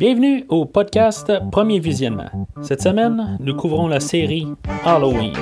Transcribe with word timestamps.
Bienvenue 0.00 0.46
au 0.48 0.64
podcast 0.64 1.30
Premier 1.52 1.78
Visionnement. 1.78 2.48
Cette 2.62 2.80
semaine, 2.80 3.36
nous 3.38 3.54
couvrons 3.54 3.86
la 3.86 4.00
série 4.00 4.48
Halloween. 4.82 5.34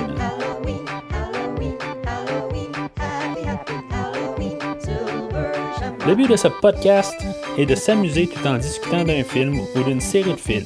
Le 6.05 6.13
but 6.13 6.29
de 6.29 6.35
ce 6.35 6.49
podcast 6.49 7.15
est 7.57 7.65
de 7.65 7.73
s'amuser 7.73 8.27
tout 8.27 8.45
en 8.45 8.57
discutant 8.57 9.05
d'un 9.05 9.23
film 9.23 9.61
ou 9.77 9.83
d'une 9.83 10.01
série 10.01 10.33
de 10.33 10.35
films. 10.35 10.65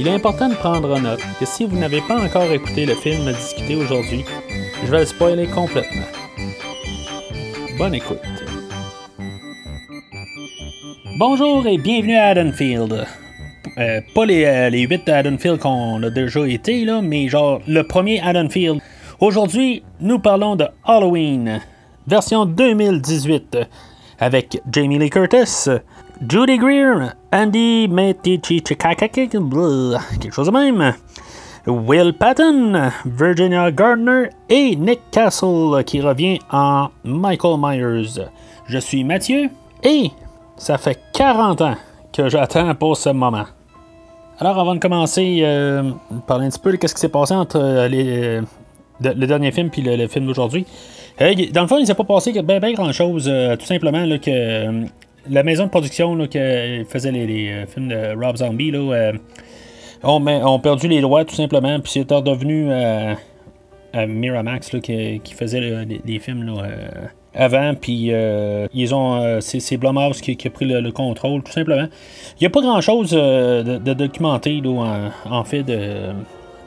Il 0.00 0.08
est 0.08 0.14
important 0.14 0.48
de 0.48 0.54
prendre 0.54 0.90
en 0.96 1.00
note 1.02 1.20
que 1.38 1.44
si 1.44 1.66
vous 1.66 1.76
n'avez 1.76 2.00
pas 2.00 2.18
encore 2.18 2.50
écouté 2.50 2.86
le 2.86 2.94
film 2.94 3.28
à 3.28 3.34
discuter 3.34 3.76
aujourd'hui, 3.76 4.24
je 4.82 4.90
vais 4.90 5.00
le 5.00 5.04
spoiler 5.04 5.46
complètement. 5.46 6.08
Bonne 7.76 7.96
écoute. 7.96 8.37
Bonjour 11.18 11.66
et 11.66 11.78
bienvenue 11.78 12.14
à 12.14 12.26
Haddonfield. 12.26 13.04
Euh, 13.76 14.00
pas 14.14 14.24
les, 14.24 14.44
euh, 14.44 14.70
les 14.70 14.82
8 14.82 15.08
Haddonfield 15.08 15.58
qu'on 15.58 16.00
a 16.04 16.10
déjà 16.10 16.46
été, 16.46 16.84
là, 16.84 17.02
mais 17.02 17.26
genre 17.26 17.60
le 17.66 17.82
premier 17.82 18.20
Haddonfield. 18.20 18.80
Aujourd'hui, 19.18 19.82
nous 19.98 20.20
parlons 20.20 20.54
de 20.54 20.66
Halloween, 20.84 21.60
version 22.06 22.46
2018, 22.46 23.58
avec 24.20 24.62
Jamie 24.70 24.96
Lee 24.96 25.10
Curtis, 25.10 25.68
Judy 26.28 26.56
Greer, 26.56 27.14
Andy 27.32 27.88
Metici 27.88 28.62
quelque 28.62 30.32
chose 30.32 30.46
de 30.46 30.52
même. 30.52 30.94
Will 31.66 32.12
Patton, 32.12 32.92
Virginia 33.04 33.72
Gardner 33.72 34.28
et 34.48 34.76
Nick 34.76 35.00
Castle 35.10 35.82
qui 35.84 36.00
revient 36.00 36.38
en 36.52 36.90
Michael 37.02 37.56
Myers. 37.58 38.20
Je 38.68 38.78
suis 38.78 39.02
Mathieu 39.02 39.50
et 39.82 40.12
ça 40.58 40.76
fait 40.78 40.98
40 41.14 41.60
ans 41.62 41.76
que 42.12 42.28
j'attends 42.28 42.74
pour 42.74 42.96
ce 42.96 43.10
moment. 43.10 43.46
Alors, 44.40 44.58
avant 44.58 44.74
de 44.74 44.80
commencer, 44.80 45.40
euh, 45.42 45.90
parler 46.26 46.46
un 46.46 46.50
petit 46.50 46.60
peu 46.60 46.76
de 46.76 46.86
ce 46.86 46.94
qui 46.94 47.00
s'est 47.00 47.08
passé 47.08 47.34
entre 47.34 47.58
euh, 47.58 47.88
les, 47.88 48.40
le 49.00 49.26
dernier 49.26 49.50
film 49.50 49.70
et 49.76 49.96
le, 49.96 50.06
film 50.06 50.26
d'aujourd'hui. 50.26 50.64
Euh, 51.20 51.34
dans 51.52 51.62
le 51.62 51.68
fond, 51.68 51.78
il 51.78 51.82
ne 51.82 51.86
s'est 51.86 51.94
pas 51.94 52.04
passé 52.04 52.32
bien, 52.32 52.72
grand 52.72 52.92
chose. 52.92 53.24
tout 53.58 53.66
simplement 53.66 54.04
que 54.18 54.84
la 55.28 55.42
maison 55.42 55.64
de 55.64 55.70
production 55.70 56.16
qui 56.28 56.38
faisait 56.88 57.10
les, 57.10 57.66
films 57.66 57.88
de 57.88 58.24
Rob 58.24 58.36
Zombie 58.36 58.70
là, 58.70 59.12
ont, 60.04 60.60
perdu 60.60 60.86
les 60.86 61.00
droits 61.00 61.24
tout 61.24 61.34
simplement. 61.34 61.80
Puis 61.80 61.92
c'est 61.92 62.12
redevenu 62.12 62.72
à 62.72 64.06
Miramax 64.06 64.70
qui, 64.80 65.34
faisait 65.36 65.84
les, 66.04 66.18
films. 66.20 66.44
Là, 66.44 66.62
avant, 67.34 67.74
puis 67.74 68.08
euh, 68.10 68.66
ils 68.74 68.94
ont. 68.94 69.20
Euh, 69.22 69.40
c'est 69.40 69.76
Blumhouse 69.76 70.20
qui, 70.20 70.36
a 70.44 70.50
pris 70.50 70.64
le, 70.64 70.90
contrôle, 70.92 71.42
tout 71.42 71.52
simplement. 71.52 71.86
Il 72.36 72.42
n'y 72.42 72.46
a 72.46 72.50
pas 72.50 72.60
grand 72.60 72.80
chose 72.80 73.10
euh, 73.12 73.78
de, 73.78 73.94
documenté, 73.94 74.62
en, 74.64 75.44
fait, 75.44 75.64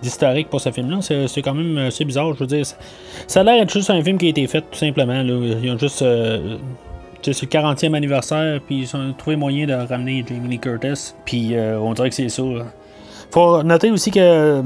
d'historique 0.02 0.50
pour 0.50 0.62
ce 0.62 0.72
film-là. 0.72 1.00
C'est 1.28 1.42
quand 1.42 1.54
même 1.54 1.78
assez 1.78 2.06
bizarre, 2.06 2.34
je 2.34 2.40
veux 2.40 2.48
dire. 2.48 2.66
Ça 3.28 3.42
a 3.42 3.44
l'air 3.44 3.60
d'être 3.60 3.74
juste 3.74 3.90
un 3.90 4.04
film 4.04 4.18
qui 4.18 4.28
a 4.28 4.30
été 4.30 4.46
fait, 4.48 4.62
tout 4.62 4.78
simplement. 4.78 5.24
Là. 5.24 5.58
Ils 5.62 5.72
ont 5.72 5.78
juste. 5.78 6.00
c'est 6.00 7.42
le 7.42 7.48
40e 7.48 7.96
anniversaire, 7.96 8.60
puis 8.66 8.82
ils 8.82 8.96
ont 8.96 9.14
trouvé 9.14 9.36
moyen 9.36 9.66
de 9.66 9.74
ramener 9.74 10.24
Jamie 10.28 10.48
Lee 10.48 10.60
Curtis, 10.60 11.14
puis 11.26 11.56
on 11.58 11.94
dirait 11.94 12.10
que 12.10 12.16
c'est 12.16 12.30
ça. 12.30 12.44
Faut 13.32 13.64
noter 13.64 13.92
aussi 13.92 14.12
que 14.12 14.62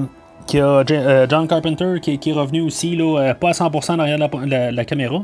qu'il 0.48 0.60
y 0.60 0.62
a 0.62 1.28
John 1.28 1.48
Carpenter 1.48 2.00
qui, 2.00 2.30
est 2.30 2.34
revenu 2.34 2.62
aussi, 2.62 2.96
là, 2.96 3.34
pas 3.34 3.50
à 3.50 3.54
100% 3.54 3.98
derrière 3.98 4.72
la 4.72 4.86
caméra. 4.86 5.24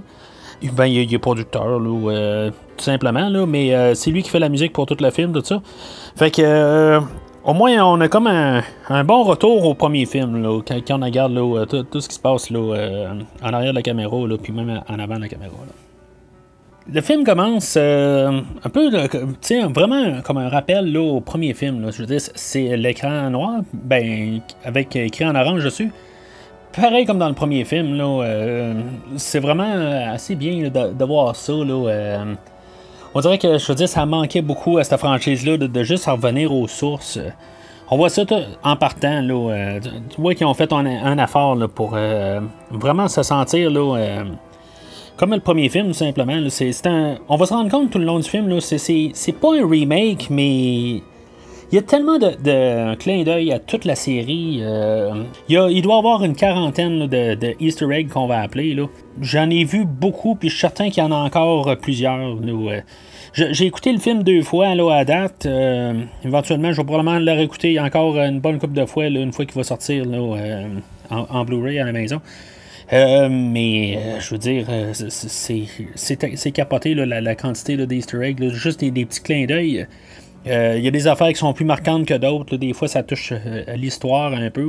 Ben, 0.61 0.85
il, 0.85 1.11
est 1.11 1.17
producteur, 1.17 1.79
là, 1.79 2.11
euh, 2.11 2.51
tout 2.77 2.83
simplement, 2.83 3.29
là, 3.29 3.47
mais 3.47 3.73
euh, 3.73 3.95
c'est 3.95 4.11
lui 4.11 4.21
qui 4.21 4.29
fait 4.29 4.39
la 4.39 4.49
musique 4.49 4.73
pour 4.73 4.85
tout 4.85 4.97
le 4.99 5.09
film, 5.09 5.33
tout 5.33 5.43
ça. 5.43 5.59
Fait 6.15 6.29
que, 6.29 6.41
euh, 6.43 6.99
au 7.43 7.53
moins, 7.53 7.83
on 7.83 7.99
a 7.99 8.07
comme 8.07 8.27
un, 8.27 9.03
bon 9.03 9.23
retour 9.23 9.65
au 9.65 9.73
premier 9.73 10.05
film, 10.05 10.41
là, 10.41 10.61
quand, 10.61 10.99
on 11.01 11.03
regarde 11.03 11.33
là, 11.33 11.65
tout, 11.65 11.99
ce 11.99 12.07
qui 12.07 12.15
se 12.15 12.19
passe 12.19 12.51
là, 12.51 13.09
en 13.41 13.53
arrière 13.53 13.71
de 13.71 13.77
la 13.77 13.81
caméra, 13.81 14.27
là, 14.27 14.37
puis 14.37 14.53
même 14.53 14.81
en 14.87 14.99
avant 14.99 15.15
de 15.15 15.21
la 15.21 15.27
caméra. 15.29 15.53
Le 16.91 17.01
film 17.01 17.23
commence 17.23 17.75
un 17.75 18.43
peu, 18.71 18.91
vraiment 19.69 20.21
comme 20.21 20.37
un 20.37 20.49
rappel 20.49 20.91
là, 20.91 21.01
au 21.01 21.21
premier 21.21 21.55
film. 21.55 21.81
Là. 21.81 21.89
Je 21.91 21.99
veux 21.99 22.07
dire, 22.07 22.21
c'est 22.35 22.77
l'écran 22.77 23.31
noir, 23.31 23.61
ben, 23.73 24.41
avec 24.63 24.95
écrit 24.95 25.25
en 25.25 25.33
orange 25.33 25.63
dessus 25.63 25.91
pareil 26.73 27.05
comme 27.05 27.19
dans 27.19 27.27
le 27.27 27.35
premier 27.35 27.63
film, 27.63 27.95
là, 27.95 28.23
euh, 28.23 28.73
c'est 29.17 29.39
vraiment 29.39 30.11
assez 30.11 30.35
bien 30.35 30.69
de, 30.69 31.05
voir 31.05 31.35
ça. 31.35 31.53
Là, 31.53 31.89
euh, 31.89 32.33
on 33.13 33.19
dirait 33.19 33.37
que 33.37 33.57
je 33.57 33.67
veux 33.67 33.75
dire, 33.75 33.89
ça 33.89 34.05
manquait 34.05 34.41
beaucoup 34.41 34.77
à 34.77 34.83
cette 34.83 34.99
franchise-là 34.99 35.57
de, 35.57 35.83
juste 35.83 36.05
revenir 36.05 36.53
aux 36.53 36.67
sources. 36.67 37.19
On 37.89 37.97
voit 37.97 38.09
ça 38.09 38.23
en 38.63 38.75
partant. 38.77 39.21
Là, 39.21 39.33
euh, 39.33 39.79
tu 39.81 40.21
vois 40.21 40.33
qu'ils 40.33 40.47
ont 40.47 40.53
fait 40.53 40.71
un, 40.71 41.17
effort 41.17 41.55
là, 41.55 41.67
pour 41.67 41.97
vraiment 42.71 43.07
se 43.07 43.23
sentir 43.23 43.69
là, 43.69 44.23
comme 45.17 45.33
le 45.33 45.39
premier 45.39 45.69
film, 45.69 45.87
tout 45.87 45.93
simplement. 45.93 46.33
on 47.29 47.35
va 47.35 47.45
se 47.45 47.53
rendre 47.53 47.69
compte 47.69 47.91
tout 47.91 47.99
le 47.99 48.05
long 48.05 48.19
du 48.19 48.29
film, 48.29 48.59
c'est 48.61 49.39
pas 49.39 49.55
un 49.55 49.67
remake, 49.67 50.27
mais 50.29 51.03
il 51.71 51.75
y 51.75 51.77
a 51.77 51.81
tellement 51.83 52.17
de, 52.17 52.95
clins 52.95 53.23
d'œil 53.23 53.53
à 53.53 53.59
toute 53.59 53.85
la 53.85 53.95
série. 53.95 54.59
Euh, 54.61 55.23
il, 55.47 55.81
doit 55.81 55.95
y 55.95 55.97
avoir 55.99 56.21
une 56.23 56.35
quarantaine 56.35 57.07
de, 57.07 57.55
Easter 57.61 57.87
eggs 57.91 58.09
qu'on 58.09 58.27
va 58.27 58.41
appeler. 58.41 58.75
J'en 59.21 59.49
ai 59.49 59.63
vu 59.63 59.85
beaucoup, 59.85 60.35
puis 60.35 60.49
je 60.49 60.55
suis 60.55 60.61
certain 60.61 60.89
qu'il 60.89 61.01
y 61.01 61.05
en 61.05 61.13
a 61.13 61.15
encore 61.15 61.73
plusieurs. 61.77 62.19
Euh. 62.19 62.81
J'ai 63.33 63.65
écouté 63.65 63.93
le 63.93 63.99
film 63.99 64.23
deux 64.23 64.41
fois 64.41 64.75
là, 64.75 64.91
à 64.93 65.05
date. 65.05 65.45
Euh, 65.45 65.93
éventuellement, 66.25 66.73
je 66.73 66.77
vais 66.77 66.83
probablement 66.83 67.19
le 67.19 67.31
réécouter 67.31 67.79
encore 67.79 68.17
une 68.17 68.41
bonne 68.41 68.59
couple 68.59 68.73
de 68.73 68.85
fois, 68.85 69.05
une 69.05 69.31
fois 69.31 69.45
qu'il 69.45 69.55
va 69.55 69.63
sortir 69.63 70.03
en, 71.09 71.45
Blu-ray 71.45 71.79
à 71.79 71.85
la 71.85 71.93
maison. 71.93 72.19
mais 72.91 73.97
je 74.19 74.29
veux 74.29 74.37
dire, 74.37 74.65
c'est 75.95 76.51
capoté 76.51 76.95
la, 76.95 77.35
quantité 77.35 77.77
d'Easter 77.77 78.21
eggs, 78.23 78.49
juste 78.49 78.81
des, 78.81 79.05
petits 79.05 79.21
clins 79.21 79.45
d'œil. 79.45 79.87
Euh, 80.47 80.75
il 80.77 80.83
y 80.83 80.87
a 80.87 80.91
des 80.91 81.07
affaires 81.07 81.29
qui 81.29 81.35
sont 81.35 81.53
plus 81.53 81.65
marquantes 81.65 82.05
que 82.05 82.13
d'autres. 82.13 82.57
Des 82.57 82.73
fois, 82.73 82.87
ça 82.87 83.03
touche 83.03 83.31
euh, 83.31 83.75
l'histoire 83.75 84.33
un 84.33 84.49
peu. 84.49 84.63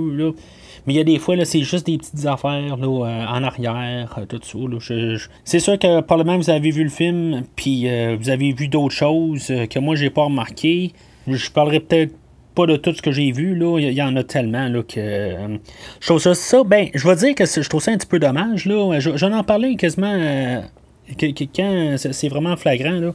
Mais 0.86 0.94
il 0.94 0.96
y 0.96 1.00
a 1.00 1.04
des 1.04 1.18
fois, 1.18 1.36
c'est 1.44 1.62
juste 1.62 1.86
des 1.86 1.96
petites 1.96 2.26
affaires 2.26 2.76
euh, 2.80 2.86
en 2.86 3.42
arrière, 3.44 4.18
tout 4.28 4.40
ça. 4.42 4.94
C'est 5.44 5.60
sûr 5.60 5.78
que 5.78 6.00
probablement 6.00 6.36
vous 6.36 6.50
avez 6.50 6.70
vu 6.70 6.82
le 6.82 6.90
film, 6.90 7.44
puis 7.56 7.86
vous 8.16 8.30
avez 8.30 8.52
vu 8.52 8.68
d'autres 8.68 8.94
choses 8.94 9.46
que 9.70 9.78
moi, 9.78 9.94
j'ai 9.94 10.10
pas 10.10 10.24
remarqué. 10.24 10.92
Je 11.26 11.50
parlerai 11.50 11.80
peut-être 11.80 12.14
pas 12.54 12.66
de 12.66 12.76
tout 12.76 12.92
ce 12.92 13.00
que 13.00 13.12
j'ai 13.12 13.30
vu. 13.30 13.56
Il 13.78 13.92
y 13.92 14.02
en 14.02 14.16
a 14.16 14.24
tellement 14.24 14.70
que. 14.82 15.58
je 16.00 16.06
trouve 16.06 16.18
ça, 16.18 16.64
ben, 16.64 16.88
je 16.92 17.08
vais 17.08 17.16
dire 17.16 17.34
que 17.34 17.46
je 17.46 17.68
trouve 17.68 17.80
ça 17.80 17.92
un 17.92 17.96
petit 17.96 18.08
peu 18.08 18.18
dommage. 18.18 18.68
J'en 18.98 19.38
ai 19.38 19.42
parlé 19.44 19.76
quasiment 19.76 20.62
quand 21.18 21.96
c'est 21.96 22.28
vraiment 22.28 22.56
flagrant. 22.56 23.12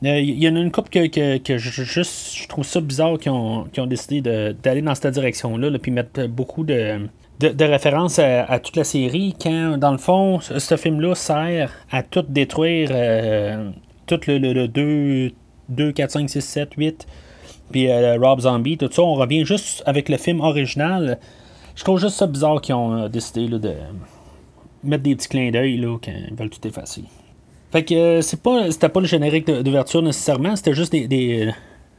Il 0.00 0.08
euh, 0.08 0.20
y 0.20 0.48
en 0.48 0.54
a 0.54 0.60
une 0.60 0.70
couple 0.70 0.90
que, 0.90 1.38
que, 1.38 1.58
je, 1.58 1.82
je 1.82 2.48
trouve 2.48 2.64
ça 2.64 2.80
bizarre 2.80 3.18
qui 3.18 3.28
ont, 3.28 3.66
ont, 3.76 3.86
décidé 3.86 4.20
d'aller 4.20 4.82
dans 4.82 4.94
cette 4.94 5.12
direction-là, 5.12 5.76
puis 5.80 5.90
mettre 5.90 6.28
beaucoup 6.28 6.62
de, 6.62 7.08
de, 7.40 7.64
références 7.64 8.20
à, 8.20 8.60
toute 8.60 8.76
la 8.76 8.84
série, 8.84 9.34
quand, 9.40 9.76
dans 9.76 9.90
le 9.90 9.98
fond, 9.98 10.38
ce, 10.40 10.76
film-là 10.76 11.16
sert 11.16 11.72
à 11.90 12.04
tout 12.04 12.22
détruire, 12.28 12.90
euh, 12.92 13.70
tout 14.06 14.20
le, 14.28 14.38
le, 14.38 14.68
2, 14.68 15.32
2, 15.68 15.92
4, 15.92 16.10
5, 16.12 16.30
6, 16.30 16.40
7, 16.42 16.74
8, 16.76 17.06
puis 17.72 17.90
euh, 17.90 18.18
Rob 18.20 18.40
Zombie, 18.40 18.78
tout 18.78 18.88
ça. 18.90 19.02
On 19.02 19.14
revient 19.14 19.44
juste 19.44 19.82
avec 19.84 20.08
le 20.08 20.16
film 20.16 20.40
original. 20.40 21.18
Je 21.74 21.82
trouve 21.82 22.00
juste 22.00 22.16
ça 22.16 22.28
bizarre 22.28 22.60
qu'ils 22.60 22.76
ont 22.76 23.08
décidé 23.08 23.48
de 23.48 23.74
mettre 24.84 25.02
des 25.02 25.16
petits 25.16 25.28
clins 25.28 25.50
d'œil 25.50 25.80
quand 25.80 26.12
ils 26.12 26.34
veulent 26.36 26.50
tout 26.50 26.66
effacer. 26.66 27.02
Fait 27.70 27.84
que 27.84 27.94
euh, 27.94 28.20
c'est 28.22 28.42
pas, 28.42 28.70
c'était 28.70 28.88
pas 28.88 29.00
le 29.00 29.06
générique 29.06 29.46
d'ouverture 29.46 30.02
nécessairement, 30.02 30.56
c'était 30.56 30.74
juste 30.74 30.92
des, 30.92 31.52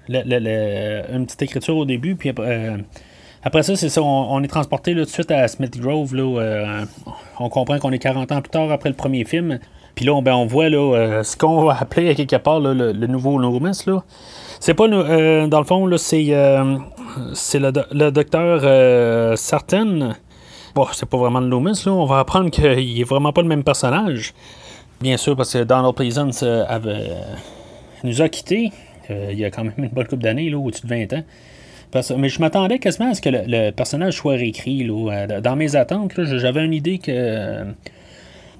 une 0.09 1.25
petite 1.25 1.41
écriture 1.43 1.77
au 1.77 1.85
début, 1.85 2.15
puis 2.15 2.33
euh, 2.39 2.77
après 3.43 3.61
ça, 3.61 3.75
c'est 3.75 3.89
ça, 3.89 4.01
on, 4.01 4.41
est 4.43 4.47
transporté 4.47 4.93
tout 4.93 5.01
de 5.01 5.05
suite 5.05 5.29
à 5.29 5.47
Smith 5.47 5.79
Grove. 5.79 6.15
Là, 6.15 6.41
euh, 6.41 6.85
on 7.39 7.49
comprend 7.49 7.77
qu'on 7.77 7.91
est 7.91 7.99
40 7.99 8.31
ans 8.31 8.41
plus 8.41 8.49
tard 8.49 8.71
après 8.71 8.89
le 8.89 8.95
premier 8.95 9.23
film. 9.23 9.59
Puis 9.95 10.05
là, 10.05 10.13
on, 10.13 10.21
ben, 10.21 10.45
voit 10.45 10.69
là, 10.69 11.23
ce 11.23 11.37
qu'on 11.37 11.63
va 11.63 11.77
appeler 11.79 12.09
à 12.09 12.15
quelque 12.15 12.35
part 12.37 12.59
le, 12.59 12.73
nouveau 13.07 13.37
Loomis. 13.37 13.85
C'est 14.59 14.73
pas, 14.73 14.87
dans 14.87 15.59
le 15.59 15.63
fond, 15.65 15.85
là, 15.85 15.97
c'est, 15.97 16.35
c'est 17.33 17.59
le, 17.59 17.71
le 17.91 18.09
docteur 18.09 19.37
Sartain. 19.37 20.15
Bon, 20.75 20.87
c'est 20.91 21.07
pas 21.07 21.17
vraiment 21.17 21.39
le 21.39 21.47
Loomis. 21.47 21.81
Là. 21.85 21.93
On 21.93 22.05
va 22.05 22.19
apprendre 22.19 22.49
qu'il 22.49 22.99
est 22.99 23.03
vraiment 23.03 23.31
pas 23.31 23.41
le 23.41 23.47
même 23.47 23.63
personnage. 23.63 24.33
Bien 25.01 25.15
sûr, 25.15 25.35
parce 25.35 25.53
que 25.53 25.63
Donald 25.63 25.95
Pleasance 25.95 26.43
euh, 26.43 26.65
avait, 26.67 26.89
euh, 26.89 27.33
nous 28.03 28.21
a 28.21 28.27
quittés 28.27 28.71
euh, 29.09 29.29
il 29.31 29.39
y 29.39 29.45
a 29.45 29.49
quand 29.49 29.63
même 29.63 29.73
une 29.77 29.87
bonne 29.87 30.07
couple 30.07 30.23
d'années, 30.23 30.53
au-dessus 30.53 30.85
de 30.85 30.89
20 30.89 31.13
ans. 31.13 31.23
mais 32.17 32.29
je 32.29 32.39
m'attendais 32.41 32.79
quasiment 32.79 33.11
à 33.11 33.13
ce 33.13 33.21
que 33.21 33.29
le, 33.31 33.71
personnage 33.71 34.15
soit 34.15 34.33
réécrit. 34.33 34.83
Là, 34.83 35.41
dans 35.41 35.55
mes 35.55 35.75
attentes, 35.75 36.11
j'avais 36.17 36.65
une 36.65 36.73
idée 36.73 36.99
que 36.99 37.63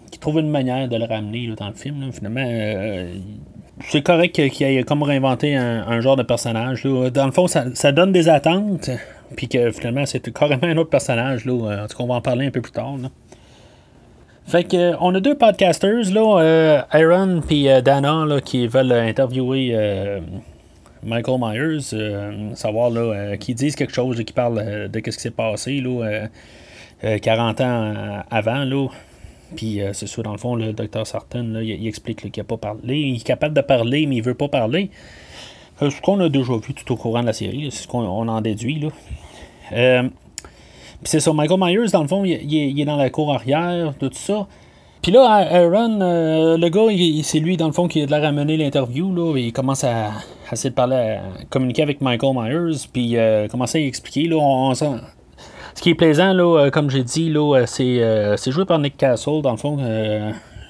qu'il 0.10 0.20
trouve 0.20 0.40
une 0.40 0.50
manière 0.50 0.88
de 0.88 0.96
le 0.96 1.06
ramener 1.06 1.54
dans 1.56 1.68
le 1.68 1.76
film. 1.76 2.12
Finalement, 2.12 2.48
c'est 3.88 4.02
correct 4.02 4.34
qu'il 4.50 4.66
ait 4.66 4.82
comme 4.84 5.04
réinventé 5.04 5.56
un, 5.56 6.02
genre 6.02 6.16
de 6.16 6.24
personnage. 6.24 6.84
Dans 6.84 7.28
le 7.28 7.32
fond, 7.32 7.46
ça, 7.46 7.92
donne 7.92 8.12
des 8.12 8.28
attentes, 8.28 8.90
puis 9.36 9.48
que 9.48 9.70
finalement, 9.70 10.08
c'est 10.08 10.34
carrément 10.34 10.64
un 10.64 10.78
autre 10.78 10.90
personnage. 10.90 11.46
Là. 11.46 11.84
En 11.84 11.88
tout 11.88 11.96
cas, 11.96 12.04
on 12.04 12.08
va 12.08 12.16
en 12.16 12.22
parler 12.22 12.48
un 12.48 12.52
peu 12.52 12.62
plus 12.62 12.72
tard. 12.72 12.96
Fait 14.50 14.64
que, 14.64 14.96
on 15.00 15.14
a 15.14 15.20
deux 15.20 15.36
podcasters, 15.36 16.12
là, 16.12 16.86
Aaron 16.92 17.42
et 17.52 17.82
Dana, 17.84 18.26
qui 18.44 18.66
veulent 18.68 18.92
interviewer 18.92 20.22
Michael 21.04 21.38
Myers, 21.40 22.56
savoir 22.56 22.90
là, 22.90 23.38
qui 23.38 23.54
disent 23.54 23.76
quelque 23.76 23.94
chose, 23.94 24.22
qui 24.24 24.34
parlent 24.34 24.90
de 24.90 25.02
ce 25.06 25.18
qui 25.18 25.22
s'est 25.22 25.30
passé 25.30 25.82
là, 25.82 26.28
40 27.20 27.62
ans 27.62 28.24
avant. 28.32 28.64
Là. 28.64 28.88
Puis 29.56 29.82
euh, 29.82 29.94
c'est 29.94 30.08
ça, 30.08 30.22
dans 30.22 30.32
le 30.32 30.38
fond, 30.38 30.56
le 30.56 30.74
docteur 30.74 31.06
Sarton, 31.08 31.60
il, 31.62 31.88
explique 31.88 32.32
qu'il 32.32 32.42
n'a 32.42 32.44
pas 32.44 32.58
parlé. 32.58 33.00
Il 33.00 33.16
est 33.16 33.24
capable 33.24 33.56
de 33.56 33.62
parler, 33.62 34.06
mais 34.06 34.18
il 34.18 34.24
veut 34.24 34.36
pas 34.36 34.48
parler. 34.48 34.90
Euh, 35.82 35.90
ce 35.90 36.02
qu'on 36.02 36.20
a 36.20 36.30
déjà 36.30 36.54
vu 36.58 36.74
tout 36.74 36.92
au 36.94 36.96
courant 36.98 37.22
de 37.22 37.28
la 37.28 37.34
série, 37.34 37.70
c'est 37.72 37.84
ce 37.84 37.88
qu'on 37.88 38.28
en 38.28 38.42
déduit. 38.42 38.80
Là. 39.72 40.04
Euh, 41.00 41.04
puis 41.04 41.12
c'est 41.12 41.20
ça, 41.20 41.34
Michael 41.34 41.60
Myers, 41.60 41.92
dans 41.92 42.02
le 42.02 42.08
fond, 42.08 42.24
il, 42.26 42.80
est 42.80 42.86
dans 42.86 42.98
la 42.98 43.10
cour 43.10 43.34
arrière, 43.34 43.94
tout 44.00 44.10
ça. 44.14 44.48
Puis 45.02 45.12
là, 45.14 45.24
Aaron, 45.30 46.00
le 46.58 46.70
gars, 46.70 47.24
c'est 47.24 47.40
lui, 47.40 47.56
dans 47.56 47.68
le 47.68 47.74
fond, 47.74 47.88
qui 47.88 48.02
a 48.02 48.06
de 48.06 48.12
la 48.12 48.20
ramener 48.20 48.58
l'interview. 48.58 49.14
Là, 49.14 49.38
il 49.38 49.54
commence 49.54 49.86
à, 49.86 50.12
essayer 50.52 50.72
de 50.72 50.76
parler, 50.76 50.96
à 50.96 51.22
communiquer 51.50 51.84
avec 51.84 52.02
Michael 52.02 52.36
Myers. 52.36 52.86
Puis 52.92 53.16
commencer 53.50 53.78
à 53.78 53.88
expliquer. 53.88 54.28
Là, 54.28 54.36
on, 54.38 54.74
ce 55.80 55.82
qui 55.82 55.92
est 55.92 55.96
plaisant, 55.96 56.34
là, 56.34 56.60
euh, 56.60 56.70
comme 56.72 56.90
j'ai 56.90 57.06
dit, 57.06 57.30
là, 57.30 57.56
euh, 57.56 57.66
euh, 57.80 58.36
c'est, 58.38 58.52
joué 58.52 58.66
par 58.66 58.80
Nick 58.80 58.98
Castle, 58.98 59.42
dans 59.42 59.52
le 59.52 59.58
fond, 59.58 59.78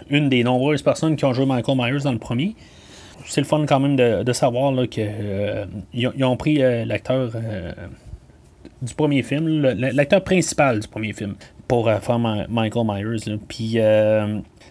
une 0.08 0.30
des 0.30 0.44
nombreuses 0.44 0.84
personnes 0.84 1.16
qui 1.16 1.26
ont 1.26 1.34
joué 1.34 1.48
Michael 1.48 1.76
Myers 1.76 2.04
dans 2.04 2.12
le 2.12 2.20
premier. 2.20 2.56
C'est 3.26 3.42
le 3.42 3.48
fun 3.48 3.66
quand 3.68 3.80
même 3.80 3.96
de, 3.96 4.34
savoir 4.34 4.72
qu'ils 4.88 6.24
ont 6.24 6.38
pris 6.38 6.58
l'acteur 6.86 7.32
du 8.82 8.94
premier 8.94 9.24
film, 9.24 9.62
l'acteur 9.62 10.24
principal 10.24 10.80
du 10.80 10.88
premier 10.88 11.14
film, 11.14 11.36
pour 11.68 11.90
faire 11.90 12.20
Michael 12.20 12.86
Myers. 12.86 13.38
Puis 13.48 13.78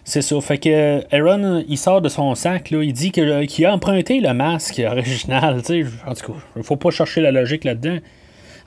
c'est 0.03 0.21
ça. 0.21 0.41
Fait 0.41 0.57
que 0.57 1.15
Aaron, 1.15 1.63
il 1.67 1.77
sort 1.77 2.01
de 2.01 2.09
son 2.09 2.33
sac, 2.35 2.71
là, 2.71 2.83
il 2.83 2.93
dit 2.93 3.11
qu'il 3.11 3.65
a 3.65 3.73
emprunté 3.73 4.19
le 4.19 4.33
masque 4.33 4.81
original. 4.85 5.61
En 6.07 6.13
tout 6.13 6.33
cas, 6.33 6.39
il 6.55 6.63
faut 6.63 6.75
pas 6.75 6.89
chercher 6.89 7.21
la 7.21 7.31
logique 7.31 7.63
là-dedans 7.63 7.99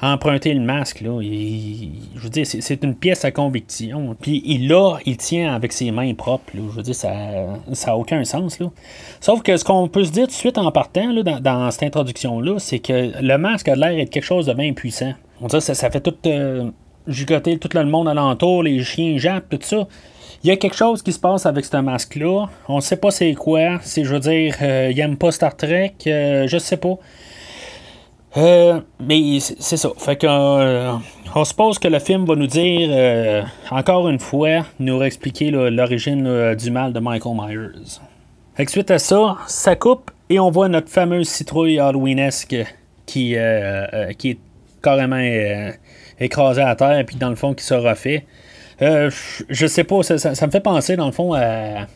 emprunter 0.02 0.52
le 0.52 0.60
masque, 0.60 1.00
là, 1.00 1.20
je 1.22 2.20
veux 2.20 2.28
dire, 2.28 2.44
c'est 2.44 2.82
une 2.82 2.96
pièce 2.96 3.25
à 3.25 3.31
conviction. 3.31 4.16
Puis 4.20 4.43
il 4.44 4.69
l'a, 4.69 4.99
il 5.06 5.16
tient 5.16 5.54
avec 5.54 5.72
ses 5.72 5.93
mains 5.93 6.12
propres. 6.14 6.54
Là, 6.54 6.62
je 6.70 6.76
veux 6.76 6.82
dire, 6.82 6.94
ça 6.94 7.12
n'a 7.12 7.96
aucun 7.96 8.25
sens. 8.25 8.58
Là. 8.58 8.66
Sauf 9.20 9.43
que 9.43 9.56
ce 9.56 9.64
qu'on 9.64 9.87
peut 9.87 10.04
se 10.04 10.10
dire 10.10 10.25
tout 10.25 10.32
de 10.32 10.37
suite 10.37 10.58
en 10.58 10.70
partant 10.72 11.12
là, 11.12 11.22
dans, 11.22 11.70
cette 11.70 11.84
introduction-là, 11.84 12.58
c'est 12.58 12.81
que 12.81 13.12
le 13.22 13.38
masque 13.38 13.69
a 13.69 13.76
l'air 13.76 13.94
d'être 13.94 14.10
quelque 14.10 14.25
chose 14.25 14.46
de 14.46 14.54
bien 14.54 14.72
puissant. 14.72 15.12
On 15.40 15.46
dirait 15.46 15.62
que 15.62 15.72
ça, 15.72 15.90
fait 15.90 16.00
tout 16.00 16.16
euh, 16.26 16.70
tout 17.06 17.69
le 17.75 17.84
monde 17.84 18.08
alentour, 18.08 18.64
les 18.64 18.82
chiens 18.82 19.16
jappent, 19.19 19.50
tout 19.50 19.58
ça. 19.62 19.87
Il 20.44 20.49
y 20.49 20.50
a 20.50 20.56
quelque 20.56 20.76
chose 20.76 21.02
qui 21.02 21.12
se 21.12 21.20
passe 21.20 21.46
avec 21.46 21.64
ce 21.64 21.76
masque-là. 21.76 22.46
On 22.69 22.76
ne 22.76 22.81
sait 22.81 22.96
pas 22.96 23.12
c'est 23.12 23.34
quoi. 23.34 23.78
C'est, 23.82 24.02
je 24.02 24.12
veux 24.12 24.19
dire, 24.19 24.56
euh, 24.60 24.88
il 24.90 24.96
n'aime 24.96 25.16
pas 25.16 25.31
Star 25.31 25.56
Trek. 25.56 25.94
Euh, 26.08 26.49
je 26.49 26.58
sais 26.58 26.76
pas. 26.76 26.96
Euh, 28.37 28.81
mais 29.00 29.40
c'est 29.40 29.76
ça. 29.76 29.90
Fait 29.99 30.17
qu'on 30.17 30.58
euh, 30.61 30.93
on 31.34 31.44
suppose 31.44 31.79
que 31.79 31.88
le 31.88 31.99
film 31.99 32.25
va 32.25 32.34
nous 32.34 32.46
dire, 32.46 32.88
euh, 32.90 33.43
encore 33.70 34.08
une 34.08 34.19
fois, 34.19 34.64
nous 34.79 35.02
expliquer 35.02 35.50
l'origine 35.50 36.55
du 36.55 36.70
mal 36.70 36.93
de 36.93 37.00
Michael 37.00 37.37
Myers. 37.37 37.99
Suite 38.69 38.90
à 38.90 38.99
ça, 38.99 39.37
ça 39.46 39.76
coupe 39.76 40.11
et 40.31 40.38
on 40.38 40.50
voit 40.50 40.69
notre 40.69 40.88
fameuse 40.88 41.29
citrouille 41.29 41.79
Halloweenesque 41.79 42.56
qui, 43.06 43.34
est 43.34 44.38
carrément 44.82 45.23
écrasée 46.20 46.62
à 46.62 46.75
terre 46.76 46.99
et 46.99 47.05
puis 47.05 47.17
dans 47.17 47.31
le 47.31 47.37
fond 47.37 47.55
qui 47.55 47.64
se 47.64 47.75
refait. 47.75 48.25
je 48.81 49.67
sais 49.67 49.85
pas, 49.85 50.02
ça, 50.02 50.19
ça, 50.19 50.46
me 50.46 50.52
fait 50.52 50.61
penser 50.61 50.96
dans 50.96 51.06
le 51.06 51.12
fond 51.12 51.35
à, 51.35 51.87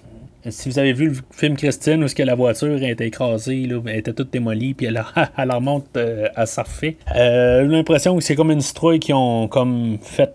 si 0.50 0.68
vous 0.68 0.78
avez 0.78 0.92
vu 0.92 1.08
le 1.08 1.16
film 1.30 1.56
Christine 1.56 2.04
où 2.04 2.06
que 2.06 2.22
la 2.22 2.34
voiture 2.34 2.76
a 2.76 2.90
été 2.90 3.06
écrasée, 3.06 3.66
là, 3.66 3.80
elle 3.86 3.96
était 3.96 4.12
toute 4.12 4.32
démolie, 4.32 4.74
puis 4.74 4.86
elle, 4.86 5.02
elle 5.36 5.52
remonte 5.52 5.96
euh, 5.96 6.28
à 6.34 6.46
surfer. 6.46 6.96
Euh, 7.14 7.64
j'ai 7.64 7.76
l'impression 7.76 8.16
que 8.16 8.22
c'est 8.22 8.36
comme 8.36 8.50
une 8.50 8.60
citrouille 8.60 9.00
qui 9.00 9.12
ont 9.12 9.48
comme 9.48 9.98
fait 10.02 10.34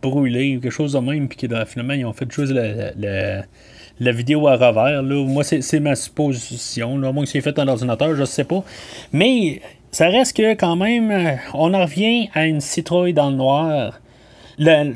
brûler 0.00 0.58
quelque 0.62 0.70
chose 0.70 0.92
de 0.92 0.98
même, 1.00 1.28
puis 1.28 1.48
finalement 1.66 1.94
ils 1.94 2.04
ont 2.04 2.12
fait 2.12 2.30
juste 2.30 2.52
la 2.52 4.12
vidéo 4.12 4.46
à 4.48 4.52
revers. 4.52 5.02
Là. 5.02 5.24
Moi, 5.24 5.44
c'est 5.44 5.80
ma 5.80 5.94
supposition. 5.96 6.98
Là. 6.98 7.12
Moi, 7.12 7.26
c'est 7.26 7.40
fait 7.40 7.52
dans 7.52 7.64
l'ordinateur, 7.64 8.14
je 8.14 8.24
sais 8.24 8.44
pas. 8.44 8.64
Mais 9.12 9.60
ça 9.90 10.08
reste 10.08 10.36
que 10.36 10.54
quand 10.54 10.76
même, 10.76 11.38
on 11.52 11.74
en 11.74 11.82
revient 11.82 12.28
à 12.32 12.46
une 12.46 12.60
citrouille 12.60 13.12
dans 13.12 13.30
le 13.30 13.36
noir. 13.36 14.00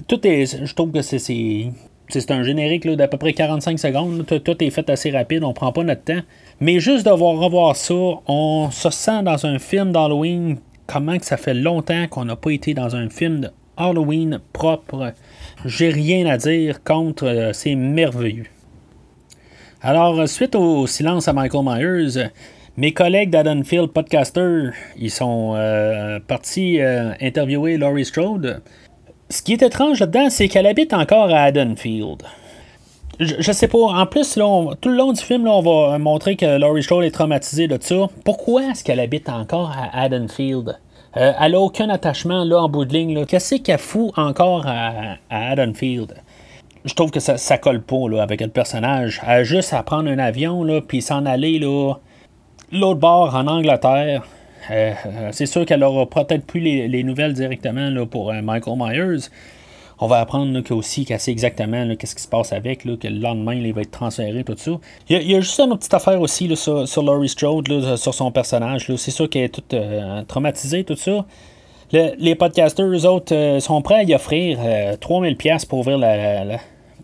tout 0.06 0.26
est. 0.26 0.64
Je 0.64 0.75
trouve 0.75 0.93
que 0.93 1.02
c'est 1.02 1.73
un 2.29 2.43
générique 2.43 2.88
d'à 2.88 3.08
peu 3.08 3.17
près 3.17 3.32
45 3.32 3.79
secondes. 3.79 4.25
Tout, 4.26 4.64
est 4.64 4.70
fait 4.70 4.88
assez 4.91 5.11
rapide, 5.11 5.44
on 5.44 5.53
prend 5.53 5.73
pas 5.73 5.85
notre 5.85 6.05
temps. 6.05 6.20
Mais 6.61 6.81
juste 6.81 7.06
de 7.06 7.11
voir 7.11 7.37
revoir 7.37 7.76
ça, 7.76 7.94
on 8.26 8.70
se 8.70 8.91
sent 8.91 9.23
dans 9.23 9.44
un 9.47 9.58
film 9.58 9.93
d'Halloween. 9.93 10.58
Comment 10.87 11.19
que 11.19 11.26
ça 11.26 11.37
fait 11.37 11.55
longtemps 11.55 12.06
qu'on 12.08 12.25
n'a 12.25 12.37
pas 12.37 12.50
été 12.50 12.75
dans 12.75 12.94
un 12.94 13.08
film 13.08 13.41
de 13.41 13.50
Halloween 13.76 14.41
propre? 14.53 15.12
J'ai 15.64 15.91
rien 15.91 16.26
à 16.26 16.38
dire 16.38 16.82
contre, 16.85 17.26
euh, 17.26 17.53
c'est 17.53 17.75
merveilleux. 17.75 18.47
Alors, 19.82 20.29
suite 20.29 20.55
au 20.55 20.87
silence 20.87 21.29
à 21.29 21.32
Michael 21.32 21.64
Myers, 21.64 22.31
mes 22.76 22.93
collègues 22.93 23.31
d'Adenfield 23.31 23.88
Podcaster, 23.88 24.70
ils 24.99 25.11
sont 25.11 25.55
euh, 25.56 26.20
partis 26.20 26.81
euh, 26.81 27.12
interviewer 27.20 27.79
Laurie 27.79 28.05
Strode 28.05 28.62
ce 29.28 29.43
qui 29.43 29.52
est 29.52 29.62
étrange 29.62 30.00
là-dedans, 30.00 30.31
c'est 30.31 30.49
qu'elle 30.49 30.67
habite 30.67 30.93
encore 30.93 31.31
à 31.31 31.44
Haddonfield. 31.44 32.23
Je, 33.19 33.52
sais 33.52 33.69
pas. 33.69 33.78
En 33.78 34.06
plus, 34.06 34.34
tout 34.34 34.88
le 34.88 34.96
long 34.96 35.12
du 35.12 35.23
film, 35.23 35.49
on 35.49 35.62
va 35.62 35.99
montrer 35.99 36.37
que 36.37 36.58
Laurie 36.58 36.82
Strode 36.82 37.05
est 37.05 37.11
traumatisée 37.11 37.67
de 37.67 37.78
ça. 37.81 38.08
Pourquoi 38.25 38.64
est-ce 38.64 38.84
qu'elle 38.84 39.00
habite 39.00 39.31
encore 39.31 39.70
à 39.70 40.02
Haddonfield? 40.02 40.76
Euh, 41.17 41.32
elle 41.40 41.52
n'a 41.52 41.61
aucun 41.61 41.88
attachement 41.88 42.44
là, 42.44 42.58
en 42.58 42.69
bout 42.69 42.84
de 42.84 42.93
ligne. 42.93 43.25
Qu'est-ce 43.25 43.55
qu'elle 43.56 43.78
fout 43.78 44.12
encore 44.17 44.67
à, 44.67 45.17
Haddonfield? 45.31 46.14
Je 46.84 46.94
trouve 46.94 47.11
que 47.11 47.20
ça, 47.20 47.58
colle 47.58 47.81
pas 47.81 48.08
là, 48.11 48.23
avec 48.23 48.43
le 48.43 48.49
personnage. 48.49 49.20
Elle 49.25 49.31
a 49.31 49.44
juste 49.44 49.73
à 49.73 49.82
prendre 49.82 50.11
un 50.11 50.19
avion 50.19 50.64
puis 50.87 51.00
s'en 51.00 51.25
aller 51.25 51.58
l'autre 51.58 53.00
bord 53.00 53.34
en 53.34 53.46
Angleterre. 53.46 54.26
Euh, 54.70 54.92
euh, 55.06 55.28
c'est 55.32 55.46
sûr 55.46 55.64
qu'elle 55.64 55.84
aura 55.84 56.06
peut-être 56.06 56.44
plus 56.44 56.61
les, 56.61 57.02
nouvelles 57.02 57.32
directement 57.32 57.90
là, 57.90 58.06
pour 58.06 58.30
euh, 58.30 58.42
Michael 58.42 58.76
Myers. 58.76 59.28
On 59.99 60.08
va 60.08 60.20
apprendre 60.20 60.61
aussi 60.75 61.06
qu'elle 61.06 61.20
sait 61.20 61.30
exactement 61.30 61.94
qu'est-ce 61.96 62.14
qui 62.14 62.23
se 62.23 62.28
passe 62.28 62.52
avec, 62.52 62.82
que 62.82 63.08
le 63.08 63.18
lendemain, 63.18 63.54
il 63.54 63.73
va 63.73 63.80
être 63.80 63.90
transféré, 63.90 64.44
tout 64.44 64.54
ça. 64.56 64.73
Il 65.08 65.23
y, 65.23 65.35
a, 65.35 65.40
juste 65.40 65.58
une 65.58 65.75
petite 65.75 65.94
affaire 65.94 66.20
aussi 66.20 66.54
sur, 66.54 67.02
Laurie 67.02 67.30
Strode, 67.30 67.96
sur 67.96 68.12
son 68.12 68.30
personnage. 68.30 68.94
C'est 68.96 69.11
sûr 69.11 69.30
qu'elle 69.30 69.44
est 69.44 69.49
toute 69.49 69.75
traumatisée, 70.28 70.85
tout 70.85 70.96
ça. 70.96 71.25
les 71.92 72.35
podcasters, 72.35 72.87
eux 72.87 73.06
autres, 73.06 73.58
sont 73.61 73.80
prêts 73.80 73.94
à 73.94 74.02
y 74.02 74.14
offrir 74.14 74.58
3000$ 75.00 75.66
pour, 75.66 75.78
ouvrir 75.78 75.99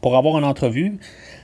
pour 0.02 0.14
avoir 0.14 0.37
une 0.37 0.45
entrevue. 0.45 0.99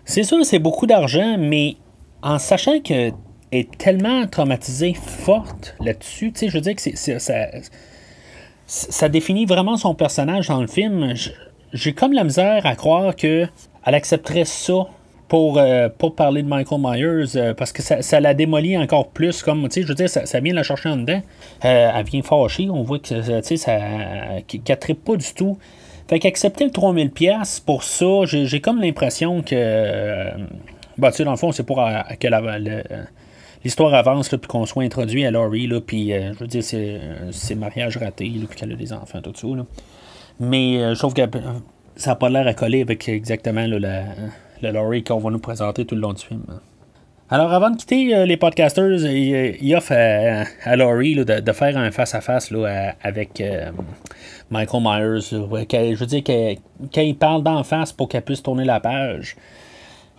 C'est 0.04 0.25
sûr, 0.25 0.44
c'est 0.44 0.58
beaucoup 0.58 0.87
d'argent, 0.87 1.37
mais 1.38 1.76
en 2.22 2.38
sachant 2.38 2.80
que 2.80 3.10
est 3.52 3.76
tellement 3.78 4.26
traumatisée, 4.26 4.95
forte 4.95 5.75
là-dessus. 5.81 6.33
Tu 6.33 6.40
sais, 6.40 6.49
je 6.49 6.55
veux 6.55 6.61
dire 6.61 6.75
que 6.75 6.83
c'est, 6.83 7.19
ça, 7.19 7.47
ça 8.67 9.09
définit 9.09 9.47
vraiment 9.47 9.76
son 9.76 9.95
personnage 9.95 10.49
dans 10.49 10.61
le 10.61 10.67
film. 10.67 11.14
J'ai 11.73 11.93
comme 11.93 12.12
la 12.12 12.25
misère 12.25 12.67
à 12.67 12.76
croire 12.76 13.17
qu'elle 13.17 13.49
accepterait 13.85 14.45
ça 14.45 14.87
pour, 15.28 15.59
euh, 15.59 15.88
pour 15.97 16.14
parler 16.14 16.43
de 16.43 16.49
Michael 16.49 16.81
Myers 16.81 17.37
euh, 17.37 17.55
parce 17.55 17.73
que 17.73 17.83
ça, 17.83 18.02
ça, 18.02 18.21
la 18.21 18.35
démolit 18.35 18.76
encore 18.76 19.09
plus. 19.09 19.43
Comme, 19.43 19.69
tu 19.69 19.75
sais, 19.75 19.83
je 19.83 19.88
veux 19.88 19.95
dire, 19.95 20.09
ça, 20.09 20.26
ça 20.26 20.40
vient 20.40 20.55
la 20.55 20.62
chercher 20.62 20.88
en 20.88 20.97
dedans. 20.97 21.21
Euh, 21.64 21.90
elle 21.95 22.05
vient 22.05 22.23
fâcher. 22.23 22.69
On 22.71 22.83
voit 22.83 22.99
que, 22.99 23.43
sais, 23.43 23.57
ça, 23.57 23.78
qu'elle 24.47 24.78
pas 24.97 25.17
du 25.17 25.35
tout. 25.35 25.59
Fait 26.09 26.19
qu'accepter 26.19 26.64
le 26.64 26.71
3000$ 26.71 27.64
pour 27.64 27.83
ça, 27.83 28.25
j'ai, 28.25 28.61
comme 28.61 28.81
l'impression 28.81 29.43
que. 29.43 30.31
bah, 30.97 31.11
tu 31.11 31.19
sais, 31.19 31.25
dans 31.25 31.33
le 31.33 31.37
fond, 31.37 31.52
c'est 31.52 31.64
pour 31.64 31.87
que 32.19 32.28
la, 32.28 32.40
l'histoire 33.64 33.94
avance, 33.94 34.28
puis 34.28 34.38
qu'on 34.48 34.66
soit 34.66 34.84
introduit 34.84 35.24
à 35.24 35.30
Laurie, 35.30 35.66
là, 35.66 35.80
puis 35.80 36.12
euh, 36.12 36.32
je 36.34 36.38
veux 36.40 36.46
dire, 36.46 36.62
c'est, 36.62 37.00
c'est 37.30 37.54
mariage 37.54 37.96
raté, 37.96 38.30
puis 38.48 38.58
qu'elle 38.58 38.72
a 38.72 38.76
des 38.76 38.92
enfants, 38.92 39.20
tout 39.20 39.32
ça. 39.34 39.46
Là. 39.48 39.64
Mais 40.40 40.78
euh, 40.78 40.94
je 40.94 40.98
trouve 40.98 41.14
que 41.14 41.22
ça 41.96 42.10
n'a 42.10 42.16
pas 42.16 42.28
l'air 42.28 42.46
à 42.46 42.54
coller 42.54 42.82
avec 42.82 43.08
exactement 43.08 43.66
la, 43.66 44.04
la 44.62 44.72
Laurie 44.72 45.02
qu'on 45.02 45.18
va 45.18 45.30
nous 45.30 45.40
présenter 45.40 45.84
tout 45.84 45.94
le 45.94 46.00
long 46.00 46.12
du 46.12 46.24
film. 46.24 46.44
Alors, 47.30 47.52
avant 47.52 47.70
de 47.70 47.76
quitter 47.76 48.14
euh, 48.14 48.24
les 48.24 48.38
podcasters, 48.38 49.04
il, 49.04 49.74
offre 49.74 49.92
à, 49.92 50.76
Laurie 50.76 51.14
de, 51.16 51.52
faire 51.52 51.76
un 51.76 51.90
face-à-face 51.90 52.52
avec 53.02 53.42
Michael 54.50 54.82
Myers. 54.82 55.20
je 55.30 55.96
veux 55.98 56.06
dire, 56.06 56.22
qu'il 56.90 57.18
parle 57.18 57.42
d'en 57.42 57.64
face 57.64 57.92
pour 57.92 58.08
qu'elle 58.08 58.22
puisse 58.22 58.42
tourner 58.42 58.64
la 58.64 58.80
page. 58.80 59.36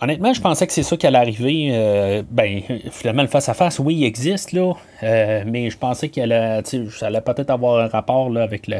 Honnêtement, 0.00 0.32
je 0.32 0.40
pensais 0.40 0.66
que 0.66 0.72
c'est 0.72 0.82
ça 0.82 0.96
qui 0.96 1.06
allait 1.06 1.18
arriver. 1.18 2.24
ben, 2.30 2.62
finalement, 2.90 3.22
le 3.22 3.28
face-à-face, 3.28 3.78
oui, 3.78 3.96
il 3.96 4.04
existe, 4.04 4.52
là. 4.52 4.72
mais 5.02 5.70
je 5.70 5.78
pensais 5.78 6.08
qu'il 6.08 6.22
allait, 6.22 6.62
ça 6.90 7.06
allait 7.06 7.20
peut-être 7.20 7.50
avoir 7.50 7.84
un 7.84 7.88
rapport 7.88 8.30
là, 8.30 8.42
avec 8.42 8.66
le, 8.66 8.76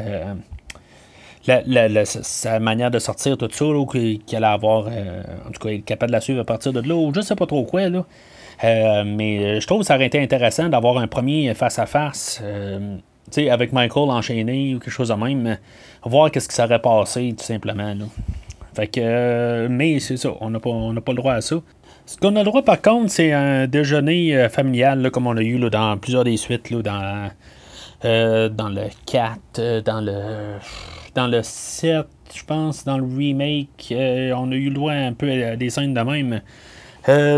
sa 2.05 2.61
manière 2.61 2.91
de 2.91 2.99
sortir, 2.99 3.37
tout 3.37 3.49
ça, 3.51 3.65
qu'il 3.91 4.37
allait 4.37 4.47
avoir, 4.47 4.87
en 4.87 5.51
tout 5.53 5.61
cas, 5.61 5.71
être 5.71 5.85
capable 5.85 6.11
de 6.11 6.17
la 6.17 6.21
suivre 6.21 6.41
à 6.41 6.45
partir 6.45 6.73
de 6.73 6.81
là, 6.81 6.95
ou 6.95 7.13
je 7.15 7.21
sais 7.21 7.37
pas 7.37 7.47
trop 7.47 7.65
quoi, 7.65 7.89
là. 7.89 8.05
mais 9.05 9.61
je 9.61 9.67
trouve 9.67 9.81
que 9.81 9.87
ça 9.87 9.97
aurait 9.97 10.07
été 10.07 10.21
intéressant 10.21 10.69
d'avoir 10.69 10.99
un 10.99 11.07
premier 11.07 11.53
face-à-face, 11.55 12.43
avec 13.37 13.73
Michael 13.73 14.11
enchaîné 14.11 14.75
ou 14.75 14.81
quelque 14.81 14.91
chose 14.91 15.09
de 15.09 15.15
même, 15.15 15.57
voir 16.05 16.31
qu'est-ce 16.31 16.49
qui 16.49 16.55
s'aurait 16.55 16.81
passé, 16.81 17.35
tout 17.39 17.45
simplement, 17.45 17.95
là. 17.95 18.05
Euh, 18.99 19.69
mais 19.71 20.01
c'est 20.01 20.17
ça, 20.17 20.31
on 20.41 20.51
n'a 20.51 20.61
pas, 20.61 20.71
pas 21.05 21.13
le 21.13 21.17
droit 21.17 21.35
à 21.35 21.41
ça. 21.41 21.57
Ce 22.07 22.17
qu'on 22.17 22.35
a 22.37 22.41
le 22.41 22.45
droit, 22.45 22.63
par 22.63 22.81
contre, 22.81 23.11
c'est 23.11 23.33
un 23.33 23.67
déjeuner 23.67 24.37
euh, 24.37 24.49
familial, 24.49 25.11
comme 25.11 25.27
on 25.27 25.37
a 25.37 25.43
eu 25.43 25.59
là, 25.59 25.71
dans 25.71 25.97
plusieurs 25.97 26.25
des 26.25 26.37
suites, 26.37 26.71
là, 26.71 26.83
dans, 26.83 27.31
euh, 28.05 28.49
dans 28.49 28.69
le 28.69 28.83
4, 29.07 29.83
dans 29.85 30.01
le, 30.01 30.21
dans 31.15 31.29
le 31.29 31.41
7, 31.43 32.07
je 32.35 32.45
pense, 32.45 32.85
dans 32.85 32.99
le 32.99 33.05
remake. 33.05 33.95
on 34.37 34.51
a 34.51 34.55
eu 34.55 34.69
le 34.69 34.75
droit 34.75 34.93
un 34.93 35.13
peu 35.13 35.31
à 35.31 35.57
des 35.57 35.71
scènes 35.71 35.95
de 35.95 36.01
même. 36.01 36.41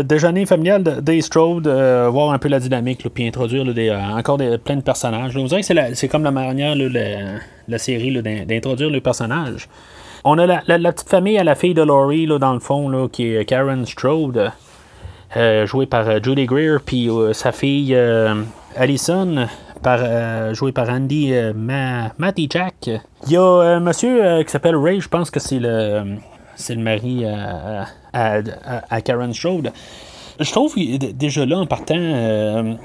déjeuner 0.03 0.45
familial 0.45 0.83
de 0.83 1.21
Strode, 1.21 1.67
voir 1.67 2.31
un 2.31 2.39
peu 2.39 2.49
la 2.49 2.59
dynamique, 2.59 3.07
puis 3.13 3.27
introduire 3.27 3.65
encore 4.15 4.37
des, 4.37 4.57
plein 4.57 4.77
de 4.77 4.81
personnages. 4.81 5.37
Vous 5.37 5.47
savez 5.47 5.61
que 5.61 5.95
c'est 5.95 6.07
comme 6.07 6.23
la 6.23 6.31
manière, 6.31 6.75
la, 6.75 6.89
la, 7.67 7.77
série, 7.77 8.21
d'introduire 8.21 8.89
le 8.89 9.01
personnage. 9.01 9.67
On 10.25 10.37
a 10.37 10.45
la, 10.45 10.91
petite 10.93 11.09
famille 11.09 11.37
à 11.37 11.43
la 11.43 11.53
fille 11.53 11.73
de 11.73 11.81
Laurie, 11.81 12.25
là, 12.25 12.39
dans 12.39 12.53
le 12.53 12.61
fond, 12.61 12.87
là, 12.87 13.09
qui 13.09 13.35
est 13.35 13.43
Karen 13.43 13.85
Strode, 13.85 14.51
euh, 15.35 15.65
jouée 15.65 15.85
par 15.85 16.07
euh, 16.07 16.19
Julie 16.23 16.45
Greer, 16.45 16.77
puis 16.85 17.09
euh, 17.09 17.33
sa 17.33 17.51
fille 17.51 17.97
Allison, 18.77 19.47
par, 19.81 20.53
jouée 20.53 20.71
par 20.71 20.89
Andy 20.89 21.33
Matty 21.53 22.47
Jack. 22.49 22.89
Il 23.27 23.33
y 23.33 23.37
a 23.37 23.43
un 23.43 23.81
monsieur 23.81 24.43
qui 24.43 24.49
s'appelle 24.49 24.77
Ray, 24.77 25.01
je 25.01 25.09
pense 25.09 25.29
que 25.29 25.41
c'est 25.41 25.59
le, 25.59 26.15
c'est 26.55 26.75
le 26.75 26.81
mari 26.81 27.25
à, 28.13 29.01
Karen 29.03 29.33
Strode. 29.33 29.73
Je 30.39 30.51
trouve 30.51 30.75
déjà 30.75 31.45
là, 31.45 31.57
en 31.57 31.65
partant, 31.65 32.77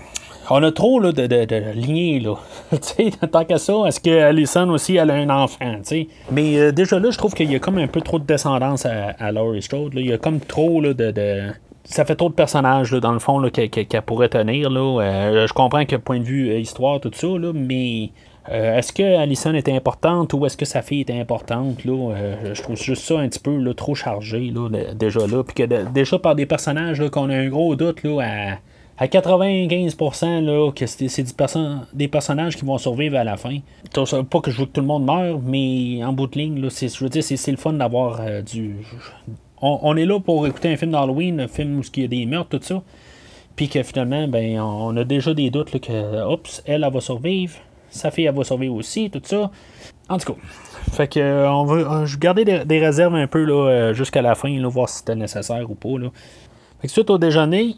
on 0.51 0.63
a 0.63 0.73
trop 0.73 1.01
là, 1.01 1.13
de, 1.13 1.27
de, 1.27 1.45
de 1.45 1.73
lignées, 1.75 2.21
là. 2.21 2.35
tant 3.33 3.45
qu'à 3.45 3.59
ça, 3.59 3.75
est-ce 3.87 4.01
que 4.01 4.23
Alison 4.23 4.69
aussi 4.71 4.97
elle 4.97 5.11
a 5.11 5.15
un 5.15 5.31
enfant, 5.31 5.79
sais? 5.83 6.09
Mais 6.31 6.59
euh, 6.59 6.73
déjà 6.73 6.99
là, 6.99 7.11
je 7.11 7.19
trouve 7.19 7.35
qu'il 7.35 7.51
y 7.51 7.55
a 7.55 7.59
comme 7.59 7.79
un 7.79 7.87
peu 7.87 8.01
trop 8.01 8.19
de 8.19 8.25
descendance 8.25 8.87
à, 8.87 9.33
Laurie 9.33 9.63
Strode. 9.63 9.95
Là. 9.95 10.01
Il 10.01 10.09
y 10.09 10.13
a 10.13 10.19
comme 10.19 10.41
trop 10.41 10.81
là, 10.81 10.95
de, 10.95 11.51
Ça 11.85 12.05
fait 12.05 12.17
trop 12.17 12.29
de 12.29 12.35
personnages, 12.35 12.93
là, 12.93 13.01
dans 13.01 13.13
le 13.13 13.19
fond, 13.19 13.43
qu'elle 13.51 14.03
pourrait 14.03 14.29
tenir. 14.29 14.71
Là. 14.71 15.03
Euh, 15.03 15.47
je 15.47 15.53
comprends 15.53 15.85
que 15.85 15.97
point 15.97 16.19
de 16.19 16.25
vue 16.25 16.51
euh, 16.51 16.59
histoire, 16.59 17.01
tout 17.01 17.11
ça, 17.13 17.27
là, 17.27 17.53
mais. 17.55 18.11
est-ce 18.51 18.95
que 18.95 19.03
Allison 19.03 19.53
était 19.53 19.75
importante 19.75 20.33
ou 20.33 20.47
est-ce 20.47 20.57
que 20.57 20.65
sa 20.65 20.81
fille 20.81 21.03
était 21.03 21.21
importante? 21.21 21.85
Là? 21.85 22.15
je 22.55 22.63
trouve 22.63 22.77
juste 22.77 23.03
ça 23.03 23.19
un 23.19 23.29
petit 23.29 23.41
peu 23.41 23.55
là, 23.59 23.75
trop 23.75 23.95
chargé 23.95 24.51
là, 24.55 24.71
déjà 24.95 25.27
là. 25.27 25.45
Puis 25.45 25.55
que 25.55 25.93
déjà 25.93 26.19
par 26.19 26.35
des 26.35 26.47
personnages 26.47 27.07
qu'on 27.11 27.29
a 27.29 27.37
un 27.37 27.49
gros 27.49 27.77
doute 27.77 28.03
là, 28.05 28.23
à, 28.23 28.59
à 28.99 29.07
95%, 29.07 30.45
là, 30.45 30.73
que 30.73 30.87
c'est 30.87 31.23
des, 31.93 32.09
personnages 32.09 32.57
qui 32.57 32.65
vont 32.65 32.79
survivre 32.79 33.17
à 33.17 33.23
la 33.23 33.37
fin. 33.37 33.59
Pas 33.93 34.41
que 34.41 34.51
je 34.51 34.59
veux 34.59 34.67
que 34.67 34.73
tout 34.73 34.81
le 34.81 34.87
monde 34.87 35.05
meure, 35.05 35.39
mais 35.41 36.03
en 36.05 36.13
bout 36.13 36.27
de 36.27 36.39
ligne, 36.39 36.61
là, 36.61 36.69
je 36.69 37.05
veux 37.05 37.09
dire, 37.09 37.23
c'est 37.23 37.51
le 37.51 37.57
fun 37.57 37.75
d'avoir 37.75 38.21
euh, 38.21 38.43
du. 38.43 38.77
On, 39.61 39.97
est 39.97 40.05
là 40.05 40.21
pour 40.21 40.47
écouter 40.47 40.73
un 40.73 40.77
film 40.77 40.93
d'Halloween, 40.93 41.41
un 41.41 41.49
film 41.49 41.79
où 41.79 41.83
il 41.95 42.03
y 42.03 42.05
a 42.05 42.09
des 42.09 42.27
meurtres, 42.27 42.59
tout 42.59 42.65
ça. 42.65 42.83
Puis 43.57 43.69
que 43.69 43.83
finalement, 43.83 44.29
ben, 44.29 44.61
on 44.61 44.97
a 44.97 45.05
déjà 45.05 45.35
des 45.35 45.51
doutes 45.51 45.73
là, 45.73 45.81
que, 45.81 46.33
oups, 46.33 46.63
elle, 46.65 46.85
elle 46.85 46.93
va 46.93 47.01
survivre. 47.01 47.55
Sa 47.91 48.11
fille, 48.11 48.27
elle 48.27 48.35
va 48.35 48.45
survivre 48.45 48.75
aussi, 48.75 49.11
tout 49.11 49.23
ça. 49.25 49.51
En 50.09 50.19
tout 50.19 50.33
cas. 50.33 50.41
Fait 50.93 51.09
que 51.09 51.21
euh, 51.21 51.51
on 51.51 51.65
va 51.65 52.05
je 52.05 52.17
garder 52.17 52.45
des, 52.45 52.79
réserves 52.79 53.15
un 53.15 53.27
peu 53.27 53.45
là, 53.45 53.69
euh, 53.69 53.95
jusqu'à 53.95 54.23
la 54.23 54.35
fin, 54.35 54.49
voir 54.69 54.89
si 54.89 54.99
c'était 54.99 55.17
nécessaire 55.17 55.71
ou 55.71 55.75
pas. 55.75 55.99
Là. 55.99 56.11
Fait 56.81 56.89
que 56.89 57.13
au 57.13 57.19
déjeuner, 57.19 57.75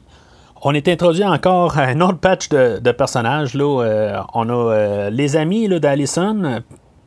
on 0.62 0.74
est 0.74 0.88
introduit 0.88 1.24
encore 1.24 1.78
à 1.78 1.84
un 1.84 2.00
autre 2.00 2.18
patch 2.18 2.48
de, 2.48 2.92
personnages. 2.92 3.54
Là. 3.54 3.82
Euh, 3.82 4.20
on 4.34 4.48
a 4.48 4.52
euh, 4.52 5.10
les 5.10 5.36
amis 5.36 5.68
d'Allison, 5.68 6.62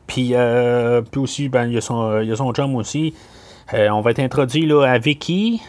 puis, 0.06 0.30
euh, 0.32 1.02
puis 1.02 1.20
aussi, 1.20 1.48
ben, 1.48 1.66
il, 1.66 1.74
y 1.74 1.78
a 1.78 1.80
son, 1.80 2.20
y 2.20 2.32
a 2.32 2.36
son 2.36 2.52
chum 2.52 2.74
aussi. 2.74 3.14
on 3.72 4.00
va 4.00 4.10
être 4.10 4.20
introduit 4.20 4.66
là, 4.66 4.84
à 4.84 4.98
Vicky, 4.98 5.62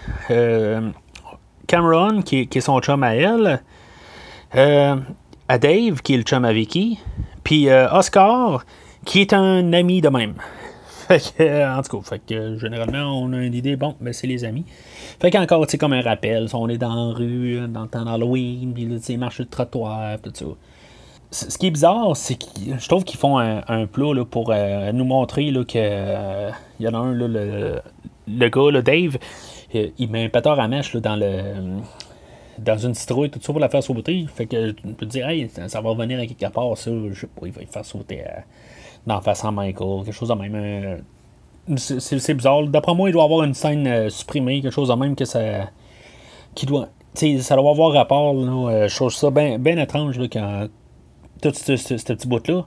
Cameron, 1.67 2.21
qui, 2.21 2.49
est 2.51 2.59
son 2.59 2.79
chum 2.79 3.03
à 3.03 3.15
elle, 3.15 3.61
à 5.47 5.57
Dave, 5.57 6.01
qui 6.01 6.15
est 6.15 6.17
le 6.17 6.23
chum 6.23 6.43
à 6.43 6.53
Vicky, 6.53 6.99
puis 7.43 7.69
Oscar, 7.69 8.65
qui 9.05 9.21
est 9.21 9.33
un 9.33 9.73
ami 9.73 10.01
de 10.01 10.09
même. 10.09 10.33
En 11.09 11.81
tout 11.81 11.97
cas, 11.97 12.09
fait 12.09 12.21
que, 12.25 12.57
généralement, 12.57 13.21
on 13.21 13.31
a 13.33 13.37
une 13.37 13.53
idée, 13.53 13.75
bon, 13.75 13.95
ben, 14.01 14.13
c'est 14.13 14.27
les 14.27 14.43
amis. 14.43 14.65
Fait 15.19 15.31
qu'encore, 15.31 15.65
c'est 15.67 15.77
comme 15.77 15.93
un 15.93 16.01
rappel. 16.01 16.47
On 16.53 16.67
est 16.69 16.77
dans 16.77 16.93
la 16.93 17.13
rue, 17.13 17.67
dans 17.67 17.83
le 17.83 17.87
temps 17.87 18.05
d'Halloween, 18.05 18.73
puis 18.73 18.85
là, 18.85 18.97
tu 18.99 19.17
marche 19.17 19.39
le 19.39 19.45
trottoir, 19.45 20.19
tout 20.21 20.31
ça. 20.33 20.45
Ce 21.31 21.57
qui 21.57 21.67
est 21.67 21.71
bizarre, 21.71 22.15
c'est 22.15 22.35
que 22.35 22.45
je 22.79 22.87
trouve 22.87 23.03
qu'ils 23.03 23.19
font 23.19 23.37
un, 23.37 23.87
plat 23.87 24.13
là, 24.13 24.23
pour 24.23 24.51
euh, 24.51 24.91
nous 24.93 25.03
montrer 25.03 25.51
que 25.51 25.73
euh, 25.75 26.49
il 26.79 26.85
y 26.85 26.87
en 26.87 26.93
a 26.93 26.97
un, 26.97 27.13
le, 27.13 28.49
gars, 28.49 28.81
Dave, 28.81 29.17
euh, 29.75 29.89
il 29.97 30.09
met 30.09 30.25
un 30.25 30.29
pétard 30.29 30.59
à 30.59 30.67
mèche 30.67 30.95
dans 30.95 32.77
une 32.77 32.93
citrouille, 32.93 33.29
tout 33.29 33.39
ça 33.41 33.51
pour 33.51 33.59
la 33.59 33.67
faire 33.67 33.83
sauter. 33.83 34.25
Fait 34.33 34.45
que 34.45 34.67
je 34.67 34.91
peux 34.93 35.05
te 35.05 35.11
dire, 35.11 35.27
hey, 35.27 35.49
ça, 35.49 35.81
va 35.81 35.89
revenir 35.89 36.19
à 36.19 36.25
quelque 36.25 36.53
part, 36.53 36.77
ça. 36.77 36.91
Je 37.11 37.19
sais 37.19 37.27
pas, 37.27 37.47
il 37.47 37.51
va 37.51 37.61
faire 37.69 37.85
sauter 37.85 38.23
dans 39.07 39.21
face 39.21 39.43
à 39.45 39.51
Michael, 39.51 40.03
quelque 40.03 40.13
chose 40.13 40.29
de 40.29 40.33
même. 40.33 41.03
C'est 41.77 42.33
bizarre. 42.33 42.63
D'après 42.67 42.93
moi, 42.93 43.09
il 43.09 43.13
doit 43.13 43.23
avoir 43.23 43.43
une 43.43 43.53
scène 43.53 43.87
euh, 43.87 44.09
supprimée, 44.09 44.61
quelque 44.61 44.73
chose 44.73 44.89
de 44.89 44.93
même 44.93 45.15
que 45.15 45.25
ça. 45.25 45.39
qui 46.53 46.65
doit. 46.65 46.89
ça 47.13 47.55
doit 47.55 47.71
avoir 47.71 47.91
rapport. 47.91 48.33
Là, 48.33 48.69
euh, 48.69 48.87
je 48.87 48.95
trouve 48.95 49.11
ça 49.11 49.29
bien 49.31 49.77
étrange 49.77 50.19
là, 50.19 50.27
quand. 50.31 50.67
Tout 51.41 51.51
ce, 51.53 51.73
petit 51.73 52.27
bout-là. 52.27 52.65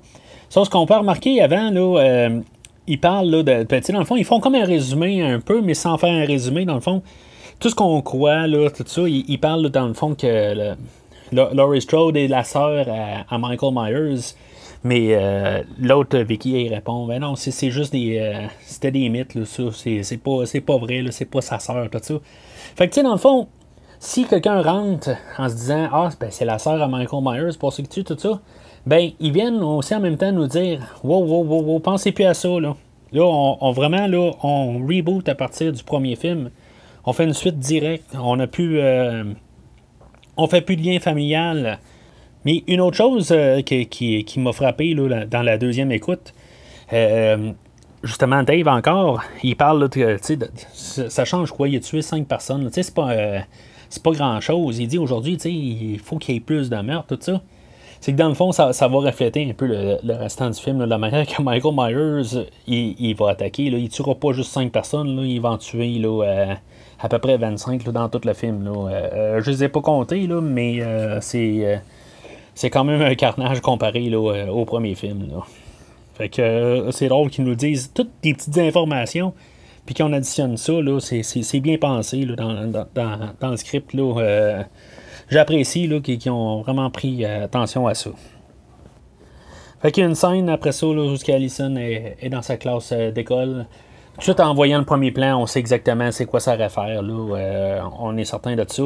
Sauf 0.50 0.68
qu'on 0.68 0.86
peut 0.86 0.96
remarquer 0.96 1.40
avant, 1.40 1.70
là, 1.70 2.00
euh, 2.00 2.40
ils 2.86 3.00
parlent 3.00 3.30
là, 3.30 3.42
de. 3.42 3.64
Ben, 3.64 3.82
dans 3.88 3.98
le 3.98 4.04
fond, 4.04 4.16
ils 4.16 4.24
font 4.24 4.40
comme 4.40 4.54
un 4.54 4.64
résumé 4.64 5.22
un 5.22 5.40
peu, 5.40 5.60
mais 5.60 5.74
sans 5.74 5.96
faire 5.96 6.12
un 6.12 6.24
résumé, 6.24 6.64
dans 6.64 6.74
le 6.74 6.80
fond. 6.80 7.02
Tout 7.60 7.70
ce 7.70 7.74
qu'on 7.74 8.00
croit, 8.02 8.46
là, 8.46 8.70
tout 8.70 8.84
ça, 8.86 9.02
ils, 9.08 9.38
parlent 9.38 9.68
dans 9.70 9.88
le 9.88 9.94
fond 9.94 10.14
que 10.14 10.74
Laurie 11.32 11.80
Strode 11.80 12.16
est 12.16 12.28
la 12.28 12.44
sœur 12.44 12.86
à 13.28 13.38
Michael 13.38 13.72
Myers. 13.74 14.34
Mais 14.84 15.08
euh, 15.10 15.62
l'autre, 15.80 16.18
Vicky, 16.18 16.50
il 16.50 16.72
répond 16.72 17.06
Ben 17.06 17.20
non, 17.20 17.34
c'est 17.36 17.70
juste 17.70 17.92
des. 17.92 18.18
Euh, 18.18 18.46
c'était 18.60 18.90
des 18.90 19.08
mythes, 19.08 19.34
là, 19.34 19.44
ça. 19.44 19.62
C'est 19.72 20.16
pas, 20.18 20.44
pas 20.66 20.78
vrai, 20.78 21.04
c'est 21.10 21.24
pas 21.24 21.40
sa 21.40 21.58
sœur, 21.58 21.90
tout 21.90 21.98
ça. 22.00 22.14
Fait 22.76 22.88
que, 22.88 22.94
tu 22.94 23.00
sais, 23.00 23.02
dans 23.02 23.12
le 23.12 23.18
fond, 23.18 23.48
si 23.98 24.24
quelqu'un 24.24 24.62
rentre 24.62 25.10
en 25.36 25.48
se 25.48 25.54
disant 25.54 25.88
Ah, 25.92 26.10
ben, 26.20 26.28
c'est 26.30 26.44
la 26.44 26.58
sœur 26.58 26.80
à 26.80 26.86
Michael 26.86 27.22
Myers 27.22 27.56
pour 27.58 27.72
ce 27.72 27.82
que 27.82 27.88
tu 27.88 28.04
tout 28.04 28.16
ça, 28.18 28.40
ben, 28.86 29.10
ils 29.18 29.32
viennent 29.32 29.62
aussi 29.62 29.94
en 29.94 30.00
même 30.00 30.16
temps 30.16 30.30
nous 30.30 30.46
dire 30.46 30.96
Wow, 31.02 31.24
wow, 31.24 31.44
wow, 31.44 31.62
wow, 31.62 31.78
pensez 31.80 32.12
plus 32.12 32.24
à 32.24 32.34
ça, 32.34 32.48
là. 32.60 32.76
Là, 33.10 33.24
on, 33.24 33.72
vraiment, 33.72 34.06
là, 34.06 34.32
on 34.42 34.86
reboot 34.86 35.28
à 35.28 35.34
partir 35.34 35.72
du 35.72 35.82
premier 35.82 36.14
film. 36.14 36.50
On 37.04 37.14
fait 37.14 37.24
une 37.24 37.32
suite 37.32 37.58
directe. 37.58 38.14
On 38.20 38.38
a 38.38 38.46
plus. 38.46 38.80
Euh, 38.80 39.24
on 40.36 40.46
fait 40.46 40.60
plus 40.60 40.76
de 40.76 40.82
lien 40.82 41.00
familial 41.00 41.78
mais 42.44 42.62
une 42.66 42.80
autre 42.80 42.96
chose 42.96 43.28
euh, 43.32 43.62
qui, 43.62 44.34
m'a 44.38 44.52
frappé 44.52 44.94
dans 44.94 45.42
la 45.42 45.58
deuxième 45.58 45.92
écoute, 45.92 46.32
euh, 46.92 47.52
justement, 48.02 48.42
Dave 48.42 48.68
encore, 48.68 49.22
il 49.42 49.56
parle 49.56 49.88
que 49.88 50.18
ça 50.72 51.24
change 51.24 51.52
quoi, 51.52 51.68
il 51.68 51.76
a 51.76 51.80
tué 51.80 52.02
cinq 52.02 52.26
personnes, 52.26 52.68
c'est 52.72 52.94
pas, 52.94 53.10
euh, 53.10 53.40
pas 54.02 54.10
grand 54.12 54.40
chose. 54.40 54.78
Il 54.78 54.88
dit 54.88 54.98
aujourd'hui, 54.98 55.34
il 55.34 55.98
faut 55.98 56.18
qu'il 56.18 56.34
y 56.34 56.38
ait 56.38 56.40
plus 56.40 56.70
de 56.70 56.76
meurtres, 56.76 57.16
tout 57.16 57.22
ça. 57.22 57.40
C'est 58.00 58.12
que 58.12 58.16
dans 58.16 58.28
le 58.28 58.34
fond, 58.34 58.52
ça, 58.52 58.70
va 58.70 58.86
refléter 58.86 59.50
un 59.50 59.54
peu 59.54 59.66
le, 59.66 60.14
restant 60.14 60.48
du 60.50 60.60
film, 60.60 60.84
la 60.84 60.98
manière 60.98 61.26
que 61.26 61.42
Michael 61.42 61.74
Myers 61.74 62.46
il, 62.68 63.14
va 63.16 63.30
attaquer. 63.30 63.64
il 63.64 63.82
ne 63.82 63.88
tuera 63.88 64.14
pas 64.14 64.32
juste 64.32 64.52
cinq 64.52 64.70
personnes, 64.70 65.18
il 65.24 65.40
va 65.40 65.50
en 65.50 65.58
tuer 65.58 66.00
à 67.00 67.08
peu 67.08 67.18
près 67.18 67.36
25 67.36 67.82
dans 67.90 68.08
tout 68.08 68.20
le 68.24 68.34
film. 68.34 68.64
je 68.64 69.34
ne 69.34 69.40
les 69.44 69.64
ai 69.64 69.68
pas 69.68 69.80
comptés, 69.80 70.28
mais 70.28 70.80
c'est 71.20 71.80
c'est 72.58 72.70
quand 72.70 72.82
même 72.82 73.00
un 73.02 73.14
carnage 73.14 73.60
comparé 73.60 74.10
euh, 74.12 74.48
au 74.48 74.64
premier 74.64 74.96
film. 74.96 75.28
Fait 76.14 76.28
que 76.28 76.42
euh, 76.42 76.90
c'est 76.90 77.06
drôle 77.06 77.30
qu'ils 77.30 77.44
nous 77.44 77.54
disent 77.54 77.92
toutes 77.94 78.10
des 78.20 78.34
petites 78.34 78.58
informations, 78.58 79.32
puis 79.86 79.94
qu'on 79.94 80.12
additionne 80.12 80.56
ça, 80.56 80.72
c'est, 80.98 81.60
bien 81.60 81.78
pensé 81.78 82.26
dans, 82.26 83.52
le 83.52 83.56
script. 83.56 83.94
Euh, 83.94 84.64
j'apprécie 85.30 85.88
qu'ils, 86.02 86.30
ont 86.32 86.62
vraiment 86.62 86.90
pris 86.90 87.24
attention 87.24 87.86
à 87.86 87.94
ça. 87.94 88.10
Fait 89.80 89.92
qu'il 89.92 90.02
y 90.02 90.06
a 90.06 90.08
une 90.08 90.16
scène 90.16 90.48
après 90.48 90.72
ça 90.72 90.88
où 90.88 91.16
Alison 91.28 91.76
est, 91.76 92.16
est, 92.20 92.28
dans 92.28 92.42
sa 92.42 92.56
classe 92.56 92.92
d'école. 92.92 93.66
tout 94.20 94.40
en 94.40 94.52
voyant 94.52 94.80
le 94.80 94.84
premier 94.84 95.12
plan, 95.12 95.40
on 95.40 95.46
sait 95.46 95.60
exactement 95.60 96.10
c'est 96.10 96.26
quoi 96.26 96.40
ça 96.40 96.54
réfère. 96.54 97.02
Là, 97.02 97.88
on 98.00 98.16
est 98.16 98.24
certain 98.24 98.56
de 98.56 98.64
ça. 98.66 98.82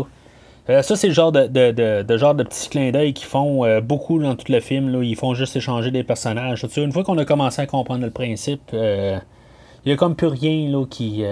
Ça, 0.66 0.96
c'est 0.96 1.08
le 1.08 1.14
genre 1.14 1.32
de, 1.32 1.46
de, 1.46 2.16
genre 2.16 2.34
de 2.34 2.44
petits 2.44 2.68
clins 2.68 2.90
d'œil 2.90 3.12
qu'ils 3.12 3.26
font 3.26 3.80
beaucoup 3.80 4.20
dans 4.20 4.36
tout 4.36 4.50
le 4.50 4.60
film. 4.60 4.90
Là. 4.90 5.02
Ils 5.02 5.16
font 5.16 5.34
juste 5.34 5.56
échanger 5.56 5.90
des 5.90 6.04
personnages. 6.04 6.64
Une 6.76 6.92
fois 6.92 7.04
qu'on 7.04 7.18
a 7.18 7.24
commencé 7.24 7.60
à 7.60 7.66
comprendre 7.66 8.04
le 8.04 8.10
principe, 8.10 8.70
il 8.72 9.20
n'y 9.86 9.92
a 9.92 9.96
comme 9.96 10.14
plus 10.14 10.28
rien 10.28 10.70
là, 10.70 10.84
qui, 10.86 11.24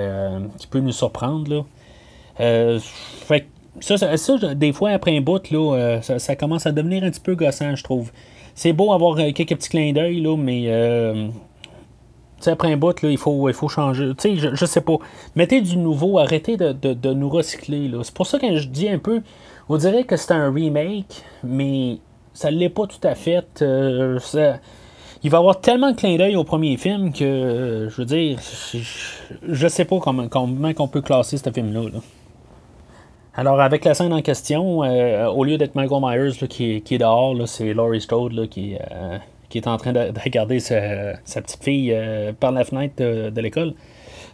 qui 0.58 0.66
peut 0.66 0.80
nous 0.80 0.92
surprendre. 0.92 1.48
Là. 1.48 2.78
fait 3.26 3.46
ça, 3.78 3.96
ça, 3.96 4.54
des 4.54 4.72
fois, 4.72 4.90
après 4.90 5.16
un 5.16 5.20
bout, 5.20 5.50
là, 5.50 6.00
ça, 6.02 6.36
commence 6.36 6.66
à 6.66 6.72
devenir 6.72 7.04
un 7.04 7.10
petit 7.10 7.20
peu 7.20 7.34
gossant, 7.34 7.76
je 7.76 7.84
trouve. 7.84 8.10
C'est 8.54 8.72
beau 8.72 8.92
avoir 8.92 9.16
quelques 9.16 9.54
petits 9.54 9.68
clins 9.68 9.92
d'œil, 9.92 10.20
là, 10.20 10.36
mais 12.46 12.52
après 12.52 12.72
un 12.72 12.76
bout, 12.76 13.02
là, 13.02 13.10
il, 13.10 13.18
faut, 13.18 13.48
il 13.48 13.54
faut 13.54 13.68
changer. 13.68 14.12
Je, 14.22 14.54
je 14.54 14.64
sais 14.64 14.80
pas. 14.80 14.96
Mettez 15.36 15.60
du 15.60 15.76
nouveau, 15.76 16.18
arrêtez 16.18 16.56
de, 16.56 17.12
nous 17.12 17.28
recycler. 17.28 17.90
C'est 18.02 18.14
pour 18.14 18.26
ça 18.26 18.38
que 18.38 18.56
je 18.56 18.68
dis 18.68 18.88
un 18.88 18.98
peu, 18.98 19.22
on 19.68 19.76
dirait 19.76 20.04
que 20.04 20.16
c'est 20.16 20.32
un 20.32 20.52
remake, 20.52 21.22
mais 21.44 21.98
ça 22.32 22.50
ne 22.50 22.56
l'est 22.56 22.68
pas 22.68 22.86
tout 22.86 23.06
à 23.06 23.14
fait. 23.14 23.62
Euh, 23.62 24.18
il 25.22 25.30
va 25.30 25.36
y 25.36 25.40
avoir 25.40 25.60
tellement 25.60 25.90
de 25.90 25.96
clins 25.96 26.16
d'œil 26.16 26.36
au 26.36 26.44
premier 26.44 26.76
film 26.76 27.12
que, 27.12 27.24
euh, 27.24 27.90
je 27.90 27.96
veux 27.96 28.06
dire, 28.06 28.38
je, 28.72 29.64
ne 29.64 29.68
sais 29.68 29.84
pas 29.84 29.98
comment, 29.98 30.28
comment 30.28 30.72
on 30.78 30.88
peut 30.88 31.02
classer 31.02 31.36
ce 31.36 31.50
film-là. 31.50 31.82
Alors, 33.34 33.60
avec 33.60 33.84
la 33.84 33.94
scène 33.94 34.12
en 34.12 34.22
question, 34.22 34.82
euh, 34.82 35.26
au 35.28 35.44
lieu 35.44 35.56
d'être 35.56 35.74
Michael 35.74 36.00
Myers 36.02 36.48
qui, 36.48 36.82
qui, 36.82 36.94
est 36.94 36.98
dehors, 36.98 37.36
c'est 37.46 37.72
Laurie 37.74 38.00
Strode 38.00 38.48
qui, 38.48 38.76
qui 39.50 39.58
est 39.58 39.66
en 39.66 39.76
train 39.76 39.92
de, 39.92 40.12
regarder 40.24 40.60
sa, 40.60 41.42
petite 41.42 41.62
fille 41.62 41.92
euh, 41.92 42.32
par 42.32 42.52
la 42.52 42.64
fenêtre 42.64 42.94
de, 42.96 43.40
l'école. 43.40 43.74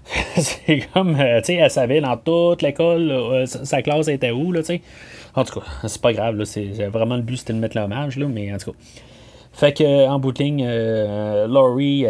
c'est 0.37 0.87
comme, 0.92 1.18
euh, 1.18 1.40
tu 1.40 1.46
sais, 1.46 1.54
elle 1.54 1.70
savait 1.70 2.00
dans 2.00 2.16
toute 2.16 2.62
l'école, 2.62 3.11
euh, 3.11 3.46
sa 3.46 3.82
classe 3.82 4.06
était 4.06 4.30
où, 4.30 4.52
là, 4.52 4.61
tu 4.61 4.66
sais. 4.66 4.82
En 5.35 5.42
tout 5.42 5.58
cas, 5.58 5.66
c'est 5.88 6.00
pas 6.00 6.12
grave, 6.12 6.37
là, 6.37 6.44
c'est 6.44 6.68
vraiment 6.87 7.16
le 7.16 7.23
but, 7.23 7.38
c'était 7.38 7.54
de 7.54 7.58
mettre 7.58 7.76
l'hommage, 7.76 8.16
là, 8.16 8.26
mais 8.28 8.52
en 8.54 8.58
tout 8.58 8.70
cas. 8.70 8.78
Fait 9.52 9.73
que 9.73 10.06
en 10.06 10.18
bout 10.18 10.32
de 10.32 10.42
ligne, 10.44 10.68
Laurie, 11.49 12.04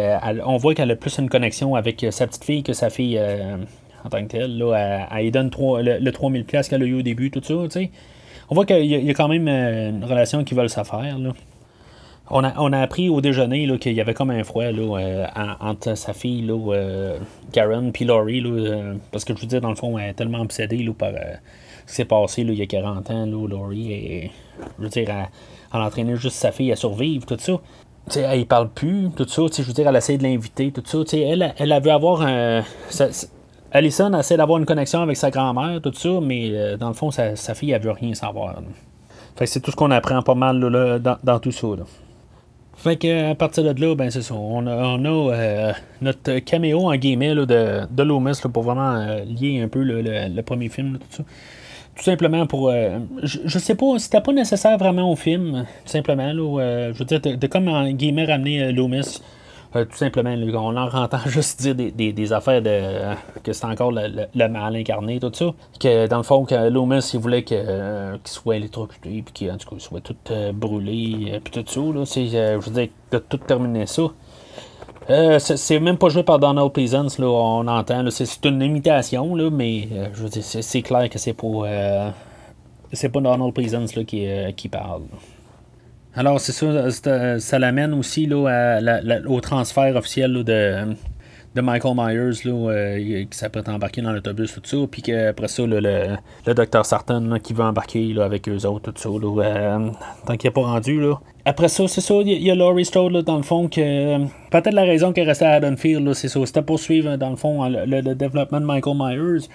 on 0.45 0.57
voit 0.57 0.75
qu'elle 0.75 0.91
a 0.91 0.97
plus 0.97 1.17
une 1.17 1.29
connexion 1.29 1.75
avec 1.75 2.05
sa 2.11 2.27
petite 2.27 2.43
fille 2.43 2.61
que 2.61 2.73
sa 2.73 2.89
fille 2.89 3.17
en 4.03 4.09
tant 4.09 4.21
que 4.23 4.27
telle. 4.27 4.57
Là, 4.57 5.07
elle, 5.15 5.31
donne 5.31 5.49
le, 5.57 5.97
le 5.97 6.11
3000 6.11 6.45
qu'elle 6.45 6.83
a 6.83 6.85
eu 6.85 6.99
au 6.99 7.01
début, 7.01 7.31
tout 7.31 7.41
ça, 7.41 7.53
tu 7.63 7.69
sais. 7.69 7.91
On 8.49 8.55
voit 8.55 8.65
qu'il 8.65 8.85
y, 8.85 9.09
a 9.09 9.13
quand 9.13 9.29
même 9.29 9.47
une 9.47 10.03
relation 10.03 10.43
qui 10.43 10.55
veulent 10.55 10.69
s'affaire, 10.69 11.17
là. 11.17 11.31
On 12.29 12.43
a, 12.43 12.79
appris 12.79 13.07
au 13.09 13.21
déjeuner 13.21 13.77
qu'il 13.79 13.93
y 13.93 14.01
avait 14.01 14.13
comme 14.13 14.31
un 14.31 14.43
froid 14.43 14.69
là, 14.69 14.99
euh, 14.99 15.25
entre 15.61 15.95
sa 15.95 16.13
fille, 16.13 16.41
là, 16.41 16.73
euh, 16.73 17.17
Karen, 17.53 17.91
puis 17.93 18.03
Laurie. 18.03 18.43
Euh, 18.45 18.95
parce 19.11 19.23
que 19.23 19.33
je 19.33 19.41
veux 19.41 19.47
dire, 19.47 19.61
dans 19.61 19.69
le 19.69 19.75
fond, 19.75 19.97
elle 19.97 20.09
est 20.09 20.13
tellement 20.13 20.41
obsédée 20.41 20.83
là, 20.83 20.91
par 20.93 21.11
ce 21.85 21.91
qui 21.91 21.95
s'est 21.95 22.05
passé 22.05 22.43
là, 22.43 22.51
il 22.51 22.59
y 22.59 22.61
a 22.61 22.65
40 22.65 23.09
ans, 23.11 23.25
là, 23.25 23.47
Laurie. 23.47 23.93
Et, 23.93 24.31
je 24.77 24.83
veux 24.83 24.89
dire, 24.89 25.09
elle, 25.09 25.29
elle 25.73 25.81
entraînait 25.81 26.17
juste 26.17 26.35
sa 26.35 26.51
fille 26.51 26.71
à 26.71 26.75
survivre, 26.75 27.25
tout 27.25 27.37
ça. 27.39 27.53
elle 28.17 28.39
ne 28.39 28.43
parle 28.43 28.69
plus, 28.69 29.09
tout 29.15 29.27
ça. 29.27 29.43
Je 29.55 29.61
veux 29.61 29.73
dire, 29.73 29.87
elle 29.87 29.95
essaie 29.95 30.17
de 30.17 30.23
l'inviter, 30.23 30.71
tout 30.71 30.83
ça. 30.85 30.97
Elle, 31.17 31.53
elle 31.57 31.71
a 31.71 31.79
vu 31.79 31.89
avoir 31.89 32.23
un. 32.23 32.61
Allison 33.71 34.13
essaie 34.17 34.37
d'avoir 34.37 34.59
une 34.59 34.65
connexion 34.65 35.01
avec 35.01 35.15
sa 35.15 35.29
grand-mère, 35.29 35.81
tout 35.81 35.93
ça, 35.93 36.09
mais 36.21 36.75
dans 36.77 36.89
le 36.89 36.93
fond, 36.93 37.09
sa, 37.09 37.35
fille, 37.53 37.71
elle 37.71 37.81
veut 37.81 37.91
rien 37.91 38.13
savoir. 38.13 38.61
Fait 39.37 39.45
c'est 39.45 39.61
tout 39.61 39.71
ce 39.71 39.75
qu'on 39.77 39.91
apprend 39.91 40.21
pas 40.23 40.35
mal 40.35 40.59
là, 40.59 40.99
dans, 40.99 41.17
dans, 41.23 41.39
tout 41.39 41.51
ça. 41.51 41.67
Là. 41.67 41.83
Fait 42.77 42.95
que 42.95 43.31
à 43.31 43.33
partir 43.35 43.63
de 43.63 43.81
là, 43.81 43.95
ben 43.95 44.11
c'est 44.11 44.21
ça. 44.21 44.35
On 44.35 44.67
a, 44.67 44.71
on 44.71 45.03
a 45.03 45.33
euh, 45.33 45.73
notre 46.01 46.37
caméo 46.39 46.87
en 46.87 46.95
guillemets 46.95 47.33
de, 47.33 47.87
de 47.89 48.03
Loomis 48.03 48.39
pour 48.53 48.63
vraiment 48.63 48.95
euh, 48.95 49.25
lier 49.25 49.61
un 49.61 49.67
peu 49.67 49.81
le, 49.81 50.41
premier 50.41 50.69
film, 50.69 50.99
tout 50.99 51.17
ça. 51.17 51.23
Tout 51.95 52.03
simplement 52.03 52.45
pour. 52.45 52.69
Euh, 52.69 52.99
je, 53.23 53.57
sais 53.57 53.73
pas, 53.73 53.97
c'était 53.97 54.21
pas 54.21 54.31
nécessaire 54.31 54.77
vraiment 54.77 55.11
au 55.11 55.15
film, 55.15 55.65
tout 55.85 55.91
simplement. 55.91 56.31
Là, 56.31 56.91
je 56.93 56.99
veux 56.99 57.05
dire, 57.05 57.19
de, 57.19 57.47
comme 57.47 57.67
en 57.67 57.89
guillemets 57.89 58.25
ramener 58.25 58.71
Loomis 58.71 59.21
euh, 59.75 59.85
tout 59.85 59.97
simplement, 59.97 60.29
on 60.31 60.77
en 60.77 60.87
entend 60.87 61.19
juste 61.25 61.61
dire 61.61 61.75
des, 61.75 62.33
affaires 62.33 62.61
de 62.61 63.15
que 63.43 63.53
c'est 63.53 63.65
encore 63.65 63.91
le, 63.91 64.47
mal 64.47 64.75
incarné, 64.75 65.19
tout 65.19 65.31
ça. 65.33 65.53
Que 65.79 66.07
dans 66.07 66.17
le 66.17 66.23
fond, 66.23 66.45
que 66.45 66.69
Loomis, 66.69 67.11
il 67.13 67.19
voulait 67.19 67.45
euh, 67.51 68.17
qu'il 68.17 68.27
soit 68.27 68.55
électrocuté, 68.55 69.23
puis 69.23 69.33
qu'il 69.33 69.53
soit 69.79 70.01
tout 70.01 70.15
euh, 70.31 70.51
brûlé, 70.53 71.39
puis 71.43 71.51
tout 71.51 71.63
ça. 71.65 71.79
Là, 71.79 72.03
je 72.05 72.65
veux 72.65 72.71
dire, 72.71 72.87
de 73.11 73.17
tout 73.17 73.37
terminer 73.37 73.85
ça. 73.85 74.03
c'est 75.39 75.79
même 75.79 75.97
pas 75.97 76.09
joué 76.09 76.23
par 76.23 76.39
Donald 76.39 76.71
Pleasance, 76.71 77.19
là, 77.19 77.27
on 77.27 77.67
entend. 77.67 78.05
C'est 78.09 78.45
une 78.45 78.61
imitation, 78.61 79.35
là, 79.35 79.49
mais 79.49 79.89
je 80.13 80.23
veux 80.23 80.29
dire, 80.29 80.43
c'est 80.43 80.81
clair 80.81 81.09
que 81.09 81.19
c'est 81.19 81.35
c'est 82.93 83.09
pas 83.09 83.19
Donald 83.19 83.53
Pleasance 83.53 83.95
là, 83.95 84.05
qui, 84.05 84.25
qui 84.55 84.69
parle. 84.69 85.01
Alors, 86.17 86.39
c'est 86.39 86.51
ça, 86.51 87.39
ça, 87.39 87.59
l'amène 87.59 87.93
aussi 87.93 88.25
là, 88.25 88.79
au 89.27 89.39
transfert 89.39 89.95
officiel 89.95 90.43
de, 90.43 90.95
de 91.55 91.61
Michael 91.61 91.93
Myers 91.95 92.43
là, 92.43 92.71
euh, 92.71 93.25
qui 93.29 93.37
s'apprête 93.37 93.69
à 93.69 93.73
embarquer 93.73 94.01
dans 94.01 94.11
l'autobus, 94.11 94.51
tout 94.51 94.61
ça, 94.63 94.77
puis 94.89 95.03
qu'après 95.03 95.47
ça, 95.47 95.67
le, 95.67 95.79
le, 95.79 96.53
docteur 96.55 96.87
Sarton 96.87 97.37
qui 97.43 97.53
veut 97.53 97.63
embarquer 97.63 98.13
là, 98.13 98.25
avec 98.25 98.49
eux 98.49 98.65
autres, 98.65 98.91
tout 98.91 98.99
ça, 98.99 99.09
euh, 99.09 99.89
tant 100.25 100.37
qu'il 100.37 100.47
n'est 100.47 100.53
pas 100.53 100.61
rendu. 100.61 100.99
Là. 100.99 101.19
Après 101.45 101.67
ça, 101.67 101.87
c'est 101.87 102.01
ça, 102.01 102.15
il 102.25 102.43
y, 102.43 102.49
a 102.49 102.55
Laurie 102.55 102.85
Strode 102.85 103.23
dans 103.23 103.37
le 103.37 103.43
fond 103.43 103.67
que 103.67 104.17
peut-être 104.49 104.73
la 104.73 104.85
raison 104.85 105.13
qu'elle 105.13 105.27
restait 105.27 105.45
à 105.45 105.53
Haddonfield, 105.53 106.13
c'est 106.15 106.29
ça, 106.29 106.39
c'était 106.47 106.63
pour 106.63 106.79
suivre 106.79 107.15
dans 107.17 107.29
le 107.29 107.35
fond 107.35 107.69
le, 107.69 108.01
développement 108.15 108.59
de 108.59 108.65
Michael 108.65 108.95
Myers. 108.97 109.47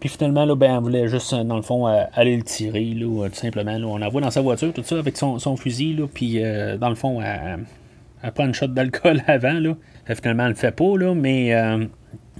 Puis 0.00 0.08
finalement, 0.08 0.44
là, 0.44 0.54
ben, 0.54 0.76
elle 0.76 0.82
voulait 0.82 1.08
juste, 1.08 1.32
euh, 1.32 1.44
dans 1.44 1.56
le 1.56 1.62
fond, 1.62 1.88
euh, 1.88 2.04
aller 2.14 2.36
le 2.36 2.42
tirer, 2.42 2.84
là, 2.84 3.24
euh, 3.24 3.28
tout 3.28 3.36
simplement. 3.36 3.72
On 3.72 3.96
la 3.96 4.08
voit 4.08 4.20
dans 4.20 4.30
sa 4.30 4.42
voiture, 4.42 4.72
tout 4.72 4.82
ça, 4.84 4.98
avec 4.98 5.16
son, 5.16 5.56
fusil, 5.56 5.94
là, 5.94 6.06
puis 6.12 6.40
dans 6.78 6.88
le 6.88 6.94
fond, 6.94 7.20
elle, 7.22 8.32
prend 8.32 8.46
une 8.46 8.54
shot 8.54 8.68
d'alcool 8.68 9.22
avant, 9.26 9.58
là. 9.60 9.74
finalement, 10.14 10.44
elle 10.44 10.50
le 10.50 10.54
fait 10.54 10.74
pas, 10.74 10.96
là, 10.98 11.14
mais... 11.14 11.54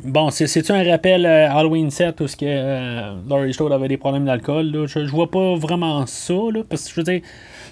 Bon, 0.03 0.29
c'est-tu 0.31 0.73
un 0.73 0.83
rappel 0.83 1.25
Halloween 1.25 1.89
7 1.89 2.21
où 2.21 2.27
ce 2.27 2.37
que 2.37 3.29
Laurie 3.29 3.55
Strode 3.55 3.73
avait 3.73 3.89
des 3.89 3.97
problèmes 3.97 4.25
d'alcool? 4.25 4.87
Je, 4.87 5.07
je 5.07 5.11
vois 5.11 5.31
pas 5.31 5.55
vraiment 5.55 6.05
ça, 6.05 6.35
là, 6.53 6.63
parce 6.69 6.85
que 6.85 6.91
je 6.91 6.97
veux 6.97 7.05
dire, 7.05 7.21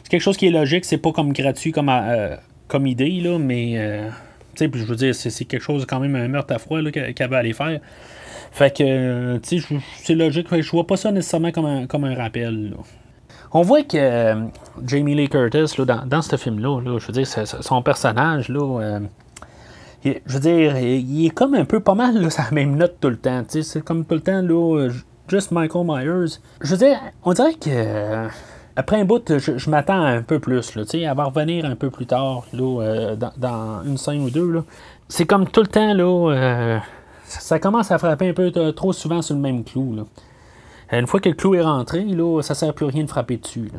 c'est 0.02 0.08
quelque 0.08 0.22
chose 0.22 0.36
qui 0.36 0.46
est 0.46 0.50
logique, 0.50 0.84
c'est 0.84 0.98
pas 0.98 1.12
comme 1.12 1.32
gratuit 1.32 1.72
comme, 1.72 1.90
comme 2.68 2.86
idée, 2.86 3.20
là, 3.20 3.38
mais 3.38 3.76
tu 4.54 4.64
sais, 4.64 4.70
je 4.72 4.84
veux 4.84 4.96
dire, 4.96 5.14
c'est 5.14 5.44
quelque 5.44 5.62
chose 5.62 5.86
quand 5.86 6.00
même 6.00 6.14
un 6.16 6.28
meurtre 6.28 6.54
à 6.54 6.58
froid 6.58 6.78
qu'elle 6.90 7.30
va 7.30 7.38
aller 7.38 7.52
faire. 7.52 7.80
Fait 8.50 8.76
que, 8.76 9.38
tu 9.38 9.60
sais, 9.60 9.66
c'est 9.96 10.14
logique. 10.14 10.48
Je 10.54 10.70
vois 10.70 10.86
pas 10.86 10.96
ça 10.96 11.10
nécessairement 11.10 11.52
comme 11.52 11.66
un, 11.66 11.86
comme 11.86 12.04
un 12.04 12.14
rappel. 12.14 12.74
On 13.52 13.62
voit 13.62 13.82
que 13.82 13.96
euh, 13.96 14.34
Jamie 14.86 15.14
Lee 15.14 15.28
Curtis, 15.28 15.74
là, 15.78 16.04
dans, 16.06 16.22
ce 16.22 16.36
film-là, 16.36 16.80
je 16.98 17.06
veux 17.06 17.12
dire, 17.12 17.26
son 17.26 17.82
personnage, 17.82 18.48
là, 18.48 18.80
euh, 18.80 19.00
je 20.04 20.12
veux 20.26 20.40
dire, 20.40 20.78
il 20.78 21.26
est 21.26 21.30
comme 21.30 21.54
un 21.54 21.64
peu 21.64 21.80
pas 21.80 21.94
mal 21.94 22.20
là, 22.20 22.30
sa 22.30 22.50
même 22.50 22.76
note 22.76 22.96
tout 23.00 23.10
le 23.10 23.16
temps. 23.16 23.42
C'est 23.48 23.84
comme 23.84 24.04
tout 24.04 24.14
le 24.14 24.20
temps, 24.20 24.42
là, 24.42 24.88
juste 25.28 25.50
Michael 25.50 25.86
Myers. 25.86 26.38
Je 26.60 26.70
veux 26.70 26.78
dire, 26.78 26.98
on 27.24 27.32
dirait 27.32 27.54
que. 27.54 28.28
Euh, 28.72 28.80
après 28.80 29.00
un 29.00 29.04
bout, 29.04 29.38
je, 29.38 29.70
m'attends 29.70 30.02
un 30.02 30.22
peu 30.22 30.38
plus. 30.38 30.74
Là, 30.74 30.84
elle 30.92 31.16
va 31.16 31.24
revenir 31.24 31.64
un 31.64 31.76
peu 31.76 31.90
plus 31.90 32.06
tard 32.06 32.44
là, 32.52 33.16
dans, 33.36 33.82
une 33.84 33.96
scène 33.96 34.22
ou 34.22 34.30
deux. 34.30 34.62
C'est 35.08 35.26
comme 35.26 35.46
tout 35.48 35.62
le 35.62 35.68
temps, 35.68 35.94
là 35.94 36.80
ça 37.24 37.58
commence 37.58 37.90
à 37.90 37.98
frapper 37.98 38.28
un 38.28 38.34
peu 38.34 38.50
trop 38.72 38.92
souvent 38.92 39.22
sur 39.22 39.34
le 39.34 39.40
même 39.40 39.64
clou. 39.64 39.96
Une 40.92 41.06
fois 41.06 41.18
que 41.20 41.30
le 41.30 41.34
clou 41.34 41.54
est 41.54 41.62
rentré, 41.62 42.04
là, 42.04 42.42
ça 42.42 42.54
sert 42.54 42.74
plus 42.74 42.86
à 42.86 42.88
rien 42.90 43.04
de 43.04 43.08
frapper 43.08 43.38
dessus. 43.38 43.70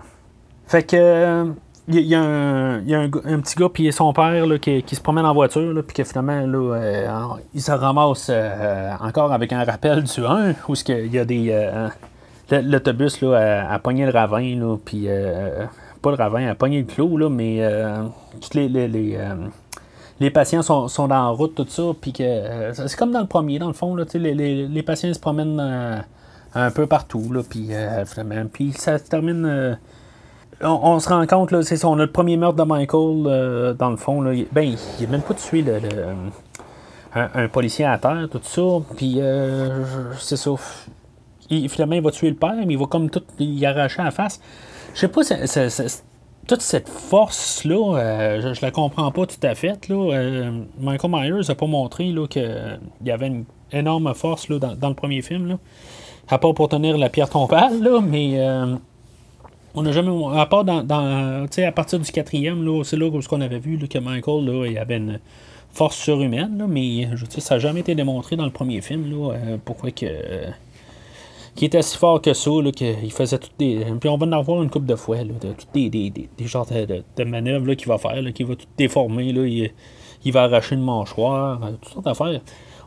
Fait 0.66 0.82
que 0.84 1.54
il 1.90 2.00
y, 2.00 2.16
a, 2.16 2.22
un, 2.22 3.10
petit 3.10 3.56
gars 3.56 3.68
puis 3.68 3.92
son 3.92 4.14
père 4.14 4.46
qui, 4.62 4.96
se 4.96 5.02
promène 5.02 5.26
en 5.26 5.34
voiture 5.34 5.84
puis 5.86 5.96
que 5.98 6.04
finalement 6.06 6.42
euh, 6.48 7.08
il 7.54 7.62
se 7.62 7.74
ramasse 7.74 8.28
euh, 8.30 8.94
encore 9.02 9.34
avec 9.34 9.52
un 9.52 9.66
rappel 9.66 10.04
du 10.04 10.26
1 10.26 10.54
où 10.70 10.76
il 10.88 11.14
y 11.14 11.20
a 11.20 11.26
des 11.26 11.50
euh, 11.52 11.90
l'autobus 12.52 13.22
là, 13.22 13.72
a, 13.72 13.80
pogné 13.80 14.06
le 14.06 14.12
ravin 14.12 14.78
puis 14.84 15.08
pas 16.02 16.12
le 16.12 16.18
ravin 16.18 16.48
a 16.48 16.56
pogné 16.56 16.80
le 16.80 16.86
clou 16.86 17.18
là, 17.18 17.30
mais 17.30 17.62
toutes 18.42 18.56
les 18.56 18.68
les 20.20 20.30
patients 20.30 20.62
sont, 20.62 20.88
sont 20.88 21.08
la 21.08 21.28
route, 21.28 21.56
tout 21.56 21.66
ça, 21.68 21.84
puis 22.00 22.14
que 22.14 22.24
euh, 22.24 22.74
c'est 22.74 22.96
comme 22.96 23.12
dans 23.12 23.22
le 23.22 23.28
premier, 23.28 23.60
dans 23.60 23.68
le 23.68 23.74
fond, 23.74 23.96
là, 23.96 24.06
les, 24.14 24.34
les, 24.34 24.68
les 24.68 24.84
patients 24.84 25.14
se 25.14 25.20
promènent 25.20 25.60
euh, 25.60 26.00
un 26.56 26.72
peu 26.72 26.88
partout, 26.88 27.32
là, 27.32 27.42
puis 27.48 27.70
euh, 27.72 28.06
puis 28.52 28.72
ça 28.74 28.98
se 28.98 29.04
termine. 29.04 29.78
On, 30.62 31.00
se 31.00 31.10
rend 31.10 31.26
compte, 31.28 31.52
là, 31.52 31.62
c'est 31.62 31.76
son 31.76 31.96
le 31.96 32.08
premier 32.08 32.38
meurtre 32.38 32.56
de 32.56 32.64
Michael, 32.64 33.76
dans 33.78 33.90
le 33.90 33.98
fond, 33.98 34.22
là, 34.22 34.34
il, 34.34 34.48
ben, 34.52 34.64
il 35.00 35.06
n'a 35.06 35.12
même 35.12 35.22
pas 35.22 35.34
tué 35.34 35.62
le, 35.62 35.82
un, 37.16 37.48
policier 37.50 37.84
à 37.84 37.98
terre, 37.98 38.30
tout 38.32 38.40
ça, 38.44 38.62
puis 38.96 39.20
c'est 40.20 40.38
ça. 40.38 40.52
Il, 41.54 41.70
finalement, 41.70 41.96
il 41.96 42.02
va 42.02 42.12
tuer 42.12 42.30
le 42.30 42.36
père, 42.36 42.56
mais 42.66 42.74
il 42.74 42.80
va 42.80 42.86
comme 42.86 43.10
tout 43.10 43.24
y 43.40 43.66
arracher 43.66 44.02
à 44.02 44.06
la 44.06 44.12
face. 44.12 44.42
Je 44.94 45.00
sais 45.00 45.08
pas, 45.08 45.22
toute 46.48 46.62
cette 46.62 46.90
force-là, 46.90 47.98
euh, 47.98 48.54
je, 48.54 48.62
la 48.62 48.72
comprends 48.72 49.12
pas 49.12 49.26
tout 49.26 49.40
à 49.44 49.56
fait. 49.56 49.88
Là. 49.88 50.52
Michael 50.80 51.12
Myers 51.12 51.48
n'a 51.48 51.56
pas 51.56 51.68
montré 51.68 52.14
qu'il 52.30 52.80
y 53.06 53.12
avait 53.12 53.28
une 53.28 53.46
énorme 53.72 54.14
force 54.14 54.50
là, 54.50 54.60
dans, 54.60 54.90
le 54.90 54.96
premier 54.96 55.22
film. 55.22 55.48
Là. 55.48 55.60
À 56.30 56.38
part 56.38 56.54
pour 56.54 56.70
tenir 56.70 56.98
la 56.98 57.10
pierre 57.10 57.30
tombale, 57.30 57.82
là, 57.82 58.02
mais 58.02 58.40
on 59.76 59.84
n'a 59.84 59.92
jamais. 59.92 60.12
À 60.36 60.46
part 60.46 60.64
dans. 60.66 60.86
à 60.90 61.72
partir 61.72 62.00
du 62.00 62.12
quatrième, 62.12 62.66
là, 62.66 62.84
c'est 62.84 62.98
là 62.98 63.08
où 63.08 63.22
qu'on 63.22 63.42
avait 63.42 63.60
vu 63.60 63.78
que 63.78 63.98
Michael 63.98 64.46
là, 64.46 64.66
il 64.68 64.78
avait 64.78 64.98
une 64.98 65.20
force 65.72 65.98
surhumaine, 65.98 66.66
mais 66.68 67.10
je 67.16 67.26
ça 67.40 67.56
n'a 67.56 67.60
jamais 67.60 67.80
été 67.80 67.96
démontré 67.96 68.36
dans 68.36 68.46
le 68.46 68.52
premier 68.52 68.82
film. 68.82 69.10
Là, 69.10 69.36
pourquoi 69.64 69.92
que 69.92 70.06
qui 71.56 71.66
était 71.66 71.82
si 71.82 71.98
fort 71.98 72.22
que 72.22 72.34
ça, 72.34 72.52
qu'il 72.76 73.12
faisait 73.12 73.38
toutes 73.38 73.58
des. 73.60 73.86
Puis 74.00 74.10
on 74.10 74.18
va 74.18 74.26
en 74.26 74.32
avoir 74.32 74.64
une 74.64 74.70
coupe 74.70 74.86
de 74.86 74.96
fois, 74.96 75.18
de, 75.24 75.34
toutes 75.34 75.68
des, 75.74 75.90
des, 75.90 76.10
des, 76.10 76.48
genres 76.48 76.66
de, 76.66 77.24
manœuvres 77.24 77.74
qu'il 77.76 77.88
va 77.88 77.98
faire, 77.98 78.22
qu'il 78.34 78.46
va 78.46 78.56
tout 78.56 78.66
déformer, 78.78 79.32
là, 79.32 79.46
il, 79.46 80.32
va 80.32 80.44
arracher 80.44 80.76
une 80.76 80.84
mâchoire, 80.84 81.64
euh, 81.64 81.72
toutes 81.82 81.94
sortes 81.94 82.06
d'affaires. 82.06 82.42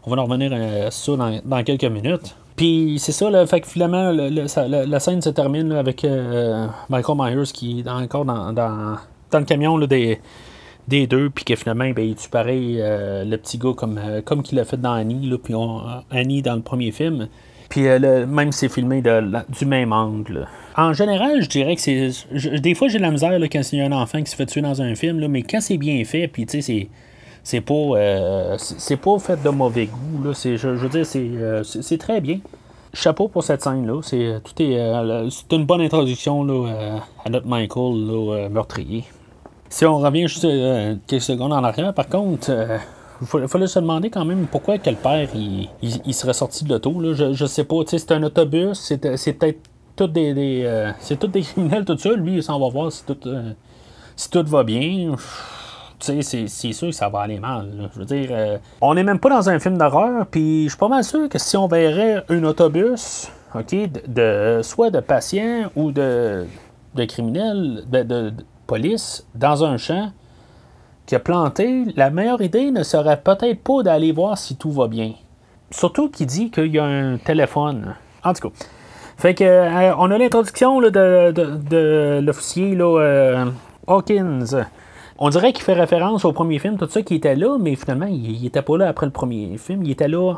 On 0.04 0.10
va 0.14 0.22
en 0.22 0.24
revenir 0.24 0.52
à 0.52 0.90
ça 0.90 1.12
dans, 1.16 1.64
quelques 1.64 1.84
minutes. 1.84 2.36
Puis 2.56 2.96
c'est 2.98 3.12
ça, 3.12 3.28
là, 3.28 3.46
fait 3.46 3.60
que 3.60 3.68
finalement, 3.68 4.10
la, 4.10 5.00
scène 5.00 5.20
se 5.20 5.28
termine 5.28 5.72
avec 5.72 6.04
euh, 6.04 6.66
Michael 6.88 7.16
Myers 7.18 7.52
qui 7.52 7.80
est 7.80 7.88
encore 7.88 8.24
dans, 8.24 8.52
dans, 8.52 8.96
dans 9.30 9.38
le 9.38 9.44
camion 9.44 9.78
des, 9.78 10.20
des 10.88 11.06
deux, 11.06 11.28
puis 11.28 11.44
que 11.44 11.54
finalement, 11.54 11.90
ben, 11.90 12.04
il 12.04 12.14
tue 12.14 12.30
pareil 12.30 12.78
euh, 12.80 13.24
le 13.24 13.36
petit 13.36 13.58
gars 13.58 13.74
comme, 13.76 14.00
comme 14.24 14.42
qu'il 14.42 14.58
a 14.58 14.64
fait 14.64 14.80
dans 14.80 14.92
Annie, 14.92 15.30
puis 15.42 15.54
Annie 16.10 16.42
dans 16.42 16.54
le 16.54 16.62
premier 16.62 16.92
film. 16.92 17.28
Puis 17.68 17.88
euh, 17.88 18.26
même 18.26 18.52
c'est 18.52 18.68
filmé 18.68 19.02
du 19.48 19.66
même 19.66 19.92
angle. 19.92 20.46
En 20.76 20.92
général, 20.92 21.42
je 21.42 21.48
dirais 21.48 21.74
que 21.74 21.80
c'est. 21.80 22.10
des 22.58 22.74
fois, 22.74 22.88
j'ai 22.88 22.98
de 22.98 23.02
la 23.02 23.10
misère 23.10 23.38
là, 23.38 23.48
quand 23.48 23.60
il 23.72 23.78
y 23.78 23.82
a 23.82 23.86
un 23.86 23.92
enfant 23.92 24.22
qui 24.22 24.30
se 24.30 24.36
fait 24.36 24.46
tuer 24.46 24.60
dans 24.60 24.82
un 24.82 24.94
film, 24.94 25.20
là, 25.20 25.28
mais 25.28 25.42
quand 25.42 25.60
c'est 25.60 25.78
bien 25.78 26.04
fait, 26.04 26.28
puis 26.28 26.46
tu 26.46 26.60
sais, 26.60 26.62
c'est. 26.62 26.88
C'est 27.42 27.60
pas, 27.60 27.74
euh, 27.74 28.56
c'est 28.58 28.96
pas 28.96 29.20
fait 29.20 29.40
de 29.40 29.48
mauvais 29.50 29.86
goût. 29.86 30.24
Là. 30.24 30.32
Je, 30.32 30.56
je 30.56 30.68
veux 30.68 30.88
dire, 30.88 31.06
euh, 31.14 31.62
c'est, 31.62 31.96
très 31.96 32.20
bien. 32.20 32.40
Chapeau 32.92 33.28
pour 33.28 33.44
cette 33.44 33.62
scène-là. 33.62 34.00
C'est, 34.02 34.40
tout 34.42 34.60
est, 34.60 35.30
c'est 35.30 35.54
une 35.54 35.64
bonne 35.64 35.80
introduction 35.80 36.42
là, 36.42 36.98
à 37.24 37.30
notre 37.30 37.46
Michael 37.46 38.50
meurtrier. 38.50 39.04
Si 39.68 39.86
on 39.86 39.98
revient 39.98 40.26
juste 40.26 40.44
quelques 41.06 41.22
secondes 41.22 41.52
en 41.52 41.62
arrière, 41.62 41.94
par 41.94 42.08
contre, 42.08 42.50
il 43.20 43.48
fallait 43.48 43.66
se 43.66 43.78
demander 43.78 44.10
quand 44.10 44.24
même 44.24 44.46
pourquoi 44.46 44.78
que 44.78 44.90
le 44.90 44.96
père 44.96 45.28
il, 45.34 46.14
serait 46.14 46.32
sorti 46.32 46.64
de 46.64 46.70
l'auto. 46.70 46.94
Je, 47.14 47.32
je 47.32 47.46
sais 47.46 47.64
pas, 47.64 47.76
c'est 47.86 48.12
un 48.12 48.22
autobus, 48.22 48.78
c'est 48.78 49.32
peut-être 49.32 49.60
tout 49.96 50.06
des, 50.06 50.62
euh, 50.64 50.92
c'est 51.00 51.18
tout 51.18 51.26
des 51.26 51.42
criminels, 51.42 51.84
tout 51.84 51.96
ça. 51.96 52.12
Lui, 52.12 52.36
il 52.36 52.42
s'en 52.42 52.60
va 52.60 52.68
voir 52.68 52.92
si 52.92 53.04
tout, 53.04 53.16
euh, 53.26 53.52
si 54.14 54.30
tout 54.30 54.44
va 54.46 54.62
bien. 54.62 55.16
C'est, 55.98 56.20
c'est 56.22 56.72
sûr 56.72 56.88
que 56.88 56.94
ça 56.94 57.08
va 57.08 57.20
aller 57.20 57.40
mal. 57.40 57.90
Je 57.94 57.98
veux 57.98 58.04
dire, 58.04 58.28
euh, 58.30 58.58
on 58.82 58.94
n'est 58.94 59.02
même 59.02 59.18
pas 59.18 59.30
dans 59.30 59.48
un 59.48 59.58
film 59.58 59.78
d'horreur, 59.78 60.26
puis 60.26 60.64
je 60.64 60.68
suis 60.68 60.78
pas 60.78 60.88
mal 60.88 61.02
sûr 61.02 61.28
que 61.28 61.38
si 61.38 61.56
on 61.56 61.66
verrait 61.66 62.22
un 62.28 62.44
autobus, 62.44 63.28
ok, 63.54 63.74
de, 64.06 64.60
soit 64.62 64.90
de 64.90 65.00
patients 65.00 65.70
ou 65.74 65.92
de, 65.92 66.44
de 66.94 67.04
criminels, 67.06 67.84
de, 67.90 68.02
de 68.02 68.32
police, 68.66 69.26
dans 69.34 69.64
un 69.64 69.78
champ, 69.78 70.12
qui 71.06 71.14
a 71.14 71.20
planté, 71.20 71.84
la 71.96 72.10
meilleure 72.10 72.42
idée 72.42 72.70
ne 72.70 72.82
serait 72.82 73.20
peut-être 73.22 73.62
pas 73.62 73.82
d'aller 73.82 74.12
voir 74.12 74.36
si 74.36 74.56
tout 74.56 74.72
va 74.72 74.88
bien. 74.88 75.12
Surtout 75.70 76.10
qu'il 76.10 76.26
dit 76.26 76.50
qu'il 76.50 76.74
y 76.74 76.78
a 76.78 76.84
un 76.84 77.16
téléphone. 77.16 77.94
En 78.24 78.32
tout 78.32 78.48
cas. 78.48 78.54
Fait 79.16 79.34
que 79.34 79.44
euh, 79.44 79.94
on 79.96 80.10
a 80.10 80.18
l'introduction 80.18 80.80
de, 80.80 80.90
de, 80.90 82.20
l'officier 82.22 82.76
euh, 82.78 83.46
Hawkins. 83.86 84.44
On 85.18 85.30
dirait 85.30 85.52
qu'il 85.52 85.64
fait 85.64 85.72
référence 85.72 86.24
au 86.26 86.32
premier 86.32 86.58
film, 86.58 86.76
tout 86.76 86.88
ça 86.88 87.00
qui 87.02 87.14
était 87.14 87.36
là, 87.36 87.56
mais 87.58 87.74
finalement, 87.76 88.06
il, 88.06 88.42
n'était 88.42 88.60
pas 88.60 88.76
là 88.76 88.88
après 88.88 89.06
le 89.06 89.12
premier 89.12 89.56
film. 89.56 89.82
Il 89.84 89.90
était 89.90 90.08
là. 90.08 90.34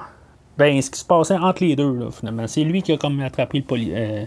Ben, 0.59 0.81
ce 0.81 0.90
qui 0.90 1.00
se 1.00 1.04
passait 1.04 1.37
entre 1.37 1.64
les 1.64 1.76
deux, 1.76 2.09
finalement. 2.11 2.46
C'est 2.46 2.62
lui 2.62 2.83
qui 2.83 2.92
a 2.92 2.96
comme 2.96 3.20
attrapé 3.20 3.59
le, 3.59 3.64
poli, 3.64 3.92
euh, 3.94 4.24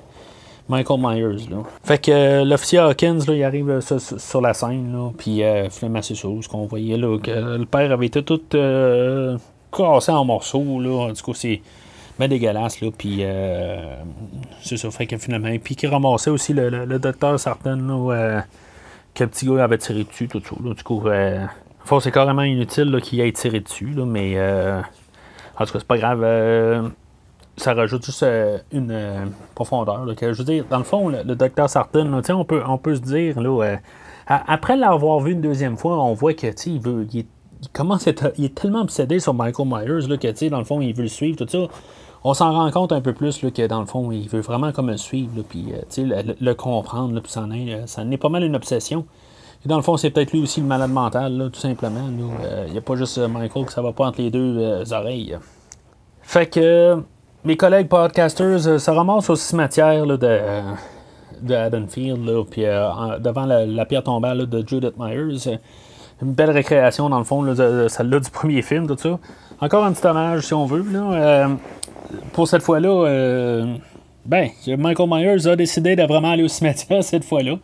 Michael 0.72 1.00
Myers. 1.02 1.50
Là. 1.50 1.58
Fait 1.84 2.02
que 2.02 2.12
euh, 2.12 2.46
l'officier 2.46 2.80
Hawkins, 2.80 3.20
là, 3.28 3.36
il 3.36 3.44
arrive 3.44 3.70
euh, 3.70 3.82
sur, 3.82 4.42
la 4.42 4.54
scène, 4.54 4.94
là, 4.94 5.12
puis 5.18 5.44
euh, 5.44 5.70
finalement, 5.70 6.02
c'est 6.02 6.16
ce 6.16 6.48
qu'on 6.48 6.66
voyait, 6.66 6.98
là, 6.98 7.18
le 7.18 7.66
père 7.66 7.92
avait 7.92 8.06
été 8.06 8.24
tout 8.24 8.42
euh, 8.56 9.38
cassé 9.72 10.12
en 10.14 10.24
morceaux, 10.24 10.80
là, 10.80 11.12
du 11.12 11.22
coup, 11.22 11.34
c'est 11.34 11.62
bien 12.18 12.30
dégueulasse, 12.30 12.80
là, 12.80 12.90
puis 12.98 13.24
c'est 14.62 14.78
ça, 14.78 14.92
fait 14.92 15.08
que 15.08 15.18
finalement, 15.18 15.54
puis 15.62 15.76
qui 15.76 15.88
ramassait 15.88 16.30
aussi 16.30 16.54
le, 16.54 16.98
docteur 17.00 17.38
Sarton, 17.38 17.76
là, 17.76 18.44
que 19.14 19.26
le 19.26 19.30
petit 19.30 19.46
gars 19.46 19.66
avait 19.66 19.78
tiré 19.78 20.06
dessus, 20.06 20.30
tout 20.30 20.42
ça, 20.42 20.56
du 20.74 20.84
coup, 20.84 21.04
c'est 22.00 22.12
carrément 22.12 22.44
inutile 22.44 22.98
qu'il 23.04 23.20
ait 23.20 23.32
tiré 23.34 23.60
dessus, 23.60 23.94
mais 24.06 24.40
en 24.40 25.66
tout 25.66 25.74
cas, 25.74 25.80
c'est 25.80 25.88
pas 25.88 25.98
grave 25.98 26.94
ça 27.58 27.74
rajoute 27.74 28.06
juste 28.06 28.24
euh, 28.24 28.58
une 28.72 28.92
euh, 28.92 29.26
profondeur. 29.56 30.06
que, 30.16 30.34
je 30.34 30.38
veux 30.38 30.44
dire, 30.44 30.66
dans 30.70 30.78
le 30.78 30.84
fond, 30.84 31.10
le, 31.10 31.36
docteur 31.36 31.70
Sarton, 31.70 32.22
on, 32.30 32.46
peut, 32.46 32.62
on 32.68 32.78
peut 32.78 32.96
se 32.96 33.02
dire, 33.02 33.40
là, 33.40 33.64
euh, 33.64 33.78
après 34.28 34.78
l'avoir 34.78 35.20
vu 35.20 35.34
une 35.34 35.42
deuxième 35.42 35.78
fois, 35.78 36.02
on 36.02 36.14
voit 36.14 36.34
que 36.34 36.48
il 36.68 36.80
veut. 36.80 37.08
Il, 37.14 37.26
commence 37.74 38.08
il 38.38 38.46
est 38.46 38.56
tellement 38.56 38.82
obsédé 38.82 39.20
sur 39.20 39.36
Michael 39.36 39.68
Myers 39.68 40.08
là, 40.08 40.18
que 40.18 40.50
dans 40.50 40.58
le 40.58 40.64
fond, 40.64 40.82
il 40.82 40.96
veut 40.96 41.04
le 41.04 41.10
suivre, 41.10 41.38
tout 41.38 41.48
ça. 41.48 41.68
On 42.24 42.34
s'en 42.34 42.52
rend 42.54 42.72
compte 42.72 42.92
un 42.92 43.02
peu 43.02 43.14
plus 43.14 43.38
que 43.38 43.68
dans 43.68 43.80
le 43.80 43.86
fond, 43.86 44.12
il 44.12 44.28
veut 44.30 44.42
vraiment 44.42 44.72
comme 44.72 44.90
le 44.90 44.98
suivre, 44.98 45.44
puis 45.48 45.72
le, 45.98 46.36
le, 46.40 46.54
comprendre, 46.56 47.20
puis 47.20 47.32
ça 47.32 47.42
en 47.42 47.52
est 47.52 48.18
pas 48.18 48.30
mal 48.30 48.44
une 48.44 48.56
obsession. 48.56 49.06
Et 49.64 49.68
dans 49.68 49.76
le 49.76 49.84
fond, 49.84 49.96
c'est 49.96 50.10
peut-être 50.10 50.32
lui 50.32 50.42
aussi 50.42 50.60
le 50.60 50.66
malade 50.66 50.92
mental, 50.92 51.52
tout 51.54 51.60
simplement. 51.60 52.10
Il 52.66 52.72
n'y 52.72 52.78
a 52.80 52.82
pas 52.82 52.96
juste 52.96 53.20
Michael 53.20 53.66
que 53.66 53.72
ça 53.72 53.84
va 53.84 53.92
pas 53.92 54.08
entre 54.08 54.22
les 54.22 54.32
deux 54.32 54.92
oreilles. 54.92 55.38
Fait 56.24 56.48
que 56.48 57.04
mes 57.43 57.58
collègues 57.58 57.88
podcasters 57.88 58.67
euh, 58.67 58.77
se 58.77 58.91
ramassent 58.91 59.30
au 59.30 59.36
cimetière 59.36 60.06
de, 60.06 60.19
euh, 60.21 60.62
de 61.41 62.43
puis 62.43 62.65
euh, 62.65 63.19
devant 63.19 63.45
la, 63.45 63.86
pierre 63.86 64.04
tombale 64.04 64.45
de 64.47 64.67
Judith 64.67 64.93
Myers. 64.97 65.60
Une 66.21 66.34
belle 66.34 66.51
récréation, 66.51 67.10
dans 67.10 67.17
le 67.17 67.23
fond, 67.23 67.41
de, 67.41 67.88
celle-là 67.88 68.19
du 68.19 68.30
premier 68.30 68.62
film, 68.62 68.86
tout 68.86 68.97
ça. 68.97 69.17
Encore 69.60 69.84
un 69.84 69.91
petit 69.91 70.06
hommage, 70.06 70.45
si 70.45 70.54
on 70.54 70.67
veut. 70.67 70.86
pour 72.34 72.47
cette 72.47 72.62
fois-là, 72.62 73.65
ben, 74.25 74.49
Michael 74.67 75.10
Myers 75.10 75.47
a 75.47 75.56
décidé 75.56 75.95
de 75.95 76.04
vraiment 76.04 76.32
aller 76.32 76.43
au 76.43 76.47
cimetière 76.47 77.04
cette 77.04 77.23
fois-là. 77.23 77.56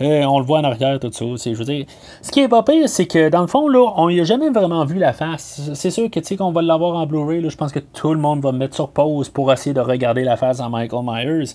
Euh, 0.00 0.24
on 0.24 0.38
le 0.38 0.44
voit 0.44 0.60
en 0.60 0.64
arrière, 0.64 0.98
tout 0.98 1.10
ça. 1.12 1.24
Je 1.24 1.54
veux 1.54 1.64
dire, 1.64 1.84
ce 2.22 2.30
qui 2.30 2.40
est 2.40 2.48
pas 2.48 2.62
pire, 2.62 2.88
c'est 2.88 3.06
que 3.06 3.28
dans 3.28 3.42
le 3.42 3.46
fond, 3.46 3.68
là, 3.68 3.92
on 3.96 4.08
n'y 4.08 4.20
a 4.20 4.24
jamais 4.24 4.48
vraiment 4.48 4.84
vu 4.84 4.98
la 4.98 5.12
face. 5.12 5.70
C'est 5.74 5.90
sûr 5.90 6.10
que 6.10 6.20
tu 6.20 6.26
sais 6.26 6.36
qu'on 6.36 6.52
va 6.52 6.62
l'avoir 6.62 6.96
en 6.96 7.06
Blu-ray. 7.06 7.48
Je 7.48 7.56
pense 7.56 7.72
que 7.72 7.80
tout 7.80 8.14
le 8.14 8.20
monde 8.20 8.40
va 8.40 8.52
mettre 8.52 8.74
sur 8.74 8.88
pause 8.88 9.28
pour 9.28 9.52
essayer 9.52 9.74
de 9.74 9.80
regarder 9.80 10.24
la 10.24 10.36
face 10.36 10.58
de 10.58 10.64
Michael 10.64 11.02
Myers. 11.04 11.54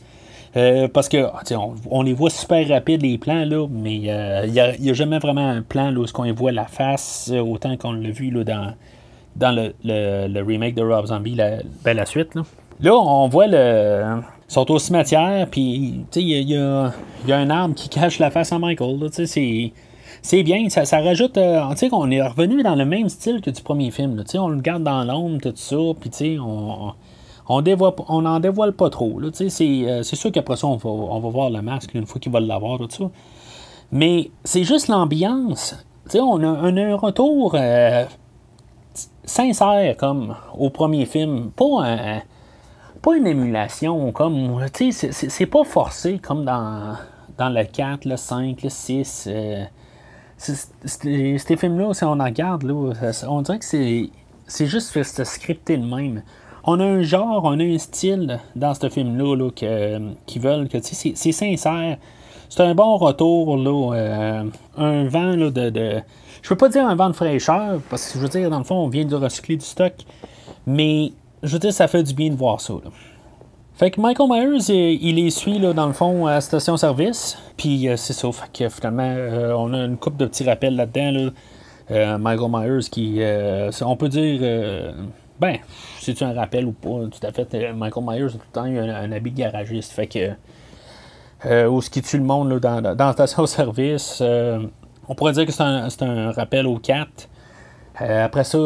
Euh, 0.57 0.87
parce 0.87 1.09
que 1.09 1.17
ah, 1.17 1.41
on, 1.91 2.01
les 2.01 2.13
voit 2.13 2.29
super 2.29 2.65
rapides 2.69 3.01
les 3.01 3.17
plans 3.17 3.43
là, 3.43 3.67
mais 3.69 4.03
euh, 4.07 4.45
il 4.45 4.53
n'y 4.53 4.89
a, 4.89 4.93
jamais 4.93 5.19
vraiment 5.19 5.49
un 5.49 5.61
plan 5.61 5.91
là, 5.91 5.99
où 5.99 6.05
on 6.17 6.33
voit 6.33 6.53
la 6.53 6.63
face 6.63 7.29
autant 7.37 7.75
qu'on 7.75 7.91
l'a 7.91 8.11
vu 8.11 8.29
là, 8.31 8.45
dans, 8.45 8.73
dans 9.35 9.51
le, 9.51 10.41
remake 10.41 10.75
de 10.75 10.81
Rob 10.81 11.07
Zombie, 11.07 11.35
la, 11.35 11.57
ben, 11.83 11.97
la 11.97 12.05
suite. 12.05 12.35
Là. 12.35 12.43
là, 12.79 12.95
on 12.95 13.27
voit 13.27 13.47
le, 13.47 14.21
sont 14.47 14.69
au 14.71 14.79
cimetière, 14.79 15.47
puis 15.49 16.05
il 16.15 16.49
y, 16.49 16.55
a, 16.55 16.93
un 17.29 17.49
arbre 17.49 17.75
qui 17.75 17.89
cache 17.89 18.19
la 18.19 18.29
face 18.31 18.51
à 18.51 18.59
Michael. 18.59 19.09
c'est 20.21 20.43
bien, 20.43 20.69
ça, 20.69 20.85
ça 20.85 20.99
rajoute. 20.99 21.37
Euh, 21.37 21.61
qu'on 21.89 22.11
est 22.11 22.21
revenu 22.21 22.63
dans 22.63 22.75
le 22.75 22.85
même 22.85 23.09
style 23.09 23.41
que 23.41 23.49
du 23.49 23.61
premier 23.61 23.91
film. 23.91 24.23
on 24.35 24.47
le 24.49 24.61
garde 24.61 24.83
dans 24.83 25.03
l'ombre, 25.03 25.39
tout 25.41 25.53
ça, 25.55 25.75
puis 25.99 26.39
on, 26.39 26.93
on, 27.47 27.61
dévoile, 27.61 27.93
on 28.07 28.25
en 28.25 28.39
dévoile 28.39 28.73
pas 28.73 28.89
trop. 28.89 29.19
Euh, 29.19 29.31
c'est 29.33 30.15
sûr 30.15 30.31
qu'après 30.31 30.55
ça, 30.55 30.67
on 30.67 30.77
va, 30.77 30.89
on 30.89 31.19
va 31.19 31.29
voir 31.29 31.49
le 31.49 31.61
masque 31.61 31.93
une 31.93 32.05
fois 32.05 32.19
qu'il 32.19 32.31
va 32.31 32.39
l'avoir, 32.39 32.77
tout 32.77 32.87
ça. 32.89 33.09
Mais 33.91 34.29
c'est 34.43 34.63
juste 34.63 34.87
l'ambiance. 34.87 35.75
On 36.13 36.43
a, 36.43 36.47
on 36.47 36.77
a 36.77 36.81
un 36.81 36.95
retour 36.95 37.55
euh, 37.55 38.05
sincère 39.23 39.97
comme 39.97 40.35
au 40.57 40.69
premier 40.69 41.05
film. 41.05 41.51
Pas 41.55 41.83
un 41.83 42.21
pas 43.05 43.17
une 43.17 43.27
émulation 43.27 44.11
comme. 44.11 44.65
Tu 44.73 44.91
sais, 44.91 45.11
c'est 45.11 45.45
pas 45.45 45.63
forcé 45.63 46.17
comme 46.17 46.43
dans, 46.43 46.95
dans 47.37 47.49
le 47.49 47.63
4, 47.63 48.05
le 48.05 48.17
5, 48.17 48.63
le 48.63 48.69
6. 48.69 49.27
Euh, 49.29 49.63
ces 50.37 51.55
films-là, 51.55 51.93
si 51.93 52.03
on 52.03 52.19
en 52.19 52.23
regarde, 52.25 52.63
là, 52.63 52.93
on 53.27 53.41
dirait 53.43 53.59
que 53.59 53.65
c'est, 53.65 54.65
juste 54.65 55.23
scripté 55.23 55.77
de 55.77 55.85
même. 55.85 56.23
On 56.63 56.79
a 56.79 56.83
un 56.83 57.03
genre, 57.03 57.43
on 57.43 57.59
a 57.59 57.63
un 57.63 57.77
style 57.77 58.39
dans 58.55 58.73
ce 58.73 58.89
film-là 58.89 59.35
là, 59.35 59.51
qui 60.25 60.39
veulent 60.39 60.67
que 60.67 60.79
c'est 60.81 61.31
sincère. 61.31 61.97
C'est 62.49 62.63
un 62.63 62.73
bon 62.73 62.97
retour, 62.97 63.57
là, 63.57 63.95
euh, 63.95 64.43
un 64.77 65.07
vent 65.07 65.35
là, 65.35 65.51
de, 65.51 65.69
de. 65.69 66.01
Je 66.41 66.49
peux 66.49 66.57
pas 66.57 66.69
dire 66.69 66.87
un 66.87 66.95
vent 66.95 67.09
de 67.09 67.15
fraîcheur, 67.15 67.81
parce 67.89 68.07
que 68.07 68.17
je 68.17 68.23
veux 68.23 68.29
dire, 68.29 68.49
dans 68.49 68.59
le 68.59 68.63
fond, 68.63 68.75
on 68.75 68.87
vient 68.87 69.05
de 69.05 69.15
recycler 69.15 69.57
du 69.57 69.65
stock. 69.65 69.93
Mais 70.65 71.11
je 71.45 71.51
veux 71.51 71.59
dire, 71.59 71.73
ça 71.73 71.87
fait 71.87 72.03
du 72.03 72.13
bien 72.13 72.29
de 72.29 72.35
voir 72.35 72.59
ça. 72.59 72.73
Fait 73.75 73.91
que 73.91 73.99
Michael 73.99 74.29
Myers, 74.29 74.97
il, 75.01 75.15
les 75.15 75.29
suit 75.29 75.59
là, 75.59 75.73
dans 75.73 75.87
le 75.87 75.93
fond 75.93 76.27
à 76.27 76.39
station-service. 76.39 77.37
Puis 77.57 77.89
c'est 77.97 78.13
ça. 78.13 78.31
Fait 78.31 78.51
que 78.51 78.69
finalement, 78.69 79.15
on 79.57 79.73
a 79.73 79.85
une 79.85 79.97
coupe 79.97 80.15
de 80.15 80.25
petits 80.25 80.45
rappels 80.45 80.75
là-dedans. 80.75 81.31
Michael 81.89 82.51
Myers 82.51 82.89
qui, 82.89 83.21
on 83.81 83.95
peut 83.97 84.07
dire, 84.07 84.93
ben, 85.39 85.57
si 85.99 86.13
tu 86.13 86.23
un 86.23 86.33
rappel 86.33 86.65
ou 86.65 86.71
pas, 86.71 87.09
tout 87.11 87.27
à 87.27 87.31
fait, 87.33 87.73
Michael 87.73 88.03
Myers 88.07 88.25
a 88.25 88.29
tout 88.29 88.37
le 88.37 88.53
temps 88.53 88.65
eu 88.65 88.79
un, 88.79 89.11
habit 89.11 89.31
de 89.31 89.37
garagiste. 89.37 89.91
Fait 89.91 90.07
que, 90.07 90.31
euh, 91.45 91.67
où 91.67 91.81
ce 91.81 91.89
qui 91.89 92.01
tue 92.01 92.17
le 92.17 92.23
monde 92.23 92.49
là, 92.49 92.59
dans, 92.59 92.95
dans 92.95 93.05
la 93.07 93.11
station-service, 93.11 94.23
on 95.07 95.15
pourrait 95.15 95.33
dire 95.33 95.45
que 95.45 95.51
c'est 95.51 96.03
un, 96.03 96.31
rappel 96.31 96.65
aux 96.65 96.79
4. 96.79 97.27
après 97.99 98.45
ça, 98.45 98.57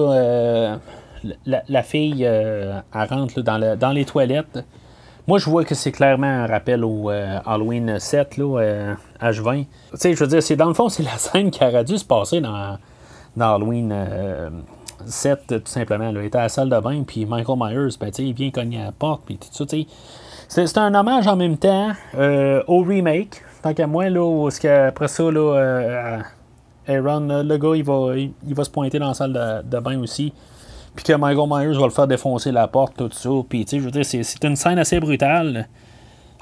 la, 1.45 1.83
fille, 1.83 2.23
elle 2.23 2.83
rentre 2.93 3.41
dans, 3.41 3.91
les 3.91 4.05
toilettes. 4.05 4.59
Moi, 5.27 5.37
je 5.37 5.49
vois 5.49 5.63
que 5.63 5.75
c'est 5.75 5.91
clairement 5.91 6.27
un 6.27 6.47
rappel 6.47 6.83
au 6.83 7.09
Halloween 7.09 7.99
7, 7.99 8.37
là, 8.37 8.95
H20. 9.21 9.65
Tu 9.65 9.67
sais, 9.95 10.13
je 10.13 10.19
veux 10.19 10.27
dire, 10.27 10.41
c'est 10.41 10.55
dans 10.55 10.67
le 10.67 10.73
fond, 10.73 10.89
c'est 10.89 11.03
la 11.03 11.17
scène 11.17 11.51
qui 11.51 11.63
aurait 11.63 11.83
dû 11.83 11.97
se 11.97 12.05
passer 12.05 12.41
dans, 12.41 12.77
Halloween 13.39 13.93
7, 15.05 15.47
tout 15.47 15.61
simplement. 15.65 16.09
Il 16.09 16.17
était 16.25 16.37
à 16.37 16.43
la 16.43 16.49
salle 16.49 16.69
de 16.69 16.79
bain, 16.79 17.03
puis 17.03 17.25
Michael 17.25 17.57
Myers, 17.59 17.95
ben, 17.99 18.09
il 18.17 18.33
vient 18.33 18.51
cogner 18.51 18.81
à 18.81 18.85
la 18.85 18.91
porte, 18.91 19.21
puis 19.25 19.37
tout 19.37 19.47
ça. 19.51 19.77
C'est 20.47 20.77
un 20.79 20.95
hommage 20.95 21.27
en 21.27 21.35
même 21.35 21.57
temps 21.57 21.91
au 22.67 22.81
remake. 22.81 23.43
Tant 23.61 23.73
qu'à 23.73 23.87
moi, 23.87 24.09
là, 24.09 24.49
parce 24.95 25.11
ça, 25.11 25.29
là, 25.29 26.21
Aaron, 26.87 27.43
le 27.43 27.57
gars, 27.57 27.75
il 27.75 28.55
va, 28.55 28.63
se 28.63 28.69
pointer 28.69 28.97
dans 28.97 29.09
la 29.09 29.13
salle 29.13 29.63
de 29.63 29.79
bain 29.79 29.99
aussi 29.99 30.33
puis 30.95 31.05
que 31.05 31.13
Michael 31.13 31.47
Myers 31.49 31.77
va 31.77 31.85
le 31.85 31.91
faire 31.91 32.07
défoncer 32.07 32.51
la 32.51 32.67
porte, 32.67 32.97
tout 32.97 33.09
ça. 33.11 33.29
Puis, 33.47 33.65
tu 33.65 33.71
sais, 33.71 33.79
je 33.79 33.85
veux 33.85 33.91
dire, 33.91 34.05
c'est 34.05 34.43
une 34.43 34.55
scène 34.55 34.79
assez 34.79 34.99
brutale. 34.99 35.67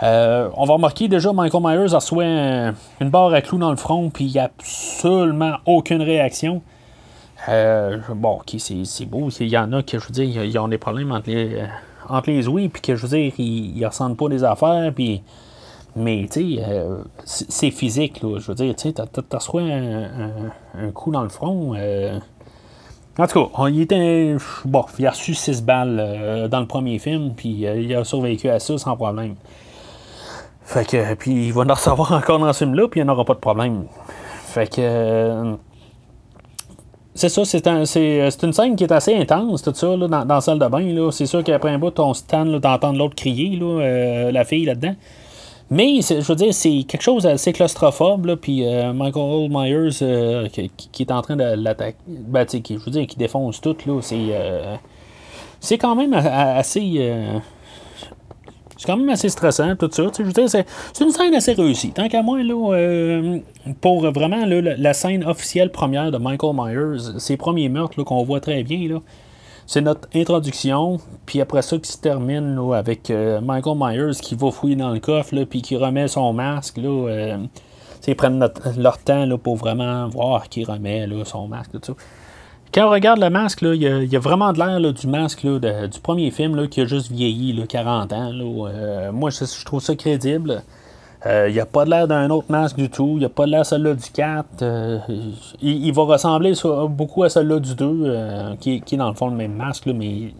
Euh, 0.04 0.50
on 0.56 0.66
va 0.66 0.76
remarquer 0.76 1.08
déjà 1.08 1.34
Michael 1.34 1.62
Myers 1.64 1.94
reçoit 1.94 2.26
une 2.26 3.10
barre 3.10 3.34
à 3.34 3.42
clous 3.42 3.58
dans 3.58 3.72
le 3.72 3.78
front, 3.78 4.10
puis 4.10 4.26
il 4.26 4.34
n'y 4.34 4.40
a 4.40 4.46
absolument 4.46 5.56
aucune 5.66 6.02
réaction. 6.02 6.62
Euh, 7.50 7.98
bon, 8.16 8.40
ok, 8.40 8.56
c'est 8.60 9.06
beau. 9.06 9.30
Il 9.40 9.48
y 9.48 9.58
en 9.58 9.74
a 9.74 9.82
qui, 9.84 9.98
je 9.98 10.06
veux 10.06 10.12
dire, 10.12 10.44
ils 10.44 10.58
ont 10.60 10.68
des 10.68 10.78
problèmes 10.78 11.12
entre 11.12 11.30
les, 11.30 11.56
euh, 11.56 11.66
entre 12.10 12.30
les 12.30 12.48
ouïes, 12.48 12.70
puis 12.70 12.82
que, 12.82 12.96
je 12.96 13.08
veux 13.08 13.18
dire, 13.18 13.34
ils, 13.38 13.80
ne 13.80 13.88
ressentent 13.88 14.18
pas 14.18 14.30
des 14.30 14.44
affaires, 14.44 14.92
puis. 14.94 15.24
Mais, 15.96 16.28
tu 16.32 16.58
sais, 16.58 16.64
c'est 17.26 17.72
physique, 17.72 18.22
là. 18.22 18.38
Je 18.38 18.48
veux 18.50 18.54
dire, 18.54 18.76
tu 18.76 18.90
sais, 18.90 18.94
t'as 18.94 19.38
reçu 19.38 19.58
un, 19.58 20.30
un, 20.78 20.92
coup 20.92 21.10
dans 21.10 21.24
le 21.24 21.30
front. 21.30 21.74
En 23.20 23.26
tout 23.26 23.46
cas, 23.48 23.68
il 23.70 23.82
était. 23.82 24.36
Il 25.00 25.08
a 25.08 25.10
reçu 25.10 25.34
6 25.34 25.64
balles 25.64 25.98
euh, 26.00 26.48
dans 26.48 26.60
le 26.60 26.68
premier 26.68 27.00
film, 27.00 27.34
puis 27.36 27.66
euh, 27.66 27.80
il 27.80 27.96
a 27.96 28.04
survécu 28.04 28.48
à 28.50 28.60
ça 28.60 28.78
sans 28.78 28.96
problème. 28.96 29.36
Fait 30.64 30.88
que, 30.88 31.16
puis 31.16 31.48
il 31.48 31.54
va 31.54 31.64
en 31.64 31.74
recevoir 31.74 32.12
encore 32.12 32.40
dans 32.40 32.54
ce 32.54 32.60
film-là, 32.60 32.88
puis 32.88 33.00
il 33.00 33.04
n'y 33.04 33.10
en 33.10 33.14
aura 33.14 33.26
pas 33.26 33.34
de 33.34 33.40
problème. 33.40 33.86
Fait 34.46 34.68
que. 34.68 34.76
Euh, 34.80 35.56
c'est 37.16 37.30
ça, 37.30 37.46
c'est 37.46 37.66
un, 37.66 37.84
une 37.86 38.54
scène 38.54 38.76
qui 38.76 38.84
est 38.84 38.92
assez 38.92 39.16
intense, 39.16 39.64
tout 39.64 39.74
ça, 39.74 39.98
là, 39.98 40.08
dans, 40.08 40.24
la 40.24 40.40
salle 40.40 40.60
de 40.60 40.68
bain. 40.68 41.10
C'est 41.10 41.26
sûr 41.26 41.44
qu'après 41.44 41.72
un 41.72 41.80
bout, 41.80 42.00
on 42.00 42.14
se 42.14 42.22
tanne 42.22 42.60
d'entendre 42.60 43.00
l'autre 43.00 43.16
crier, 43.16 43.56
là, 43.56 44.30
la 44.30 44.46
fille 44.46 44.66
là-dedans. 44.66 44.94
Mais, 45.70 46.00
je 46.02 46.26
veux 46.26 46.36
dire, 46.36 46.54
c'est 46.54 46.86
quelque 46.88 47.02
chose 47.02 47.24
d'assez 47.24 47.52
claustrophobe, 47.52 48.26
là, 48.26 48.38
puis 48.38 48.66
euh, 48.66 48.94
Michael 48.94 49.50
Myers 49.50 50.02
euh, 50.02 50.48
qui, 50.48 51.04
est 51.04 51.12
en 51.12 51.22
train 51.22 51.36
de 51.36 51.44
l'attaquer, 51.44 51.98
ben, 52.08 52.46
je 52.50 52.74
veux 52.74 52.92
dire, 52.92 53.06
qui 53.06 53.18
défonce 53.18 53.60
tout, 53.60 53.76
là, 53.86 54.00
c'est... 54.02 54.16
Euh, 54.32 54.76
c'est 55.60 55.80
quand 55.80 55.96
même 55.96 56.14
assez... 56.14 57.12
c'est 58.78 58.86
quand 58.86 58.96
même 58.96 59.10
assez 59.10 59.28
stressant, 59.28 59.76
tout 59.76 59.90
ça. 59.92 60.04
Je 60.16 60.24
veux 60.24 60.32
dire, 60.32 60.48
c'est, 60.48 60.66
une 61.02 61.10
scène 61.10 61.34
assez 61.34 61.54
réussie. 61.54 61.90
Tant 61.90 62.08
qu'à 62.08 62.22
moi, 62.22 62.44
là, 62.44 63.40
pour 63.82 64.02
vraiment 64.12 64.46
là, 64.46 64.62
la, 64.62 64.94
scène 64.94 65.24
officielle 65.26 65.72
première 65.72 66.12
de 66.12 66.20
Michael 66.20 66.54
Myers, 66.54 67.20
ses 67.20 67.38
premiers 67.38 67.70
meurtres 67.70 68.04
qu'on 68.04 68.24
voit 68.24 68.40
très 68.40 68.62
bien, 68.62 68.88
là, 68.88 69.00
c'est 69.68 69.82
notre 69.82 70.08
introduction, 70.16 70.98
puis 71.26 71.42
après 71.42 71.62
ça 71.62 71.78
qui 71.78 71.92
se 71.92 71.98
termine 71.98 72.58
avec 72.74 73.12
euh, 73.12 73.42
Michael 73.42 73.78
Myers 73.78 74.16
qui 74.22 74.34
va 74.34 74.50
fouiller 74.50 74.78
dans 74.78 74.92
le 74.92 75.00
coffre, 75.00 75.36
là, 75.36 75.46
puis 75.46 75.62
qui 75.62 75.76
remet 75.76 76.08
son 76.08 76.32
masque. 76.32 76.78
Là, 76.78 76.90
euh, 76.90 77.38
ils 78.08 78.16
prennent 78.16 78.50
leur 78.78 78.98
temps 79.00 79.26
là, 79.26 79.38
pour 79.38 79.58
vraiment 79.58 80.08
voir 80.08 80.48
qui 80.48 80.64
remet 80.64 81.06
là, 81.06 81.26
son 81.26 81.50
masque. 81.50 81.72
Tout 81.74 81.80
ça. 81.84 81.94
Quand 82.74 82.88
on 82.88 82.92
regarde 82.92 83.20
le 83.20 83.30
masque, 83.30 83.62
il 83.62 83.82
y, 83.82 84.16
a 84.16 84.20
vraiment 84.20 84.54
de 84.54 84.60
l'air 84.60 84.94
du 84.94 85.08
masque 85.08 85.46
du 85.46 86.00
premier 86.02 86.32
film 86.32 86.56
là, 86.56 86.68
qui 86.68 86.82
a 86.82 86.86
juste 86.86 87.12
vieilli 87.12 87.52
là, 87.52 87.66
40 87.68 88.14
ans. 88.14 88.32
Euh, 88.34 89.12
moi, 89.12 89.30
je, 89.30 89.66
trouve 89.66 89.82
ça 89.82 89.96
crédible. 89.96 90.64
Il 91.26 91.32
euh, 91.32 91.52
n'y 91.52 91.60
a 91.60 91.66
pas 91.66 91.84
l'air 91.84 92.08
d'un 92.08 92.30
autre 92.30 92.48
masque 92.50 92.76
du 92.76 92.90
tout. 92.90 93.14
Il 93.14 93.20
n'y 93.20 93.26
a 93.26 93.30
pas 93.30 93.46
de 93.46 93.52
l'air 93.52 93.66
celui-là 93.66 93.96
du 93.96 94.10
4. 94.12 94.62
Euh, 94.62 95.00
il, 95.62 95.92
va 95.92 96.04
ressembler 96.04 96.54
beaucoup 96.90 97.24
à 97.24 97.30
celui-là 97.30 97.60
du 97.60 97.76
2, 97.76 97.86
euh, 97.86 98.56
qui, 98.58 98.76
est 98.76 98.98
dans 98.98 99.10
le 99.10 99.16
fond 99.16 99.28
le 99.28 99.36
même 99.36 99.54
masque, 99.54 99.88
mais 99.88 100.34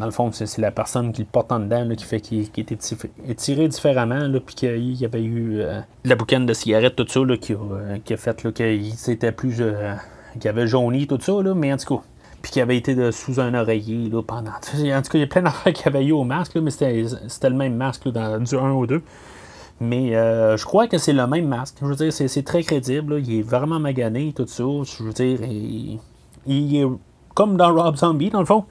dans 0.00 0.06
le 0.06 0.10
fond, 0.10 0.30
c'est 0.32 0.58
la 0.58 0.72
personne 0.72 1.12
qui 1.12 1.22
le 1.22 1.28
porte 1.30 1.52
en 1.52 1.60
dedans 1.60 1.88
qui 1.96 2.04
fait 2.04 2.20
qu'il 2.20 2.40
était 2.56 2.76
tiré 3.36 3.68
différemment, 3.68 4.28
puis 4.44 4.54
qu'il 4.56 5.00
y 5.00 5.04
avait 5.04 5.22
eu 5.22 5.62
la 6.04 6.16
boucane 6.16 6.46
de 6.46 6.52
cigarettes, 6.52 6.96
tout 6.96 7.06
ça, 7.06 7.20
qui, 7.40 7.52
a, 8.12 8.16
fait 8.16 8.52
qu'il 8.52 8.92
s'était 8.94 9.30
plus. 9.30 9.62
qu'il 10.40 10.48
avait 10.50 10.66
jauni, 10.66 11.06
tout 11.06 11.20
ça, 11.20 11.32
mais 11.54 11.72
en 11.72 11.76
tout 11.76 11.96
cas 11.98 12.02
puis 12.40 12.50
qui 12.50 12.60
avait 12.60 12.76
été 12.76 13.12
sous 13.12 13.38
un 13.38 13.54
oreiller 13.54 14.10
pendant. 14.26 14.50
En 14.50 15.02
tout 15.02 15.10
cas, 15.12 15.18
il 15.18 15.20
y 15.20 15.22
a 15.22 15.26
plein 15.28 15.42
d'affaires 15.42 15.72
qui 15.72 15.86
avaient 15.86 16.04
eu 16.04 16.10
au 16.10 16.24
masque, 16.24 16.56
mais 16.56 16.72
c'était 16.72 17.48
le 17.48 17.54
même 17.54 17.76
masque 17.76 18.08
dans, 18.08 18.42
du 18.42 18.56
1 18.56 18.72
au 18.72 18.84
2. 18.84 19.00
Mais 19.80 20.14
euh, 20.14 20.56
je 20.56 20.64
crois 20.64 20.86
que 20.86 20.98
c'est 20.98 21.12
le 21.12 21.26
même 21.26 21.48
masque. 21.48 21.78
Je 21.80 21.86
veux 21.86 21.96
dire, 21.96 22.12
c'est 22.12 22.42
très 22.44 22.62
crédible. 22.62 23.20
Il 23.20 23.40
est 23.40 23.42
vraiment 23.42 23.80
magané, 23.80 24.32
tout 24.34 24.46
ça. 24.46 24.62
Je 24.62 25.02
veux 25.02 25.12
dire, 25.12 25.40
il, 26.46 26.76
est 26.76 26.86
comme 27.34 27.56
dans 27.56 27.74
Rob 27.74 27.96
Zombie, 27.96 28.30
dans 28.30 28.40
le 28.40 28.46
fond. 28.46 28.64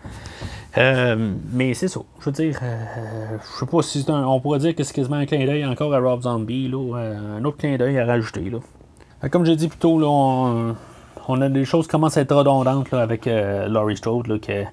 Euh, 0.77 1.33
mais 1.51 1.73
c'est 1.73 1.89
ça. 1.89 1.99
Je 2.19 2.25
veux 2.25 2.31
dire, 2.31 2.57
euh, 2.63 3.37
je 3.41 3.59
sais 3.59 3.65
pas 3.65 3.81
si 3.81 4.05
un, 4.07 4.23
on 4.25 4.39
pourrait 4.39 4.59
dire 4.59 4.73
que 4.73 4.83
c'est 4.83 4.93
quasiment 4.93 5.17
un 5.17 5.25
clin 5.25 5.45
d'œil 5.45 5.65
encore 5.65 5.93
à 5.93 5.99
Rob 5.99 6.21
Zombie. 6.21 6.69
Là, 6.69 6.95
un 7.37 7.43
autre 7.43 7.57
clin 7.57 7.75
d'œil 7.75 7.99
à 7.99 8.05
rajouter. 8.05 8.49
Là. 8.49 8.59
Comme 9.29 9.45
j'ai 9.45 9.57
dit 9.57 9.67
plus 9.67 9.79
tôt, 9.79 9.99
là, 9.99 10.07
on, 11.27 11.41
a 11.41 11.49
des 11.49 11.65
choses 11.65 11.87
qui 11.87 11.91
commencent 11.91 12.17
à 12.17 12.21
être 12.21 12.35
redondantes 12.35 12.93
avec 12.93 13.25
Laurie 13.25 13.97
Strode. 13.97 14.27
Là, 14.27 14.39
que, 14.39 14.63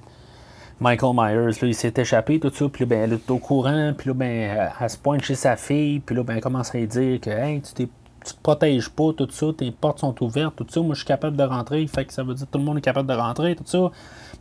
Michael 0.81 1.13
Myers, 1.15 1.61
là, 1.61 1.69
il 1.69 1.75
s'est 1.75 1.93
échappé, 1.97 2.39
tout 2.39 2.53
ça, 2.55 2.69
puis 2.69 2.85
ben, 2.85 3.01
elle 3.01 3.15
est 3.15 3.31
au 3.31 3.39
courant, 3.39 3.93
puis 3.97 4.09
là, 4.09 4.15
ben, 4.15 4.71
elle 4.81 4.91
se 4.91 4.97
pointe 4.97 5.23
chez 5.23 5.35
sa 5.35 5.57
fille, 5.57 5.99
puis 6.01 6.15
là, 6.15 6.23
ben, 6.23 6.37
elle 6.37 6.41
commence 6.41 6.75
à 6.75 6.79
lui 6.79 6.87
dire 6.87 7.21
que, 7.21 7.31
hey, 7.31 7.61
tu, 7.61 7.89
tu 8.25 8.35
te 8.35 8.41
protèges 8.43 8.89
pas, 8.89 9.13
tout 9.17 9.29
ça, 9.31 9.47
tes 9.57 9.71
portes 9.73 9.99
sont 9.99 10.15
ouvertes, 10.23 10.55
tout 10.57 10.67
ça, 10.69 10.81
moi, 10.81 10.95
je 10.95 11.01
suis 11.01 11.07
capable 11.07 11.37
de 11.37 11.43
rentrer, 11.43 11.85
fait 11.89 12.05
que 12.05 12.13
ça 12.13 12.23
veut 12.23 12.35
dire 12.35 12.47
que 12.47 12.53
tout 12.53 12.59
le 12.59 12.65
monde 12.65 12.79
est 12.79 12.83
capable 12.83 13.09
de 13.09 13.15
rentrer, 13.15 13.57
tout 13.57 13.65
ça, 13.67 13.91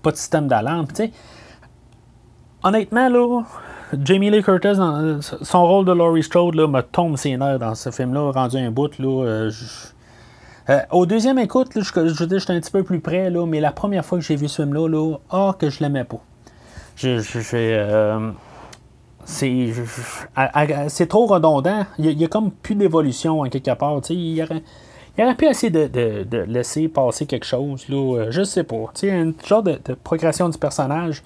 pas 0.04 0.12
de 0.12 0.17
système 0.17 0.47
d'alarme, 0.47 0.88
tu 0.88 0.95
sais. 0.95 1.12
Honnêtement, 2.63 3.10
là, 3.10 3.43
Jamie 4.04 4.30
Lee 4.30 4.43
Curtis, 4.43 4.76
son 5.41 5.65
rôle 5.65 5.86
de 5.86 5.91
Laurie 5.91 6.23
Strode, 6.23 6.56
là, 6.56 6.67
me 6.67 6.82
tombe 6.82 7.17
ses 7.17 7.36
nerfs 7.38 7.60
dans 7.60 7.73
ce 7.73 7.89
film-là, 7.89 8.32
rendu 8.32 8.58
un 8.58 8.69
bout, 8.69 8.97
là, 9.00 9.26
euh, 9.26 9.52
euh, 10.69 10.80
au 10.91 11.06
deuxième 11.06 11.39
écoute, 11.39 11.69
je, 11.75 11.82
je, 11.82 12.23
veux 12.25 12.39
j'étais 12.39 12.53
un 12.53 12.60
petit 12.60 12.71
peu 12.71 12.84
plus 12.84 12.99
près, 12.99 13.30
là, 13.30 13.45
mais 13.45 13.60
la 13.60 13.71
première 13.71 14.06
fois 14.06 14.17
que 14.17 14.23
j'ai 14.23 14.36
vu 14.36 14.47
ce 14.47 14.63
film-là, 14.63 14.88
là, 14.88 15.17
oh, 15.32 15.51
que 15.58 15.69
je 15.69 15.80
l'aimais 15.82 16.03
pas. 16.03 16.19
Je, 16.95 17.21
euh, 17.53 18.32
c'est 20.88 21.08
trop 21.08 21.25
redondant. 21.25 21.86
Il 21.99 22.19
y, 22.19 22.23
a, 22.23 22.27
comme 22.27 22.51
plus 22.51 22.75
d'évolution 22.75 23.41
en 23.41 23.49
quelque 23.49 23.73
part. 23.75 23.99
Il 24.10 24.41
aurait, 24.41 24.63
il 25.17 25.23
aurait 25.23 25.36
pu 25.36 25.45
essayer 25.45 25.69
de, 25.69 26.43
laisser 26.47 26.88
passer 26.88 27.25
quelque 27.25 27.45
chose. 27.45 27.88
Là, 27.89 27.97
euh, 27.97 28.27
je 28.32 28.43
sais 28.43 28.63
pas. 28.63 28.91
Un 29.03 29.34
genre 29.45 29.63
de, 29.63 29.80
progression 30.03 30.49
du 30.49 30.58
personnage. 30.58 31.23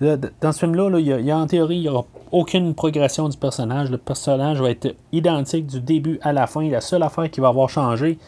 Dans 0.00 0.52
ce 0.52 0.58
film-là, 0.58 0.98
il 0.98 1.06
y, 1.06 1.30
a, 1.30 1.38
en 1.38 1.46
théorie, 1.46 1.76
il 1.76 1.82
n'y 1.82 1.88
aura 1.88 2.04
aucune 2.30 2.74
progression 2.74 3.28
du 3.28 3.38
personnage. 3.38 3.90
Le 3.90 3.98
personnage 3.98 4.60
va 4.60 4.70
être 4.70 4.94
identique 5.12 5.66
du 5.66 5.80
début 5.80 6.18
à 6.22 6.32
la 6.32 6.46
fin. 6.46 6.68
La 6.68 6.80
seule 6.82 7.02
affaire 7.02 7.30
qui 7.30 7.40
va 7.40 7.48
avoir 7.48 7.70
changé, 7.70 8.18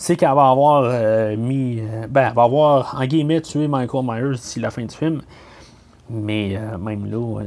c'est 0.00 0.16
qu'elle 0.16 0.34
va 0.34 0.48
avoir 0.48 0.84
euh, 0.86 1.36
mis. 1.36 1.78
Euh, 1.78 2.06
ben, 2.08 2.28
elle 2.28 2.34
va 2.34 2.44
avoir, 2.44 2.96
en 2.98 3.04
guillemets, 3.04 3.42
tué 3.42 3.68
Michael 3.68 4.02
Myers 4.02 4.36
d'ici 4.36 4.58
la 4.58 4.70
fin 4.70 4.82
du 4.82 4.96
film. 4.96 5.20
Mais 6.08 6.56
euh, 6.56 6.78
même 6.78 7.10
là, 7.10 7.38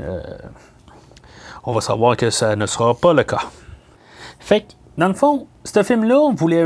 on 1.65 1.73
va 1.73 1.81
savoir 1.81 2.15
que 2.15 2.29
ça 2.29 2.55
ne 2.55 2.67
sera 2.67 2.93
pas 2.93 3.11
le 3.11 3.23
cas. 3.23 3.41
Fait 4.39 4.61
que, 4.61 4.73
dans 4.99 5.07
le 5.07 5.15
fond, 5.15 5.47
ce 5.63 5.81
film-là, 5.81 6.19
on 6.19 6.35
voulait 6.35 6.63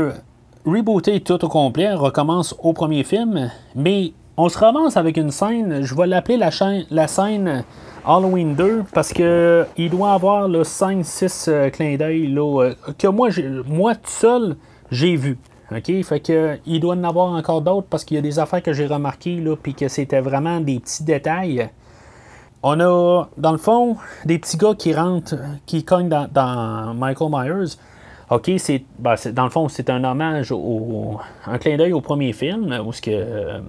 rebooter 0.66 1.22
tout 1.22 1.42
au 1.42 1.48
complet, 1.48 1.88
on 1.94 1.96
recommence 1.96 2.54
au 2.62 2.74
premier 2.74 3.02
film, 3.02 3.50
mais 3.74 4.12
on 4.36 4.50
se 4.50 4.58
ramasse 4.58 4.98
avec 4.98 5.16
une 5.16 5.30
scène, 5.30 5.82
je 5.82 5.94
vais 5.94 6.06
l'appeler 6.06 6.36
la, 6.36 7.08
scène 7.08 7.64
Halloween 8.04 8.54
2, 8.54 8.84
parce 8.92 9.14
que 9.14 9.64
il 9.78 9.88
doit 9.88 10.12
avoir 10.12 10.50
5-6 10.50 11.70
clins 11.70 11.96
d'œil 11.96 12.34
que 12.98 13.06
moi, 13.08 13.30
moi 13.66 13.94
tout 13.94 14.10
seul, 14.10 14.56
j'ai 14.90 15.16
vu. 15.16 15.38
OK? 15.70 16.02
Fait 16.02 16.20
que 16.20 16.58
il 16.66 16.80
doit 16.80 16.94
en 16.94 17.04
avoir 17.04 17.32
encore 17.32 17.60
d'autres 17.60 17.86
parce 17.88 18.04
qu'il 18.04 18.14
y 18.16 18.18
a 18.18 18.22
des 18.22 18.38
affaires 18.38 18.62
que 18.62 18.72
j'ai 18.72 18.86
remarquées, 18.86 19.36
là, 19.36 19.56
puis 19.56 19.74
que 19.74 19.88
c'était 19.88 20.20
vraiment 20.20 20.60
des 20.60 20.80
petits 20.80 21.04
détails 21.04 21.70
on 22.62 22.80
a, 22.80 23.28
dans 23.36 23.52
le 23.52 23.58
fond, 23.58 23.96
des 24.24 24.38
petits 24.38 24.56
gars 24.56 24.74
qui 24.76 24.92
rentrent, 24.94 25.36
qui 25.66 25.84
cognent 25.84 26.08
dans, 26.08 26.94
Michael 26.94 27.30
Myers. 27.30 27.76
OK, 28.30 28.50
ben, 28.98 29.16
c'est, 29.16 29.32
dans 29.32 29.44
le 29.44 29.50
fond, 29.50 29.68
c'est 29.68 29.88
un 29.90 30.04
hommage, 30.04 30.52
au, 30.52 31.18
un 31.46 31.58
clin 31.58 31.76
d'œil 31.76 31.92
au 31.92 32.00
premier 32.00 32.32
film, 32.32 32.78
où 32.84 32.92
ce 32.92 33.00
que, 33.00 33.10
euh, 33.12 33.60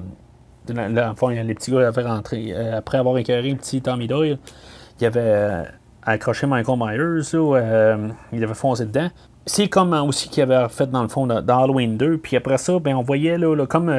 dans 0.67 1.09
le 1.09 1.15
fond, 1.15 1.29
les 1.29 1.53
petits 1.53 1.71
gars 1.71 1.87
avaient 1.87 2.03
rentré, 2.03 2.51
euh, 2.51 2.77
après 2.77 2.97
avoir 2.97 3.17
écœuré 3.17 3.51
le 3.51 3.55
petit 3.55 3.81
Tommy 3.81 4.07
Doyle, 4.07 4.37
il 4.99 5.05
avait 5.05 5.19
euh, 5.21 5.63
accroché 6.03 6.45
Michael 6.45 6.77
Myers, 6.77 8.11
il 8.33 8.43
avait 8.43 8.53
foncé 8.53 8.85
dedans. 8.85 9.09
C'est 9.51 9.67
comme 9.67 9.93
aussi 9.93 10.29
qu'il 10.29 10.43
avait 10.43 10.69
fait 10.69 10.91
dans 10.91 11.01
le 11.01 11.07
fond 11.07 11.25
dans, 11.25 11.63
Halloween 11.63 11.97
2, 11.97 12.19
puis 12.19 12.37
après 12.37 12.59
ça, 12.59 12.77
ben, 12.77 12.95
on 12.95 13.01
voyait 13.01 13.35
là, 13.35 13.65
comme 13.65 13.89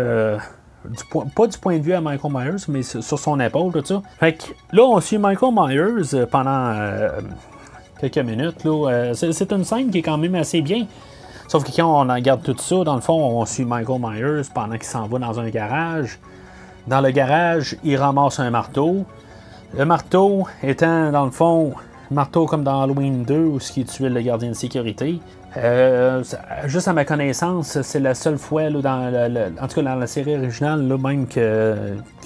pas 1.35 1.47
du 1.49 1.59
point 1.59 1.77
de 1.77 1.83
vue 1.83 1.93
à 1.93 2.01
Michael 2.01 2.33
Myers, 2.33 2.65
mais 2.69 2.83
sur 2.83 3.19
son 3.19 3.41
épaule, 3.41 3.73
tout 3.73 3.85
ça. 3.85 4.01
Fait 4.21 4.35
que 4.35 4.45
là, 4.73 4.85
on 4.85 5.01
suit 5.01 5.19
Michael 5.19 5.53
Myers 5.53 6.15
euh, 6.15 6.25
pendant 6.25 6.71
euh, 6.77 7.21
quelques 8.01 8.19
minutes. 8.19 8.65
Euh, 8.65 9.13
c'est 9.13 9.53
une 9.53 9.65
scène 9.65 9.91
qui 9.91 9.99
est 9.99 10.03
quand 10.03 10.19
même 10.19 10.37
assez 10.37 10.63
bien. 10.63 10.87
Sauf 11.49 11.65
que 11.65 11.75
quand 11.75 12.01
on 12.01 12.15
regarde 12.15 12.45
tout 12.45 12.57
ça, 12.57 12.85
dans 12.85 12.95
le 12.95 13.01
fond, 13.01 13.21
on 13.21 13.45
suit 13.45 13.65
Michael 13.65 14.01
Myers 14.01 14.49
pendant 14.55 14.75
qu'il 14.75 14.85
s'en 14.85 15.09
va 15.09 15.19
dans 15.19 15.41
un 15.41 15.49
garage. 15.51 16.21
Dans 16.87 17.01
le 17.01 17.11
garage, 17.11 17.77
il 17.83 17.97
ramasse 17.97 18.39
un 18.39 18.51
marteau. 18.51 19.05
Le 19.77 19.85
marteau 19.85 20.47
étant, 20.63 21.11
dans 21.11 21.25
le 21.25 21.33
fond, 21.33 21.75
marteau 22.13 22.47
comme 22.47 22.63
dans 22.63 22.83
Halloween 22.83 23.25
2 23.25 23.39
où 23.39 23.59
ce 23.61 23.73
qui 23.73 23.85
tuait 23.85 24.09
le 24.09 24.21
gardien 24.21 24.51
de 24.51 24.55
sécurité. 24.55 25.19
Euh, 25.57 26.23
juste 26.67 26.87
à 26.87 26.93
ma 26.93 27.05
connaissance, 27.05 27.83
c'est 27.83 27.99
la 27.99 28.15
seule 28.15 28.39
fois, 28.39 28.71
dans 28.71 29.13
en 29.61 29.67
tout 29.67 29.75
cas 29.77 29.83
dans 29.83 29.97
la 29.97 30.07
série 30.07 30.37
originale, 30.37 30.83
même 30.83 31.27
qu'il 31.27 31.43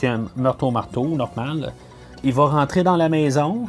y 0.02 0.06
a 0.06 0.12
un 0.12 0.24
meurtre 0.37 0.64
au 0.64 0.70
marteau, 0.70 1.06
normal. 1.06 1.72
Il 2.22 2.34
va 2.34 2.46
rentrer 2.46 2.82
dans 2.82 2.96
la 2.96 3.08
maison. 3.08 3.66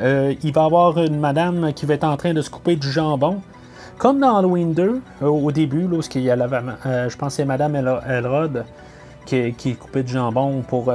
Euh, 0.00 0.34
il 0.42 0.52
va 0.52 0.64
avoir 0.64 0.98
une 0.98 1.18
madame 1.18 1.72
qui 1.74 1.86
va 1.86 1.94
être 1.94 2.04
en 2.04 2.16
train 2.16 2.32
de 2.32 2.40
se 2.40 2.50
couper 2.50 2.76
du 2.76 2.90
jambon. 2.90 3.40
Comme 3.98 4.20
dans 4.20 4.36
Halloween 4.36 4.74
2, 4.74 5.00
euh, 5.22 5.26
au 5.26 5.50
début, 5.52 5.88
y 6.14 6.30
a 6.30 6.36
je 6.36 7.16
pense 7.16 7.28
que 7.28 7.36
c'est 7.36 7.44
Madame 7.44 7.76
Elrod 7.76 8.64
qui, 9.24 9.52
qui, 9.54 9.74
coupait 9.74 10.02
du 10.02 10.12
jambon 10.12 10.62
pour 10.62 10.92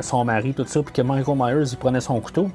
son 0.00 0.24
mari, 0.24 0.54
tout 0.54 0.64
ça, 0.66 0.82
puis 0.82 0.92
que 0.92 1.02
Michael 1.02 1.36
Myers 1.36 1.70
il 1.70 1.76
prenait 1.76 2.00
son 2.00 2.18
couteau. 2.20 2.48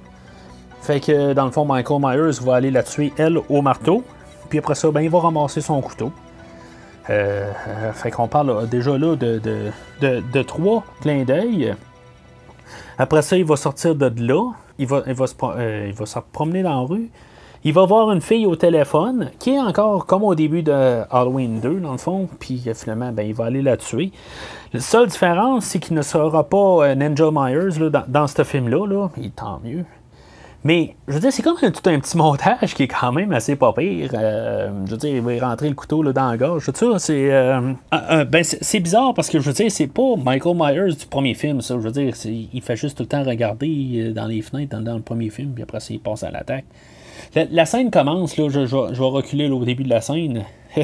Fait 0.82 1.00
que 1.00 1.34
dans 1.34 1.46
le 1.46 1.52
fond, 1.52 1.66
Michael 1.66 2.00
Myers 2.02 2.40
va 2.42 2.56
aller 2.56 2.72
la 2.72 2.84
tuer, 2.84 3.14
elle, 3.18 3.40
au 3.50 3.62
marteau. 3.62 4.04
Puis 4.50 4.60
après 4.60 4.76
ça, 4.76 4.90
ben, 4.92 5.02
il 5.02 5.10
va 5.10 5.20
ramasser 5.20 5.62
son 5.62 5.80
couteau. 5.82 6.12
Euh, 7.10 7.52
euh, 7.68 7.92
fait 7.94 8.12
qu'on 8.12 8.28
parle 8.28 8.68
déjà 8.70 8.98
là 8.98 9.16
de, 9.16 10.42
trois 10.44 10.84
clins 11.02 11.24
d'œil. 11.24 11.74
Après 12.98 13.22
ça, 13.22 13.38
il 13.38 13.46
va 13.46 13.56
sortir 13.56 13.96
de 13.96 14.12
là. 14.22 14.52
Il 14.78 14.88
va, 14.88 15.04
il 15.08 15.14
va, 15.14 15.28
se, 15.28 15.34
euh, 15.44 15.92
promener 16.32 16.64
dans 16.64 16.82
la 16.82 16.88
rue. 16.88 17.10
Il 17.64 17.74
va 17.74 17.86
voir 17.86 18.12
une 18.12 18.22
fille 18.22 18.46
au 18.46 18.56
téléphone 18.56 19.32
qui 19.38 19.52
est 19.52 19.60
encore 19.60 20.06
comme 20.06 20.24
au 20.24 20.34
début 20.34 20.64
de 20.64 21.02
Halloween 21.12 21.60
2, 21.60 21.80
dans 21.82 21.92
le 21.92 21.98
fond. 21.98 22.30
Puis 22.40 22.66
finalement, 22.74 23.12
ben, 23.12 23.24
il 23.24 23.34
va 23.34 23.46
aller 23.46 23.62
la 23.62 23.76
tuer. 23.76 24.12
La 24.72 24.80
seule 24.80 25.08
différence, 25.08 25.66
c'est 25.66 25.80
qu'il 25.80 25.96
ne 25.96 26.02
sera 26.02 26.44
pas 26.44 26.96
Ninja 26.96 27.30
Myers 27.32 27.90
dans, 27.90 28.04
dans 28.08 28.28
ce 28.28 28.44
film-là. 28.44 28.86
Là. 28.86 29.10
Et 29.22 29.30
tant 29.30 29.60
mieux. 29.64 29.84
Mais, 30.66 30.96
je 31.08 31.14
veux 31.14 31.20
dire, 31.22 31.32
c'est 31.32 31.42
comme 31.42 31.56
un, 31.62 31.72
tout 31.72 31.90
un 31.90 32.00
petit 32.00 32.18
montage 32.18 32.74
qui 32.74 32.84
est 32.84 32.88
quand 32.88 33.14
même 33.14 33.32
assez 33.32 33.56
pas 33.56 33.72
pire. 33.72 34.10
Euh, 34.14 34.70
je 34.86 34.92
veux 34.92 34.98
dire, 34.98 35.16
il 35.16 35.22
va 35.22 35.48
rentrer 35.48 35.70
le 35.70 35.76
couteau 35.76 36.04
là, 36.04 36.12
dans 36.12 36.30
la 36.30 36.36
gorge. 36.36 36.66
Tout 36.66 36.74
ça, 36.76 37.00
c'est. 37.00 37.32
Euh, 37.32 37.74
ben, 38.26 38.44
c'est 38.44 38.80
bizarre 38.82 39.14
parce 39.14 39.30
que, 39.30 39.40
je 39.40 39.46
veux 39.46 39.54
dire, 39.54 39.72
c'est 39.72 39.88
pas 39.88 40.16
Michael 40.18 40.58
Myers 40.58 40.96
du 40.96 41.06
premier 41.06 41.34
film, 41.34 41.62
ça. 41.62 41.76
Je 41.76 41.88
veux 41.88 41.92
dire, 41.92 42.14
il 42.26 42.62
fait 42.62 42.76
juste 42.76 42.98
tout 42.98 43.04
le 43.04 43.08
temps 43.10 43.24
regarder 43.24 44.10
euh, 44.10 44.14
dans 44.14 44.26
les 44.26 44.42
fenêtres 44.42 44.78
dans, 44.78 44.96
le 44.96 45.02
premier 45.02 45.30
film, 45.30 45.54
puis 45.54 45.64
après, 45.64 45.80
il 45.90 46.00
passe 46.00 46.24
à 46.24 46.32
l'attaque. 46.32 46.66
La, 47.36 47.66
scène 47.66 47.92
commence, 47.92 48.36
là, 48.38 48.50
je, 48.50 48.66
je, 48.66 48.76
vais 48.76 49.06
reculer 49.06 49.50
au 49.50 49.64
début 49.64 49.84
de 49.84 49.90
la 49.90 50.02
scène. 50.02 50.44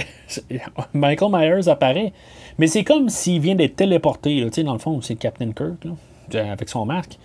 Michael 0.94 1.32
Myers 1.32 1.68
apparaît, 1.68 2.14
mais 2.58 2.68
c'est 2.68 2.84
comme 2.84 3.10
s'il 3.10 3.42
vient 3.42 3.56
d'être 3.56 3.76
téléporté. 3.76 4.40
Là, 4.40 4.50
dans 4.64 4.74
le 4.74 4.80
fond, 4.80 5.02
c'est 5.02 5.16
Captain 5.16 5.52
Kirk, 5.52 5.84
là, 5.84 6.52
avec 6.52 6.70
son 6.70 6.86
masque. 6.86 7.18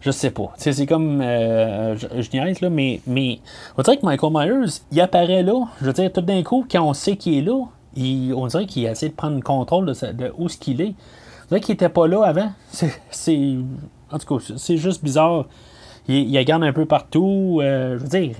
Je 0.00 0.10
sais 0.10 0.30
pas. 0.30 0.52
C'est 0.56 0.86
comme. 0.86 1.20
Euh, 1.20 1.96
je, 1.96 2.06
je 2.20 2.30
niaise, 2.32 2.60
là, 2.60 2.70
mais, 2.70 3.00
mais. 3.06 3.40
On 3.76 3.82
dirait 3.82 3.96
que 3.96 4.06
Michael 4.06 4.32
Myers, 4.32 4.80
il 4.92 5.00
apparaît 5.00 5.42
là. 5.42 5.66
Je 5.80 5.86
veux 5.86 5.92
dire, 5.92 6.12
tout 6.12 6.20
d'un 6.20 6.42
coup, 6.42 6.66
quand 6.70 6.82
on 6.82 6.94
sait 6.94 7.16
qu'il 7.16 7.34
est 7.34 7.42
là, 7.42 7.64
il, 7.96 8.32
on 8.34 8.46
dirait 8.46 8.66
qu'il 8.66 8.84
essaie 8.84 9.08
de 9.08 9.14
prendre 9.14 9.36
le 9.36 9.42
contrôle 9.42 9.86
de, 9.86 10.32
où 10.38 10.48
ce 10.48 10.56
qu'il 10.56 10.80
est. 10.80 10.94
On 11.44 11.48
dirait 11.48 11.60
qu'il 11.60 11.74
était 11.74 11.88
pas 11.88 12.06
là 12.06 12.24
avant. 12.24 12.52
C'est. 13.10 13.56
En 14.10 14.18
tout 14.18 14.38
cas, 14.38 14.44
c'est 14.56 14.76
juste 14.76 15.02
bizarre. 15.02 15.46
Il, 16.06 16.30
il 16.30 16.38
regarde 16.38 16.62
un 16.62 16.72
peu 16.72 16.86
partout. 16.86 17.58
Euh, 17.60 17.98
je 17.98 18.02
veux 18.04 18.08
dire, 18.08 18.36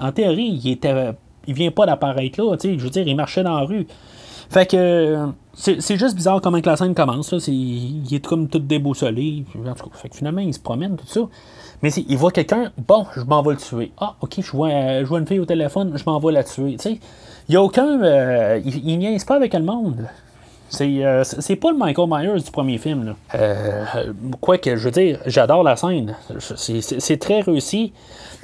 en 0.00 0.12
théorie, 0.12 0.60
il 0.62 0.70
était. 0.70 1.12
Il 1.48 1.54
vient 1.54 1.72
pas 1.72 1.86
d'apparaître 1.86 2.40
là. 2.40 2.56
Je 2.62 2.68
veux 2.76 2.90
dire, 2.90 3.08
il 3.08 3.16
marchait 3.16 3.42
dans 3.42 3.58
la 3.58 3.64
rue. 3.66 3.86
Fait 4.50 4.66
que 4.66 5.28
c'est 5.54 5.96
juste 5.96 6.16
bizarre 6.16 6.40
comment 6.40 6.60
que 6.60 6.68
la 6.68 6.76
scène 6.76 6.94
commence. 6.94 7.32
Là. 7.32 7.38
il 7.46 8.12
est 8.12 8.24
comme 8.24 8.48
tout 8.48 8.58
déboussolé. 8.58 9.44
fait 9.92 10.08
que 10.08 10.16
finalement, 10.16 10.40
il 10.40 10.52
se 10.52 10.58
promène, 10.58 10.96
tout 10.96 11.06
ça. 11.06 11.20
Mais 11.82 11.90
il 11.90 12.16
voit 12.18 12.32
quelqu'un, 12.32 12.72
bon, 12.76 13.06
je 13.16 13.22
m'en 13.22 13.42
vais 13.42 13.52
le 13.52 13.56
tuer. 13.56 13.92
Ah, 13.98 14.16
ok, 14.20 14.40
je 14.40 14.50
vois, 14.50 14.70
je 14.70 15.04
vois 15.04 15.20
une 15.20 15.26
fille 15.26 15.38
au 15.38 15.46
téléphone, 15.46 15.92
je 15.96 16.04
m'en 16.04 16.18
vais 16.18 16.32
la 16.32 16.44
tuer. 16.44 16.76
Il 16.84 16.98
n'y 17.48 17.56
a 17.56 17.62
aucun. 17.62 18.02
Euh, 18.02 18.60
il, 18.64 19.02
il 19.02 19.24
pas 19.24 19.36
avec 19.36 19.54
le 19.54 19.62
monde. 19.62 20.08
Euh, 20.80 21.24
c'est 21.24 21.56
pas 21.56 21.72
le 21.72 21.78
Michael 21.78 22.08
Myers 22.08 22.42
du 22.42 22.50
premier 22.50 22.78
film. 22.78 23.04
Là. 23.04 23.16
Euh, 23.34 23.84
Quoique, 24.40 24.76
je 24.76 24.84
veux 24.84 24.90
dire, 24.90 25.20
j'adore 25.26 25.62
la 25.62 25.76
scène. 25.76 26.16
C'est 26.38 27.20
très 27.20 27.40
réussi. 27.40 27.92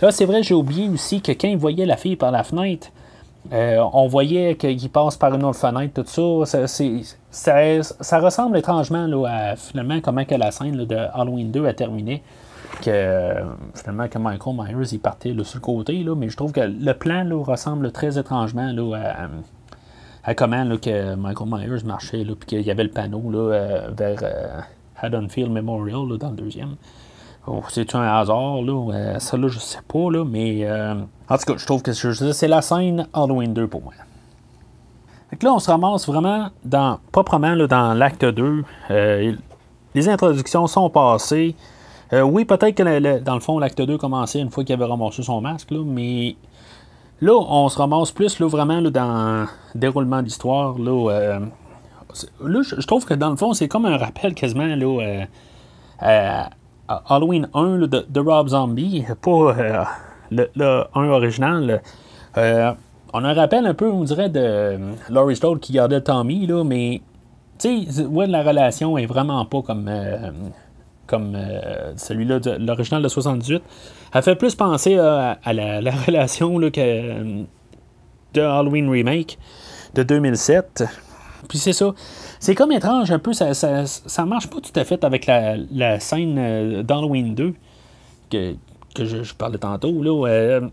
Là, 0.03 0.11
c'est 0.11 0.25
vrai, 0.25 0.43
j'ai 0.43 0.55
oublié 0.55 0.89
aussi 0.89 1.21
que 1.21 1.33
quand 1.33 1.49
il 1.49 1.57
voyait 1.57 1.87
la 1.87 1.97
fille 1.97 2.17
par 2.17 2.31
la 2.31 2.43
fenêtre, 2.43 2.89
euh, 3.53 3.85
on 3.93 4.07
voyait 4.07 4.57
qu'il 4.57 4.91
passe 4.91 5.17
par 5.17 5.35
une 5.35 5.45
autre 5.45 5.59
fenêtre, 5.59 6.03
tout 6.03 6.45
ça. 6.45 6.69
Ça, 7.31 8.21
ressemble 8.21 8.59
étrangement 8.59 9.25
à 9.27 9.57
finalement 9.57 10.01
comment 10.01 10.25
que 10.25 10.35
la 10.35 10.51
scène 10.51 10.77
de 10.77 10.97
Halloween 11.15 11.51
2 11.51 11.67
a 11.67 11.75
terminé. 11.75 12.23
Que 12.83 13.35
finalement 13.75 14.09
que 14.09 14.19
Michael 14.19 14.55
Myers 14.55 14.89
il 14.93 14.99
partait 14.99 15.35
sur 15.45 15.57
le 15.57 15.61
côté, 15.61 16.03
là, 16.03 16.15
mais 16.15 16.29
je 16.29 16.37
trouve 16.37 16.53
que 16.53 16.61
le 16.61 16.93
plan 16.93 17.27
ressemble 17.43 17.91
très 17.93 18.19
étrangement 18.19 18.75
à, 20.25 20.35
comment 20.35 20.77
que 20.77 21.15
Michael 21.15 21.49
Myers 21.49 21.85
marchait, 21.85 22.25
puis 22.25 22.47
qu'il 22.47 22.63
y 22.63 22.71
avait 22.71 22.85
le 22.85 22.91
panneau 22.91 23.23
euh, 23.35 23.89
vers 23.97 24.19
euh, 24.23 24.61
Haddonfield 25.01 25.51
Memorial 25.51 26.19
dans 26.19 26.31
le 26.31 26.37
deuxième. 26.37 26.77
C'est 27.69 27.95
un 27.95 28.03
hasard, 28.03 28.63
là. 28.63 28.93
Euh, 28.93 29.19
ça, 29.19 29.37
là, 29.37 29.49
je 29.49 29.59
sais 29.59 29.81
pas, 29.87 30.11
là, 30.11 30.25
mais. 30.25 30.65
Euh, 30.65 30.95
en 31.29 31.39
tout 31.39 31.53
cas, 31.53 31.57
je 31.57 31.67
trouve 31.67 31.83
que 31.83 31.93
c'est 31.93 32.49
la 32.49 32.63
scène 32.63 33.07
Halloween 33.13 33.55
2 33.55 33.67
pour 33.69 33.83
moi. 33.83 33.93
Là, 35.43 35.53
on 35.53 35.59
se 35.59 35.71
ramasse 35.71 36.07
vraiment 36.07 36.49
dans, 36.65 36.99
proprement 37.13 37.55
là, 37.55 37.67
dans 37.67 37.95
l'acte 37.95 38.25
2. 38.25 38.65
Euh, 38.91 39.35
les 39.95 40.09
introductions 40.09 40.67
sont 40.67 40.89
passées. 40.89 41.55
oui, 42.13 42.45
peut-être 42.45 42.75
que 42.75 43.19
dans 43.21 43.35
le 43.35 43.41
fond, 43.41 43.59
l'acte 43.59 43.81
2 43.81 43.99
commençait 43.99 44.41
une 44.41 44.51
fois 44.51 44.65
qu'il 44.65 44.75
avait 44.75 44.85
ramassé 44.85 45.23
son 45.23 45.41
masque, 45.41 45.71
là, 45.73 45.81
mais 45.85 46.37
là, 47.21 47.35
on 47.35 47.69
se 47.69 47.79
ramasse 47.79 48.13
plus 48.13 48.41
vraiment 48.41 48.81
là, 48.81 48.91
dans 48.91 49.47
le 49.75 49.79
déroulement 49.79 50.23
d'histoire. 50.23 50.79
Là, 50.79 51.41
là 52.41 52.61
je 52.63 52.87
trouve 52.87 53.05
que 53.05 53.15
dans 53.15 53.31
le 53.31 53.37
fond, 53.37 53.53
c'est 53.53 53.69
comme 53.69 53.85
un 53.85 53.97
rappel 53.97 54.35
quasiment 54.35 54.75
là, 54.75 55.27
Halloween 56.89 57.49
1 57.55 57.79
de, 57.79 58.21
Rob 58.21 58.49
Zombie, 58.49 59.05
pas 59.21 59.31
euh, 59.31 59.85
le, 60.31 60.85
1 60.95 61.09
original. 61.09 61.83
Euh, 62.37 62.73
on 63.13 63.25
a 63.25 63.29
un 63.31 63.35
rappel 63.35 63.67
un 63.67 63.75
peu, 63.75 63.91
on 63.91 64.05
dirait, 64.05 64.29
de 64.29 64.79
Laurie 65.09 65.37
Strode 65.37 65.61
qui 65.61 65.73
gardait 65.73 66.01
Tommy, 66.01 66.47
là, 66.47 66.65
mais 66.65 67.01
tu 67.59 67.91
sais, 67.91 68.05
ouais, 68.05 68.27
la 68.27 68.43
relation 68.43 68.99
est 68.99 69.07
vraiment 69.07 69.45
pas 69.47 69.63
comme, 69.63 69.89
euh, 69.89 70.31
comme 71.07 71.37
celui-là 71.97 72.41
de 72.41 72.51
l'original 72.65 73.03
de 73.03 73.09
78. 73.09 73.63
Elle 74.13 74.23
fait 74.23 74.37
plus 74.37 74.55
penser 74.55 74.99
à 74.99 75.53
la, 75.53 75.91
relation 76.07 76.59
là, 76.59 76.71
que, 76.71 77.45
de 78.35 78.41
Halloween 78.41 78.91
Remake 78.91 79.39
de 79.95 80.03
2007. 80.03 80.85
Puis 81.49 81.59
c'est 81.59 81.73
ça. 81.73 81.95
C'est 82.41 82.55
comme 82.55 82.73
étrange 82.73 83.11
un 83.11 83.19
peu, 83.19 83.33
ça, 83.33 83.55
ça, 83.55 84.25
marche 84.25 84.49
pas 84.49 84.61
tout 84.61 84.79
à 84.79 84.85
fait 84.85 85.03
avec 85.05 85.27
la, 85.27 86.01
scène 86.01 86.37
euh, 86.39 86.83
d'Halloween 86.83 87.35
2 87.35 87.55
que, 88.31 88.55
je, 88.99 89.35
parlais 89.35 89.59
tantôt. 89.59 90.03
Là, 90.03 90.29
euh, 90.29 90.69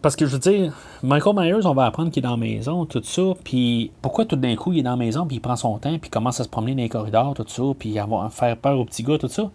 parce 0.00 0.16
que 0.16 0.26
je 0.26 0.32
veux 0.32 0.38
dire, 0.38 0.72
Michael 1.02 1.34
Myers, 1.36 1.66
on 1.66 1.74
va 1.74 1.86
apprendre 1.86 2.10
qu'il 2.10 2.24
est 2.24 2.26
dans 2.26 2.32
la 2.32 2.36
maison, 2.36 2.86
tout 2.86 3.02
ça. 3.02 3.22
Puis 3.44 3.90
pourquoi 4.00 4.24
tout 4.24 4.36
d'un 4.36 4.56
coup 4.56 4.72
il 4.72 4.80
est 4.80 4.82
dans 4.82 4.90
la 4.90 4.96
maison, 4.96 5.26
puis 5.26 5.36
il 5.36 5.40
prend 5.40 5.56
son 5.56 5.78
temps, 5.78 5.98
puis 5.98 6.10
commence 6.10 6.40
à 6.40 6.44
se 6.44 6.48
promener 6.48 6.74
dans 6.74 6.82
les 6.82 6.88
corridors, 6.88 7.34
tout 7.34 7.44
ça, 7.46 7.62
puis 7.78 7.94
va 7.94 8.28
faire 8.30 8.56
peur 8.56 8.78
au 8.78 8.84
petit 8.84 9.02
gars, 9.02 9.18
tout 9.18 9.28
ça. 9.28 9.50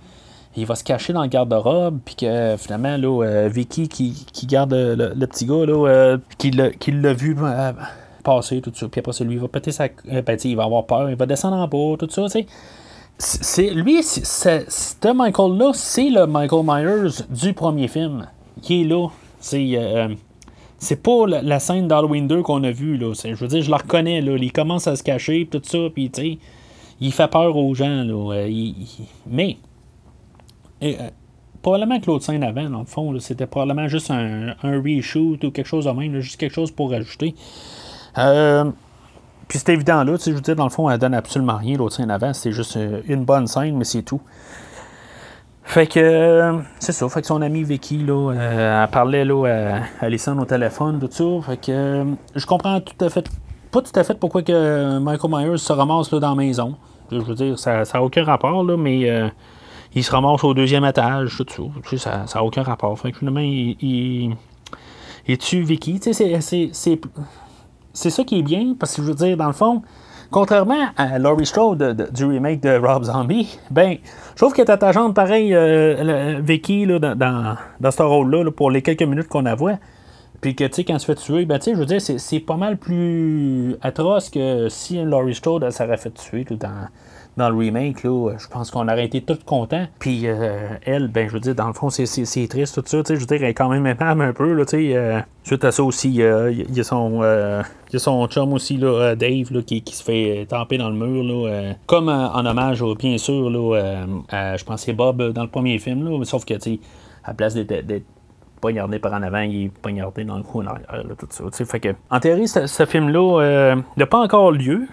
Il 0.56 0.66
va 0.66 0.74
se 0.74 0.84
cacher 0.84 1.14
dans 1.14 1.22
le 1.22 1.28
garde-robe, 1.28 2.00
puis 2.04 2.16
que 2.16 2.56
finalement, 2.58 2.98
là, 2.98 3.24
euh, 3.24 3.48
Vicky 3.48 3.88
qui, 3.88 4.48
garde 4.48 4.74
le, 4.74 5.26
petit 5.28 5.46
gars, 5.46 5.66
là, 5.66 6.18
qui 6.38 6.92
l'a 6.92 7.14
vu 7.14 7.36
passer, 8.28 8.62
tout 8.62 8.72
ça. 8.76 8.88
Puis 8.88 9.00
après 9.00 9.24
lui, 9.24 9.36
il 9.36 9.40
va 9.40 9.48
péter 9.48 9.72
sa. 9.72 9.86
Euh, 9.86 10.22
ben, 10.22 10.38
il 10.44 10.56
va 10.56 10.66
avoir 10.66 10.86
peur, 10.86 11.10
il 11.10 11.16
va 11.16 11.26
descendre 11.26 11.56
en 11.56 11.68
bas, 11.68 11.98
tout 11.98 12.10
ça, 12.10 12.24
tu 12.24 12.30
sais. 12.30 12.46
c'est, 13.18 13.70
lui, 13.72 14.04
ce 14.04 15.14
Michael-là, 15.14 15.72
c'est 15.74 16.10
le 16.10 16.28
Michael 16.28 16.66
Myers 16.66 17.24
du 17.30 17.54
premier 17.54 17.88
film 17.88 18.28
qui 18.62 18.82
est 18.82 18.84
là. 18.86 19.08
C'est, 19.40 19.70
euh, 19.74 20.10
c'est 20.80 21.02
pas 21.02 21.26
la, 21.28 21.60
scène 21.60 21.88
d'Halloween 21.88 22.28
2 22.28 22.42
qu'on 22.42 22.64
a 22.64 22.72
vue. 22.72 22.98
Là. 22.98 23.14
je 23.14 23.34
veux 23.34 23.48
dire, 23.48 23.62
je 23.62 23.70
le 23.70 23.76
reconnais. 23.76 24.22
Là. 24.22 24.36
Il 24.38 24.52
commence 24.52 24.88
à 24.88 24.96
se 24.96 25.04
cacher, 25.04 25.48
tout 25.50 25.62
ça, 25.64 25.78
puis 25.94 26.12
il 27.00 27.12
fait 27.12 27.28
peur 27.28 27.56
aux 27.56 27.74
gens. 27.74 28.04
Là. 28.04 28.34
Euh, 28.34 28.72
mais, 29.28 29.58
euh, 30.84 31.10
probablement 31.62 32.00
que 32.00 32.08
l'autre 32.08 32.26
scène 32.26 32.44
avant, 32.44 32.70
dans 32.70 32.80
le 32.80 32.86
fond, 32.86 33.18
c'était 33.20 33.48
probablement 33.48 33.88
juste 33.88 34.12
un, 34.12 34.56
un, 34.62 34.82
reshoot 34.82 35.44
ou 35.44 35.52
quelque 35.52 35.68
chose 35.68 35.86
de 35.86 35.92
même, 35.92 36.20
juste 36.20 36.40
quelque 36.40 36.54
chose 36.54 36.72
pour 36.72 36.94
ajouter. 36.94 37.36
Euh, 38.18 38.72
puis 39.48 39.60
c'est 39.60 39.72
évident 39.72 40.04
là, 40.04 40.18
tu 40.18 40.26
sais, 40.26 40.32
je 40.32 40.36
veux 40.36 40.42
dire, 40.42 40.56
dans 40.56 40.66
le 40.66 40.70
fond, 40.70 40.90
elle 40.90 41.00
donne 41.00 41.14
absolument 41.14 41.58
rien, 41.58 41.78
l'autre 41.78 41.96
scène 41.96 42.12
avant, 42.12 42.34
c'est 42.34 42.52
juste 42.52 42.76
euh, 42.76 43.02
une 43.08 43.24
bonne 43.24 43.48
scène, 43.48 43.78
mais 43.78 43.86
c'est 43.86 44.02
tout. 44.02 44.20
Fait 45.64 45.88
que, 45.88 46.00
euh, 46.00 46.60
c'est 46.80 46.92
ça, 46.92 47.08
fait 47.10 47.22
que 47.22 47.28
son 47.28 47.42
ami 47.42 47.64
Vicky, 47.64 47.98
là, 47.98 48.32
euh, 48.32 48.84
elle 48.84 48.90
parlait 48.90 49.26
là, 49.26 49.46
à 50.02 50.06
Alison 50.06 50.38
au 50.40 50.46
téléphone, 50.46 51.00
tout 51.00 51.10
ça, 51.12 51.48
fait 51.50 51.58
que 51.58 52.06
je 52.36 52.46
comprends 52.46 52.82
tout 52.82 53.06
à 53.06 53.10
fait, 53.10 53.30
pas 53.72 53.82
tout 53.82 53.98
à 53.98 54.04
fait 54.04 54.20
pourquoi 54.20 54.44
que 54.44 55.00
Michael 55.00 55.32
Myers 55.32 55.58
se 55.58 55.72
ramasse 55.72 56.12
là, 56.12 56.20
dans 56.20 56.30
la 56.30 56.36
maison. 56.36 56.76
Je 57.12 57.20
veux 57.20 57.36
dire, 57.36 57.58
ça 57.58 57.84
n'a 57.84 58.04
aucun 58.04 58.26
rapport, 58.26 58.64
là, 58.64 58.76
mais 58.76 59.32
il 59.94 60.04
se 60.04 60.12
ramasse 60.12 60.44
au 60.44 60.54
deuxième 60.54 60.84
étage, 60.84 61.42
tout 61.56 61.72
ça, 61.98 62.28
ça 62.28 62.40
n'a 62.40 62.44
aucun 62.44 62.64
rapport. 62.64 62.98
Fait 63.00 63.12
que 63.12 63.20
finalement, 63.20 63.40
il, 63.40 63.78
il, 63.82 64.36
il 65.26 65.38
tue 65.38 65.62
Vicky, 65.62 66.00
tu 66.00 66.14
sais, 66.14 66.40
c'est 66.42 67.00
c'est 67.98 68.12
ça 68.12 68.24
qui 68.24 68.38
est 68.38 68.44
bien, 68.44 68.76
parce 68.80 68.96
que 68.96 69.02
je 69.02 69.08
veux 69.08 69.16
dire, 69.16 69.36
dans 69.38 69.48
le 69.48 69.54
fond, 69.54 69.82
contrairement 70.30 70.86
à 70.98 71.18
Laurie 71.18 71.48
Strode 71.48 72.12
du 72.14 72.26
remake 72.26 72.62
de 72.62 72.78
Rob 72.78 73.06
Zombie, 73.06 73.58
ben, 73.72 73.98
je 74.34 74.36
trouve 74.36 74.54
qu'elle 74.54 74.68
est 74.68 74.72
attachante 74.72 75.16
pareil, 75.16 75.52
euh, 75.56 76.40
Vicky, 76.40 76.86
là, 76.86 77.00
dans, 77.00 77.58
dans, 77.80 77.92
ce 77.92 78.04
rôle-là, 78.04 78.52
pour 78.52 78.70
les 78.70 78.84
quelques 78.84 79.02
minutes 79.02 79.28
qu'on 79.28 79.48
a 79.48 79.56
voit. 79.56 79.80
Puis 80.42 80.54
que, 80.54 80.66
tu 80.66 80.74
sais, 80.74 80.84
quand 80.84 81.00
se 81.00 81.08
fait 81.08 81.16
tuer, 81.16 81.46
ben, 81.46 81.58
tu 81.58 81.66
sais, 81.66 81.74
je 81.74 81.80
veux 81.80 81.88
dire, 81.88 82.00
c'est 82.00 82.40
pas 82.40 82.56
mal 82.56 82.78
plus 82.78 83.76
atroce 83.82 84.30
que 84.30 84.70
si 84.70 85.02
Laurie 85.02 85.34
Strode, 85.34 85.64
elle 85.64 85.74
s'aurait 85.74 85.98
fait 85.98 86.14
tuer 86.14 86.46
dans, 86.52 86.88
dans 87.38 87.50
le 87.50 87.56
remake, 87.56 88.04
là, 88.04 88.32
je 88.38 88.48
pense 88.48 88.72
qu'on 88.72 88.88
aurait 88.88 89.06
été 89.06 89.22
tous 89.22 89.40
contents. 89.46 89.86
Puis 90.00 90.24
euh, 90.26 90.70
elle, 90.84 91.08
ben, 91.08 91.28
je 91.28 91.34
veux 91.34 91.40
dire, 91.40 91.54
dans 91.54 91.68
le 91.68 91.74
fond, 91.74 91.90
c'est, 91.90 92.48
triste, 92.48 92.76
tout 92.76 92.84
ça. 92.86 93.02
Je 93.08 93.20
veux 93.20 93.26
dire, 93.26 93.38
elle 93.38 93.50
est 93.50 93.54
quand 93.54 93.70
même 93.70 93.86
aimable 93.86 94.24
un 94.24 94.34
peu. 94.34 94.54
Là, 94.54 94.66
euh, 94.74 95.22
suite 95.44 95.64
à 95.64 95.72
ça 95.72 95.84
aussi, 95.84 96.10
il 96.10 96.16
y, 96.16 96.24
a 96.80 96.84
son, 96.84 97.20
euh, 97.22 97.62
y 97.94 97.96
a 97.96 98.00
son 98.00 98.28
chum 98.28 98.54
aussi, 98.54 98.78
là, 98.78 99.16
Dave, 99.16 99.54
là, 99.54 99.62
qui, 99.62 99.84
qui, 99.84 99.96
se 99.96 100.04
fait 100.04 100.48
tamper 100.50 100.80
dans 100.80 100.90
le 100.90 100.96
mur. 100.96 101.24
Là, 101.24 101.74
comme 101.86 102.10
en 102.10 102.46
hommage, 102.46 102.84
bien 102.98 103.18
sûr, 103.20 103.50
là, 103.50 104.06
je 104.58 104.64
pense 104.64 104.82
c'est 104.82 104.94
Bob 104.94 105.32
dans 105.32 105.44
le 105.44 105.50
premier 105.50 105.78
film. 105.78 106.10
Là, 106.10 106.26
sauf 106.26 106.44
que, 106.44 106.56
à 107.24 107.34
place 107.34 107.54
d'être 107.54 108.06
poignardé 108.60 108.98
par 108.98 109.14
en 109.14 109.22
avant, 109.22 109.42
il 109.42 109.66
est 109.66 109.70
poignardé 109.70 110.24
dans 110.24 110.38
le 110.38 110.44
cou 110.44 110.62
en 110.62 110.66
arrière, 110.66 111.04
tout 111.20 111.28
ça. 111.30 111.44
En 112.10 112.20
théorie, 112.20 112.48
ce 112.48 112.86
film-là 112.86 113.76
n'a 113.96 114.06
pas 114.08 114.20
encore 114.20 114.52
lieu. 114.52 114.88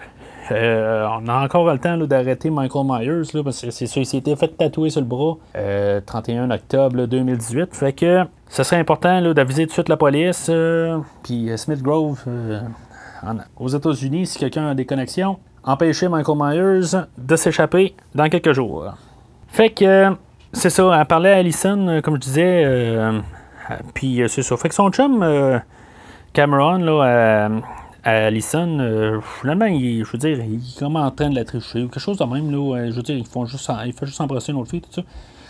Euh, 0.51 1.07
on 1.09 1.27
a 1.27 1.43
encore 1.43 1.71
le 1.71 1.79
temps 1.79 1.97
d'arrêter 1.97 2.49
Michael 2.49 2.85
Myers, 2.85 3.43
parce 3.43 3.61
que 3.61 3.71
c'est 3.71 3.87
sûr, 3.87 4.01
il 4.01 4.05
s'était 4.05 4.35
fait 4.35 4.49
tatouer 4.49 4.89
sur 4.89 5.01
le 5.01 5.07
bras 5.07 5.37
31 6.05 6.51
euh, 6.51 6.55
octobre 6.55 7.05
2018. 7.05 7.73
Fait 7.73 7.93
que 7.93 8.25
ce 8.49 8.63
serait 8.63 8.77
important 8.77 9.33
d'aviser 9.33 9.63
tout 9.63 9.69
de 9.69 9.73
suite 9.73 9.89
la 9.89 9.97
police. 9.97 10.47
Euh, 10.49 10.99
puis 11.23 11.49
Smith 11.57 11.81
Grove, 11.81 12.23
aux 13.57 13.67
États-Unis, 13.67 14.27
si 14.27 14.39
quelqu'un 14.39 14.67
a 14.67 14.75
des 14.75 14.85
connexions, 14.85 15.39
empêcher 15.63 16.07
Michael 16.09 16.37
Myers 16.37 17.05
de 17.17 17.35
s'échapper 17.35 17.95
dans 18.13 18.29
quelques 18.29 18.53
jours. 18.53 18.93
Fait 19.47 19.71
que 19.71 20.15
c'est 20.53 20.69
ça, 20.69 20.95
elle 20.99 21.05
parlait 21.07 21.33
à 21.33 21.37
Allison, 21.37 22.01
comme 22.03 22.15
je 22.15 22.21
disais. 22.21 22.99
puis 23.95 24.21
c'est 24.27 24.43
ça. 24.43 24.55
Fait 24.57 24.69
que 24.69 24.75
son 24.75 24.91
chum, 24.91 25.25
Cameron, 26.33 26.77
là, 26.77 27.49
Allison, 28.05 28.79
euh, 28.79 29.19
finalement, 29.41 29.65
il, 29.65 30.05
je 30.05 30.11
veux 30.11 30.17
dire, 30.19 30.37
il 30.39 30.55
est 30.57 30.79
comme 30.79 30.95
en 30.95 31.09
train 31.09 31.29
de 31.29 31.35
la 31.35 31.43
tricher 31.43 31.83
ou 31.83 31.87
quelque 31.87 31.99
chose 31.99 32.17
de 32.17 32.25
même. 32.25 32.51
Là, 32.51 32.77
euh, 32.77 32.91
je 32.91 32.95
veux 32.95 33.01
dire, 33.01 33.17
ils 33.17 33.25
font 33.25 33.45
juste, 33.45 33.69
il 33.85 33.93
fait 33.93 34.05
juste 34.05 34.21
embrasser 34.21 34.51
une 34.51 34.59
autre 34.59 34.69
fille, 34.69 34.81
tout 34.81 34.91
ça. 34.91 35.01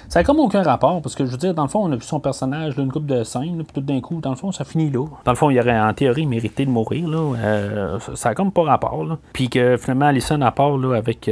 Ça 0.07 0.19
n'a 0.19 0.23
comme 0.23 0.39
aucun 0.39 0.63
rapport, 0.63 1.01
parce 1.01 1.15
que 1.15 1.25
je 1.25 1.31
veux 1.31 1.37
dire, 1.37 1.53
dans 1.53 1.63
le 1.63 1.67
fond, 1.67 1.83
on 1.83 1.91
a 1.91 1.95
vu 1.95 2.03
son 2.03 2.19
personnage, 2.19 2.77
là, 2.77 2.83
une 2.83 2.91
coupe 2.91 3.07
de 3.07 3.23
scène, 3.23 3.63
puis 3.63 3.73
tout 3.73 3.81
d'un 3.81 3.99
coup, 3.99 4.21
dans 4.21 4.29
le 4.29 4.35
fond, 4.35 4.51
ça 4.51 4.63
finit 4.63 4.89
là. 4.89 5.05
Dans 5.25 5.31
le 5.31 5.35
fond, 5.35 5.49
il 5.49 5.59
aurait 5.59 5.77
en 5.77 5.93
théorie 5.93 6.25
mérité 6.27 6.65
de 6.65 6.71
mourir, 6.71 7.09
là. 7.09 7.35
Euh, 7.37 7.99
ça 8.13 8.29
n'a 8.29 8.35
comme 8.35 8.51
pas 8.51 8.63
rapport, 8.63 9.03
là. 9.03 9.17
Puis 9.33 9.49
que 9.49 9.75
finalement, 9.77 10.05
Allison, 10.05 10.39
à 10.41 10.51
part, 10.51 10.77
là, 10.77 10.95
avec 10.95 11.29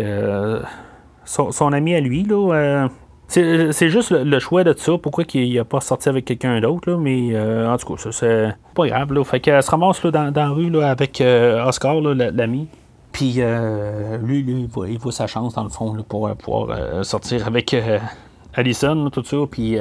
son, 1.23 1.51
son, 1.51 1.71
ami 1.71 1.95
à 1.95 2.01
lui, 2.01 2.23
là, 2.23 2.89
c'est 3.33 3.89
juste 3.89 4.11
le, 4.11 4.39
choix 4.39 4.63
de 4.63 4.73
ça, 4.77 4.91
pourquoi 5.01 5.23
il 5.33 5.55
n'a 5.55 5.65
pas 5.65 5.81
sorti 5.81 6.07
avec 6.07 6.25
quelqu'un 6.25 6.61
d'autre, 6.61 6.93
mais 6.93 7.29
euh, 7.33 7.71
en 7.71 7.77
tout 7.77 7.95
cas, 7.95 8.09
c'est 8.11 8.55
pas 8.75 8.87
grave. 8.87 9.11
Là. 9.11 9.23
Fait 9.23 9.39
qu'elle 9.39 9.63
se 9.63 9.71
ramasse 9.71 10.03
là, 10.03 10.11
dans, 10.11 10.31
la 10.35 10.49
rue 10.49 10.69
là, 10.69 10.89
avec 10.89 11.19
euh, 11.19 11.65
Oscar, 11.65 11.99
l'ami. 12.01 12.67
Puis 13.11 13.35
euh, 13.39 14.17
lui, 14.19 14.45
il, 14.47 14.67
voit, 14.67 15.11
sa 15.11 15.25
chance 15.25 15.55
dans 15.55 15.63
le 15.63 15.69
fond 15.69 15.95
pour 16.07 16.29
pouvoir 16.35 17.05
sortir 17.05 17.47
avec 17.47 17.75
Allison, 18.53 19.09
tout 19.09 19.23
ça. 19.23 19.37
Puis 19.49 19.77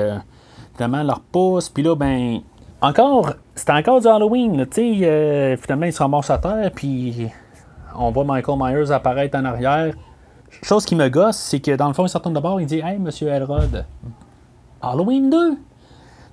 finalement, 0.75 1.03
leur 1.03 1.21
pousse. 1.21 1.69
Puis 1.69 1.83
là, 1.83 1.95
ben, 1.95 2.41
encore, 2.81 3.35
c'était 3.55 3.73
encore 3.73 4.01
du 4.01 4.07
Halloween. 4.07 4.67
Tu 4.71 5.01
sais, 5.01 5.57
finalement, 5.61 5.87
il 5.87 5.93
se 5.93 6.03
ramasse 6.03 6.31
à 6.31 6.39
terre. 6.39 6.71
Puis 6.75 7.27
on 7.99 8.11
voit 8.11 8.25
Michael 8.25 8.59
Myers 8.59 8.91
apparaître 8.91 9.39
en 9.39 9.45
arrière 9.45 9.93
chose 10.63 10.85
qui 10.85 10.95
me 10.95 11.09
gosse, 11.09 11.37
c'est 11.37 11.61
que 11.61 11.75
dans 11.77 11.89
le 11.89 11.95
fond, 11.95 12.07
il 12.07 12.09
s'entend 12.09 12.31
d'abord, 12.31 12.61
il 12.61 12.67
dit 12.67 12.81
Hey, 12.81 12.99
monsieur 12.99 13.29
Elrod, 13.29 13.85
Halloween 14.81 15.31
2 15.31 15.57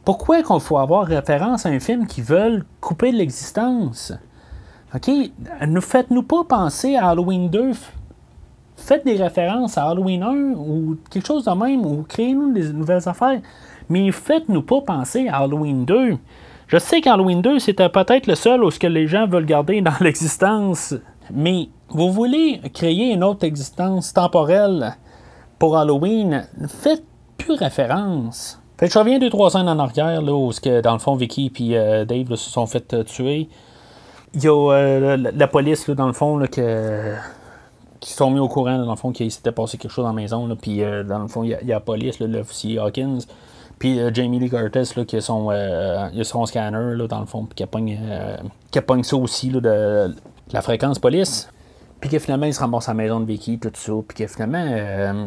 Pourquoi 0.04 0.44
qu'on 0.44 0.60
faut 0.60 0.78
avoir 0.78 1.06
référence 1.06 1.66
à 1.66 1.70
un 1.70 1.80
film 1.80 2.08
qui 2.08 2.22
veulent 2.22 2.66
couper 2.82 3.12
de 3.12 3.18
l'existence? 3.18 4.14
OK 4.96 5.10
Ne 5.68 5.80
faites-nous 5.80 6.24
pas 6.24 6.44
penser 6.44 6.96
à 6.96 7.10
Halloween 7.10 7.50
2. 7.50 7.72
Faites 8.76 9.06
des 9.06 9.18
références 9.18 9.78
à 9.78 9.88
Halloween 9.88 10.24
1 10.24 10.30
ou 10.58 10.98
quelque 11.10 11.28
chose 11.28 11.46
de 11.46 11.52
même, 11.52 11.86
ou 11.86 12.06
créez-nous 12.08 12.54
des 12.54 12.74
nouvelles 12.74 13.08
affaires. 13.08 13.40
Mais 13.90 14.12
faites-nous 14.12 14.64
pas 14.64 14.82
penser 14.82 15.28
à 15.28 15.38
Halloween 15.38 15.86
2. 15.86 16.18
Je 16.68 16.78
sais 16.78 17.02
qu'Halloween 17.02 17.42
2, 17.42 17.60
c'était 17.60 17.90
peut-être 17.90 18.28
le 18.28 18.36
seul 18.36 18.64
où 18.64 18.70
ce 18.70 18.80
que 18.80 18.88
les 18.88 19.08
gens 19.08 19.28
veulent 19.28 19.46
garder 19.46 19.82
dans 19.82 19.94
l'existence. 20.02 20.94
Mais 21.34 21.70
vous 21.90 22.12
voulez 22.12 22.62
créer 22.74 23.14
une 23.14 23.24
autre 23.24 23.46
existence 23.46 24.14
temporelle 24.14 24.96
pour 25.58 25.78
Halloween, 25.78 26.48
faites 26.68 27.04
plus 27.38 27.56
référence. 27.56 28.60
Fait 28.80 28.88
que 28.88 28.94
je 28.94 29.00
reviens 29.00 29.20
deux, 29.20 29.30
trois 29.30 29.58
ans 29.58 29.68
en 29.68 29.78
arrière, 29.78 30.22
là, 30.22 30.34
où 30.34 30.52
que, 30.52 30.80
dans 30.80 30.94
le 30.94 31.00
fond, 31.00 31.16
Vicky 31.16 31.52
et 31.60 31.78
euh, 31.78 32.06
Dave 32.06 32.30
se 32.36 32.50
sont 32.50 32.66
fait 32.66 32.94
euh, 32.94 33.04
tuer. 33.04 33.50
Il 34.34 34.44
y 34.44 34.48
a 34.48 34.72
euh, 34.72 35.18
la, 35.18 35.48
police, 35.48 35.90
dans 35.90 36.08
le 36.08 36.14
fond, 36.14 36.38
là, 36.38 36.48
que, 36.48 37.14
qui 38.00 38.14
sont 38.14 38.32
mis 38.32 38.40
au 38.40 38.48
courant, 38.48 38.78
dans 38.78 38.90
le 38.90 38.96
fond, 38.96 39.12
qu'il 39.12 39.30
s'était 39.30 39.52
passé 39.52 39.78
quelque 39.78 39.92
chose 39.92 40.06
dans 40.06 40.14
la 40.14 40.16
maison. 40.16 40.48
Puis, 40.56 40.82
dans 41.08 41.20
le 41.20 41.28
fond, 41.28 41.44
il 41.44 41.50
y, 41.50 41.54
a 41.56 41.60
la 41.62 41.80
police, 41.82 42.20
l'officier 42.22 42.80
Hawkins. 42.80 43.20
Puis 43.80 44.00
Jamie 44.14 44.40
Lee 44.40 44.50
Curtis, 44.50 44.94
là, 44.96 45.06
qui 45.06 45.18
a 45.18 45.22
son, 45.22 45.50
son 46.24 46.46
scanner, 46.46 46.96
là, 46.96 47.08
dans 47.08 47.20
le 47.20 47.26
fond, 47.26 47.46
puis 47.46 47.56
qui 47.56 47.64
a 47.64 47.68
pogné 48.82 49.04
ça 49.04 49.18
aussi, 49.18 49.50
là, 49.50 49.60
de, 49.60 50.16
la 50.52 50.62
fréquence 50.62 51.00
police. 51.00 51.50
Puis 52.00 52.10
que 52.10 52.20
finalement, 52.20 52.46
il 52.46 52.54
se 52.54 52.60
ramasse 52.60 52.88
à 52.88 52.92
la 52.92 52.98
maison 52.98 53.20
de 53.20 53.26
Vicky, 53.26 53.60
tout 53.60 53.72
ça. 53.74 53.92
Puis 54.08 54.18
que 54.18 54.28
finalement, 54.28 54.66
euh, 54.66 55.26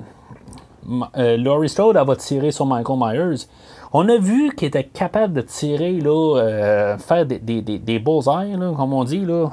euh, 1.16 1.36
Laurie 1.36 1.68
Strode, 1.68 1.96
elle 1.96 2.06
va 2.06 2.16
tirer 2.16 2.50
sur 2.50 2.66
Michael 2.66 2.98
Myers. 2.98 3.46
On 3.92 4.08
a 4.08 4.16
vu 4.16 4.54
qu'il 4.54 4.68
était 4.68 4.84
capable 4.84 5.34
de 5.34 5.42
tirer, 5.42 6.00
là, 6.00 6.38
euh, 6.38 6.98
faire 6.98 7.26
des, 7.26 7.38
des, 7.38 7.60
des, 7.60 7.78
des 7.78 7.98
bullseyes, 7.98 8.56
là, 8.56 8.72
comme 8.74 8.94
on 8.94 9.04
dit, 9.04 9.20
là, 9.20 9.50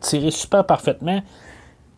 tirer 0.00 0.30
super 0.30 0.66
parfaitement. 0.66 1.20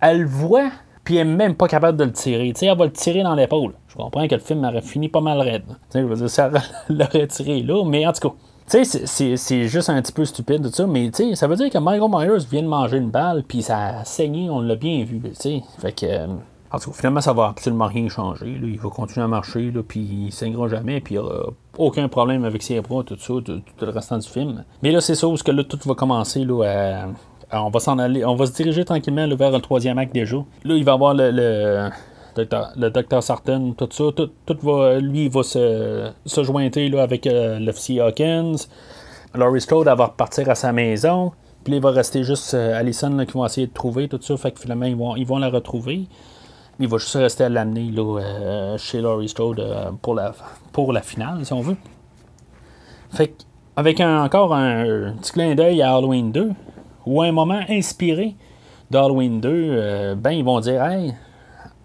Elle 0.00 0.24
voit, 0.24 0.70
puis 1.02 1.16
elle 1.16 1.28
n'est 1.28 1.34
même 1.34 1.54
pas 1.56 1.66
capable 1.66 1.98
de 1.98 2.04
le 2.04 2.12
tirer. 2.12 2.52
sais, 2.54 2.66
elle 2.66 2.78
va 2.78 2.84
le 2.84 2.92
tirer 2.92 3.24
dans 3.24 3.34
l'épaule. 3.34 3.72
Je 3.88 3.96
comprends 3.96 4.26
que 4.28 4.34
le 4.34 4.40
film 4.40 4.64
aurait 4.64 4.80
fini 4.80 5.08
pas 5.08 5.20
mal 5.20 5.40
raide. 5.40 5.64
Je 5.92 6.00
veux 6.00 6.14
dire, 6.14 6.30
ça 6.30 6.50
l'aurait 6.88 7.26
tiré 7.26 7.62
là, 7.62 7.84
mais 7.84 8.06
en 8.06 8.12
tout 8.12 8.28
cas. 8.28 8.34
Tu 8.70 8.84
sais, 8.84 9.36
c'est 9.36 9.68
juste 9.68 9.90
un 9.90 10.00
petit 10.00 10.12
peu 10.12 10.24
stupide, 10.24 10.62
tout 10.62 10.72
ça, 10.72 10.86
mais 10.86 11.10
tu 11.10 11.30
sais, 11.30 11.34
ça 11.34 11.46
veut 11.46 11.56
dire 11.56 11.70
que 11.70 11.78
Michael 11.78 12.10
Myers 12.10 12.46
vient 12.50 12.62
de 12.62 12.68
manger 12.68 12.98
une 12.98 13.10
balle, 13.10 13.42
puis 13.46 13.62
ça 13.62 13.98
a 14.00 14.04
saigné, 14.04 14.48
on 14.48 14.60
l'a 14.60 14.76
bien 14.76 15.04
vu, 15.04 15.20
tu 15.20 15.30
sais. 15.34 15.62
Fait 15.78 15.92
que. 15.92 16.06
Euh, 16.06 16.26
en 16.70 16.78
tout 16.78 16.90
cas, 16.90 16.96
finalement, 16.96 17.20
ça 17.20 17.34
va 17.34 17.48
absolument 17.48 17.86
rien 17.86 18.08
changer. 18.08 18.58
Il 18.62 18.78
va 18.78 18.88
continuer 18.88 19.24
à 19.24 19.28
marcher, 19.28 19.70
là, 19.70 19.82
puis 19.86 20.00
il 20.00 20.32
saignera 20.32 20.68
jamais, 20.68 21.00
puis 21.00 21.16
il 21.16 21.18
aura 21.18 21.50
aucun 21.76 22.08
problème 22.08 22.44
avec 22.46 22.62
ses 22.62 22.80
bras, 22.80 23.02
tout 23.02 23.18
ça, 23.18 23.34
tout, 23.44 23.62
le 23.80 23.90
restant 23.90 24.16
du 24.16 24.28
film. 24.28 24.64
Mais 24.82 24.90
là, 24.90 25.02
c'est 25.02 25.14
ça, 25.14 25.28
parce 25.28 25.42
que 25.42 25.50
là, 25.50 25.64
tout 25.64 25.78
va 25.84 25.94
commencer 25.94 26.44
là, 26.44 27.08
on 27.52 27.68
va 27.68 27.80
s'en 27.80 27.98
aller, 27.98 28.24
on 28.24 28.36
va 28.36 28.46
se 28.46 28.52
diriger 28.52 28.86
tranquillement 28.86 29.28
vers 29.36 29.50
le 29.50 29.60
troisième 29.60 29.98
acte 29.98 30.14
déjà. 30.14 30.38
Là, 30.64 30.74
il 30.74 30.84
va 30.84 30.92
y 30.92 30.94
avoir 30.94 31.12
le 31.12 31.30
le 31.30 31.90
docteur 32.36 33.22
Sarton, 33.22 33.74
tout 33.76 33.88
ça, 33.90 34.04
tout, 34.14 34.58
va, 34.62 34.98
lui, 34.98 35.28
va 35.28 35.42
se, 35.42 36.10
se 36.24 36.42
jointer 36.42 36.88
là, 36.88 37.02
avec 37.02 37.26
euh, 37.26 37.58
l'officier 37.58 38.00
Hawkins. 38.00 38.56
Laurie 39.34 39.60
Strode, 39.60 39.86
va 39.86 40.06
repartir 40.06 40.48
à 40.50 40.54
sa 40.54 40.72
maison. 40.72 41.32
Puis 41.64 41.74
il 41.74 41.80
va 41.80 41.90
rester 41.90 42.24
juste 42.24 42.54
euh, 42.54 42.78
Allison 42.78 43.24
qui 43.24 43.32
vont 43.32 43.46
essayer 43.46 43.66
de 43.66 43.72
trouver 43.72 44.08
tout 44.08 44.18
ça. 44.20 44.36
Fait 44.36 44.52
que 44.52 44.60
finalement, 44.60 44.86
ils 44.86 44.96
vont, 44.96 45.16
ils 45.16 45.26
vont 45.26 45.38
la 45.38 45.48
retrouver. 45.48 46.06
Il 46.80 46.88
va 46.88 46.98
juste 46.98 47.14
rester 47.14 47.44
à 47.44 47.48
l'amener 47.48 47.90
là, 47.90 48.76
chez 48.78 49.00
Laurie 49.00 49.28
Strode 49.28 49.62
pour, 50.00 50.14
la, 50.14 50.34
pour 50.72 50.92
la 50.92 51.02
finale, 51.02 51.44
si 51.44 51.52
on 51.52 51.60
veut. 51.60 51.76
Fait 53.10 53.34
avec 53.76 54.00
encore 54.00 54.54
un, 54.54 55.12
petit 55.20 55.32
clin 55.32 55.54
d'œil 55.54 55.82
à 55.82 55.94
Halloween 55.94 56.32
2, 56.32 56.50
ou 57.06 57.22
un 57.22 57.30
moment 57.30 57.60
inspiré 57.68 58.34
d'Halloween 58.90 59.40
2, 59.40 60.14
ben 60.16 60.30
ils 60.30 60.44
vont 60.44 60.60
dire 60.60 60.82
Hey, 60.82 61.14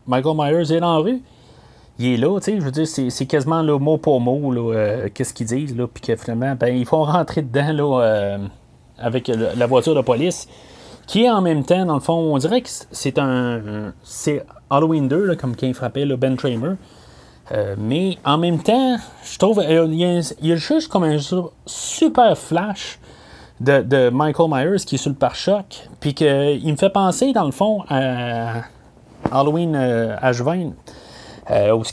Michael 0.08 0.36
Myers 0.36 0.74
est 0.74 0.80
dans 0.80 0.98
la 0.98 1.04
rue 1.04 1.22
il 2.00 2.14
est 2.14 2.18
là, 2.18 2.40
tu 2.40 2.52
sais, 2.52 2.60
je 2.60 2.64
veux 2.64 2.70
dire, 2.70 2.88
c'est, 2.88 3.26
quasiment 3.26 3.64
le 3.64 3.76
mot 3.80 3.98
pour 3.98 4.22
mot, 4.22 4.52
là, 4.52 5.10
qu'est-ce 5.10 5.34
qu'ils 5.34 5.48
disent, 5.48 5.76
là, 5.76 5.88
puis 5.92 6.04
que 6.04 6.16
finalement, 6.16 6.54
ben, 6.54 6.68
ils 6.68 6.86
font 6.86 7.04
rentrer 7.04 7.42
dedans, 7.42 7.74
là, 7.74 8.38
avec 9.00 9.28
la 9.28 9.66
voiture 9.66 9.96
de 9.96 10.02
police, 10.02 10.48
qui 11.08 11.24
est 11.24 11.30
en 11.30 11.42
même 11.42 11.64
temps, 11.64 11.86
dans 11.86 11.96
le 11.96 12.02
fond, 12.02 12.34
on 12.34 12.38
dirait 12.38 12.62
que 12.62 12.70
c'est 12.92 13.18
un. 13.18 13.94
C'est 14.04 14.46
Halloween 14.70 15.08
2, 15.08 15.36
comme 15.36 15.56
qui 15.56 15.74
frappait 15.74 16.06
le 16.06 16.18
Ben 16.18 16.36
Tramer. 16.36 16.76
Euh, 17.54 17.76
mais 17.78 18.18
en 18.26 18.38
même 18.38 18.62
temps, 18.62 18.98
je 19.24 19.40
trouve 19.40 19.60
euh, 19.60 19.88
il 19.90 20.02
y, 20.42 20.52
a, 20.52 20.56
juste 20.58 20.90
comme 20.90 21.06
un 21.06 21.18
super 21.66 22.38
flash 22.38 23.00
de, 23.62 24.10
Michael 24.10 24.50
Myers 24.50 24.84
qui 24.86 24.96
est 24.96 24.98
sur 24.98 25.10
le 25.10 25.16
pare-choc, 25.16 25.88
puis 26.02 26.14
qu'il 26.14 26.70
me 26.70 26.76
fait 26.76 26.90
penser, 26.90 27.32
dans 27.32 27.46
le 27.46 27.52
fond, 27.52 27.84
à 27.88 28.64
Halloween 29.32 29.76
euh, 29.76 30.16
H20. 30.18 30.74
où 31.74 31.84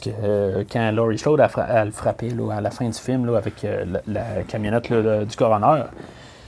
quand 0.71 0.91
Laurie 0.93 1.19
Strode 1.19 1.41
a, 1.41 1.85
le 1.85 1.91
frappé 1.91 2.29
à 2.53 2.61
la 2.61 2.71
fin 2.71 2.89
du 2.89 2.99
film 2.99 3.33
avec 3.35 3.67
la, 4.07 4.43
camionnette 4.49 4.93
du 4.93 5.37
coroner. 5.37 5.85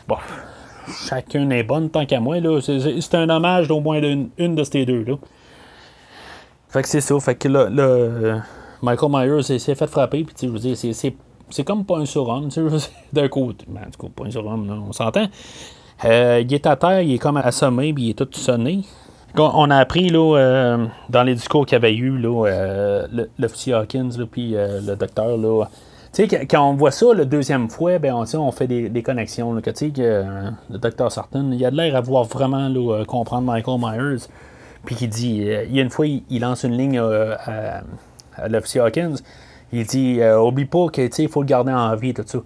Bon, 0.09 0.16
chacun 1.09 1.51
est 1.51 1.62
bonne 1.62 1.91
tant 1.91 2.07
qu'à 2.07 2.20
moi. 2.20 2.37
C'est, 2.61 3.14
un 3.14 3.28
hommage 3.28 3.68
d'au 3.68 3.80
moins 3.80 4.01
une, 4.03 4.55
de 4.55 4.64
ces 4.64 4.84
deux. 4.84 5.05
Là. 5.05 5.14
Fait 6.68 6.82
que 6.82 6.89
c'est 6.89 7.01
ça. 7.01 7.18
Fait 7.20 7.34
que 7.34 7.49
là, 7.49 7.68
là 7.70 8.43
Michael 8.82 9.11
Myers 9.11 9.43
s'est 9.43 9.74
fait 9.74 9.87
frapper. 9.87 10.24
Puis, 10.24 10.49
je 10.49 10.93
c'est, 10.93 11.64
comme 11.64 11.84
pas 11.84 11.99
un 11.99 12.07
surhomme, 12.07 12.49
d'un 13.12 13.28
côté. 13.28 13.64
Ben, 13.68 13.89
du 13.91 13.97
coup, 13.97 14.09
pas 14.09 14.24
un 14.24 14.30
surhomme, 14.30 14.84
on 14.89 14.93
s'entend. 14.93 15.26
Euh, 16.05 16.43
il 16.45 16.53
est 16.53 16.66
à 16.66 16.76
terre, 16.76 17.01
il 17.01 17.14
est 17.14 17.18
comme 17.18 17.37
assommé, 17.39 17.93
puis 17.93 18.05
il 18.05 18.11
est 18.11 18.14
tout 18.14 18.28
sonné. 18.32 18.82
On 19.39 19.70
a 19.70 19.76
appris 19.76 20.09
là, 20.09 20.37
euh, 20.37 20.87
dans 21.09 21.22
les 21.22 21.34
discours 21.34 21.66
qu'il 21.66 21.74
y 21.74 21.76
avait 21.76 21.95
eu 21.95 22.16
là, 22.16 22.47
euh, 22.47 23.26
l'officier 23.39 23.74
Hawkins 23.74 24.11
puis 24.30 24.53
le 24.53 24.95
docteur 24.95 25.37
là, 25.37 25.64
quand 26.49 26.70
on 26.70 26.74
voit 26.74 26.91
ça 26.91 27.07
la 27.14 27.24
deuxième 27.24 27.68
fois, 27.68 27.99
ben, 27.99 28.14
on, 28.14 28.24
on 28.39 28.53
fait 28.53 28.66
des, 28.66 29.03
connexions. 29.03 29.53
Là, 29.53 29.61
que, 29.61 29.70
euh, 29.99 30.51
le 30.70 30.78
docteur 30.78 31.12
Sarton, 31.12 31.51
il 31.53 31.64
a 31.64 31.70
de 31.70 31.76
l'air 31.76 31.95
à 31.97 32.01
vouloir 32.01 32.24
vraiment 32.24 32.70
euh, 32.70 33.05
comprendre 33.05 33.47
Michael 33.47 33.78
Myers. 33.80 34.26
Puis 34.84 34.95
qui 34.95 35.09
dit, 35.09 35.49
euh, 35.49 35.64
il 35.64 35.74
y 35.74 35.80
a 35.80 35.82
une 35.82 35.91
fois, 35.91 36.07
il, 36.07 36.41
lance 36.41 36.62
une 36.64 36.76
ligne 36.76 36.99
à, 36.99 37.82
l'officier 38.49 38.80
Hawkins. 38.80 39.16
Il 39.72 39.84
dit, 39.84 40.20
oublie 40.22 40.64
pas 40.64 40.89
qu'il 40.89 41.28
faut 41.28 41.43
le 41.43 41.47
garder 41.47 41.72
en 41.72 41.95
vie, 41.97 42.14
tout 42.14 42.24
ça. 42.24 42.39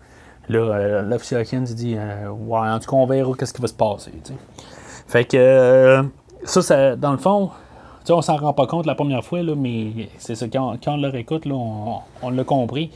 Là, 0.48 1.02
l'officier 1.02 1.36
Hawkins 1.36 1.64
dit, 1.64 1.94
ouais, 1.94 2.58
en 2.58 2.78
tout 2.78 2.90
cas, 2.90 2.96
on 2.96 3.06
verra 3.06 3.32
qu'est-ce 3.38 3.52
qui 3.52 3.60
va 3.60 3.68
se 3.68 3.74
passer. 3.74 4.12
Fait 5.06 5.24
que, 5.24 6.02
ça, 6.44 6.62
ça, 6.62 6.96
dans 6.96 7.12
le 7.12 7.18
fond, 7.18 7.50
on 8.08 8.22
s'en 8.22 8.36
rend 8.36 8.52
pas 8.52 8.66
compte 8.66 8.86
la 8.86 8.94
première 8.94 9.24
fois, 9.24 9.42
là, 9.42 9.54
mais 9.56 10.08
c'est 10.18 10.34
ça, 10.34 10.46
quand, 10.48 10.76
on 10.86 10.96
le 10.96 11.08
réécoute, 11.08 11.44
là, 11.44 11.54
on, 11.54 11.98
on 12.22 12.30
l'a 12.30 12.44
compris. 12.44 12.90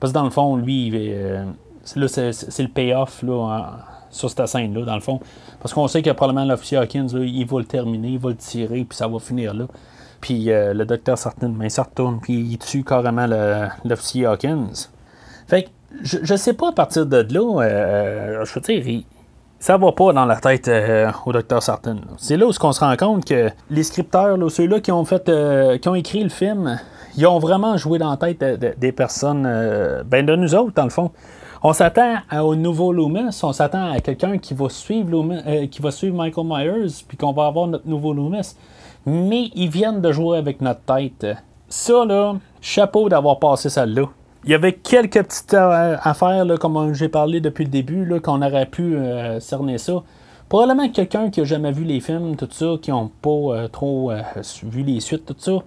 Parce 0.00 0.12
que 0.12 0.18
dans 0.18 0.24
le 0.24 0.30
fond, 0.30 0.56
lui, 0.56 0.90
euh, 0.94 1.44
c'est 1.84 2.62
le 2.62 2.68
payoff 2.68 3.24
sur 4.10 4.30
cette 4.30 4.46
scène-là, 4.46 4.84
dans 4.84 4.94
le 4.94 5.00
fond. 5.00 5.20
Parce 5.60 5.74
qu'on 5.74 5.88
sait 5.88 6.02
que 6.02 6.10
probablement 6.10 6.44
l'officier 6.46 6.78
Hawkins, 6.78 7.08
il 7.08 7.46
va 7.46 7.58
le 7.58 7.64
terminer, 7.64 8.08
il 8.08 8.18
va 8.18 8.30
le 8.30 8.36
tirer, 8.36 8.84
puis 8.84 8.96
ça 8.96 9.08
va 9.08 9.18
finir 9.18 9.54
là. 9.54 9.66
Puis 10.20 10.50
euh, 10.50 10.72
le 10.72 10.86
docteur 10.86 11.18
Sartin, 11.18 11.50
ben, 11.50 11.68
il 11.68 11.80
retourne, 11.80 12.20
puis 12.20 12.34
il 12.34 12.58
tue 12.58 12.84
carrément 12.84 13.26
l'officier 13.84 14.26
Hawkins. 14.26 14.88
Fait 15.46 15.64
que, 15.64 15.68
je, 16.02 16.18
je 16.22 16.34
sais 16.34 16.54
pas 16.54 16.70
à 16.70 16.72
partir 16.72 17.06
de 17.06 17.26
là, 17.30 17.62
euh, 17.62 18.44
je 18.44 18.54
veux 18.54 18.60
dire, 18.60 19.02
ça 19.64 19.78
va 19.78 19.92
pas 19.92 20.12
dans 20.12 20.26
la 20.26 20.36
tête 20.36 20.70
au 21.24 21.32
docteur 21.32 21.62
Sartin. 21.62 21.96
C'est 22.18 22.36
là 22.36 22.46
où 22.46 22.50
on 22.50 22.72
se 22.72 22.80
rend 22.80 22.94
compte 22.98 23.24
que 23.24 23.48
les 23.70 23.82
scripteurs, 23.82 24.36
ceux-là 24.50 24.80
qui 24.80 24.92
ont 24.92 25.06
fait, 25.06 25.30
qui 25.80 25.88
ont 25.88 25.94
écrit 25.94 26.22
le 26.22 26.28
film, 26.28 26.78
ils 27.16 27.26
ont 27.26 27.38
vraiment 27.38 27.78
joué 27.78 27.98
dans 27.98 28.10
la 28.10 28.18
tête 28.18 28.44
des 28.44 28.92
personnes, 28.92 29.46
euh, 29.46 30.02
ben 30.04 30.26
de 30.26 30.36
nous 30.36 30.54
autres, 30.54 30.74
dans 30.74 30.84
le 30.84 30.90
fond. 30.90 31.12
On 31.62 31.72
s'attend 31.72 32.16
au 32.42 32.54
nouveau 32.56 32.92
Loomis, 32.92 33.40
on 33.42 33.54
s'attend 33.54 33.90
à 33.90 34.00
quelqu'un 34.00 34.36
qui 34.36 34.52
va 34.52 34.68
suivre 34.68 35.08
euh, 35.46 35.66
qui 35.68 35.80
va 35.80 35.90
suivre 35.90 36.14
Michael 36.14 36.46
Myers, 36.46 37.02
puis 37.08 37.16
qu'on 37.16 37.32
va 37.32 37.46
avoir 37.46 37.66
notre 37.66 37.88
nouveau 37.88 38.12
Loomis. 38.12 38.56
Mais 39.06 39.48
ils 39.54 39.70
viennent 39.70 40.02
de 40.02 40.12
jouer 40.12 40.36
avec 40.36 40.60
notre 40.60 40.82
tête. 40.82 41.26
Ça, 41.70 42.04
là, 42.04 42.34
chapeau 42.60 43.08
d'avoir 43.08 43.38
passé 43.38 43.70
ça 43.70 43.86
là. 43.86 44.04
Il 44.44 44.50
y 44.50 44.54
avait 44.54 44.74
quelques 44.74 45.22
petites 45.22 45.54
euh, 45.54 45.96
affaires, 46.02 46.44
comme 46.60 46.94
j'ai 46.94 47.08
parlé 47.08 47.40
depuis 47.40 47.64
le 47.64 47.70
début, 47.70 48.20
qu'on 48.20 48.42
aurait 48.42 48.66
pu 48.66 48.96
cerner 49.40 49.78
ça. 49.78 50.02
Probablement 50.48 50.88
quelqu'un 50.90 51.30
qui 51.30 51.40
a 51.40 51.44
jamais 51.44 51.72
vu 51.72 51.84
les 51.84 52.00
films, 52.00 52.36
tout 52.36 52.48
ça, 52.50 52.74
qui 52.80 52.90
n'ont 52.90 53.10
pas 53.22 53.68
trop 53.72 54.12
vu 54.64 54.82
les 54.82 55.00
suites, 55.00 55.24
tout 55.26 55.36
ça 55.38 55.62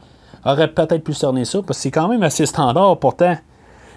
aurait 0.46 0.68
peut-être 0.68 1.04
pu 1.04 1.14
cerner 1.14 1.46
ça, 1.46 1.60
parce 1.62 1.80
que 1.80 1.84
c'est 1.84 1.92
quand 1.92 2.08
même 2.08 2.24
assez 2.24 2.46
standard 2.46 2.98
pourtant. 2.98 3.36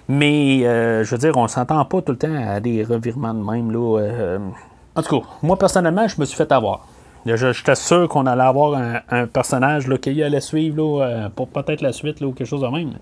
Mais, 0.08 0.66
euh, 0.66 1.04
je 1.04 1.10
veux 1.12 1.18
dire, 1.18 1.36
on 1.36 1.46
s'entend 1.46 1.84
pas 1.84 2.02
tout 2.02 2.12
le 2.12 2.18
temps 2.18 2.34
à 2.34 2.58
des 2.58 2.82
revirements 2.82 3.34
de 3.34 3.42
même. 3.42 3.70
Là, 3.70 4.00
euh. 4.00 4.38
en 4.96 5.02
tout 5.02 5.20
cas, 5.20 5.26
moi, 5.42 5.56
personnellement, 5.56 6.08
je 6.08 6.20
me 6.20 6.24
suis 6.24 6.36
fait 6.36 6.50
avoir. 6.50 6.86
J'étais 7.26 7.74
sûr 7.74 8.08
qu'on 8.08 8.26
allait 8.26 8.42
avoir 8.42 8.80
un, 9.10 9.26
personnage 9.26 9.86
là, 9.86 9.98
qui 9.98 10.20
allait 10.22 10.40
suivre 10.40 11.02
euh, 11.02 11.28
pour 11.28 11.48
peut-être 11.48 11.82
la 11.82 11.92
suite 11.92 12.20
ou 12.22 12.32
quelque 12.32 12.48
chose 12.48 12.62
de 12.62 12.66
même. 12.66 12.94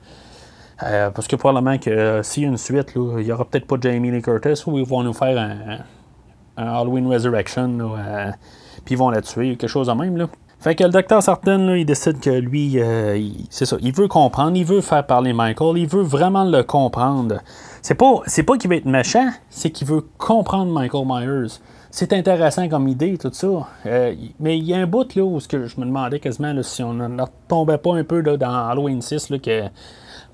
Parce 0.79 1.27
que 1.27 1.37
probablement 1.37 1.79
que 1.79 2.21
s'il 2.23 2.45
y 2.45 2.47
a 2.47 2.49
une 2.49 2.57
suite, 2.57 2.93
il 2.95 3.25
n'y 3.25 3.33
aura 3.33 3.45
peut-être 3.45 3.67
pas 3.67 3.77
Jamie 3.81 4.11
Lee 4.11 4.23
Curtis 4.23 4.63
ou 4.67 4.79
ils 4.79 4.85
vont 4.85 5.03
nous 5.03 5.13
faire 5.13 5.39
un, 5.39 5.79
Halloween 6.57 7.07
Resurrection, 7.07 7.93
puis 8.85 8.95
ils 8.95 8.99
vont 8.99 9.11
la 9.11 9.23
tuer, 9.23 9.57
quelque 9.57 9.69
chose 9.69 9.89
de 9.89 9.93
même. 9.93 10.17
Là. 10.17 10.27
Fait 10.61 10.75
que 10.75 10.83
le 10.83 10.91
docteur 10.91 11.23
Sarton, 11.23 11.75
il 11.75 11.87
décide 11.87 12.19
que 12.19 12.31
lui, 12.31 12.81
euh, 12.81 13.17
c'est 13.49 13.65
ça, 13.65 13.77
il 13.81 13.93
veut 13.93 14.09
comprendre, 14.09 14.57
il 14.57 14.65
veut 14.65 14.81
faire 14.81 15.07
parler 15.07 15.33
Michael, 15.33 15.79
il 15.79 15.87
veut 15.87 16.03
vraiment 16.03 16.45
le 16.45 16.65
comprendre. 16.65 17.39
C'est 17.81 17.95
pas, 17.95 18.23
pas 18.45 18.59
qu'il 18.59 18.69
veut 18.69 18.77
être 18.77 18.85
méchant, 18.85 19.29
c'est 19.51 19.71
qu'il 19.71 19.87
veut 19.87 20.05
comprendre 20.19 20.73
Michael 20.73 21.05
Myers. 21.07 21.61
C'est 21.93 22.13
intéressant 22.13 22.69
comme 22.69 22.89
idée, 22.89 23.17
tout 23.19 23.31
ça. 23.33 23.47
Euh, 23.87 24.15
mais 24.41 24.59
il 24.59 24.65
y 24.65 24.75
a 24.75 24.79
un 24.79 24.87
bout 24.87 25.15
là 25.15 25.23
où 25.23 25.39
je 25.39 25.57
me 25.57 25.87
demandais 25.87 26.19
quasiment 26.19 26.53
si 26.63 26.83
on 26.83 26.93
ne 26.93 27.23
tombait 27.47 27.79
pas 27.79 27.95
un 27.95 28.03
peu 28.03 28.21
dans 28.23 28.69
Halloween 28.69 29.01
6 29.01 29.31
là, 29.31 29.39
que 29.39 29.63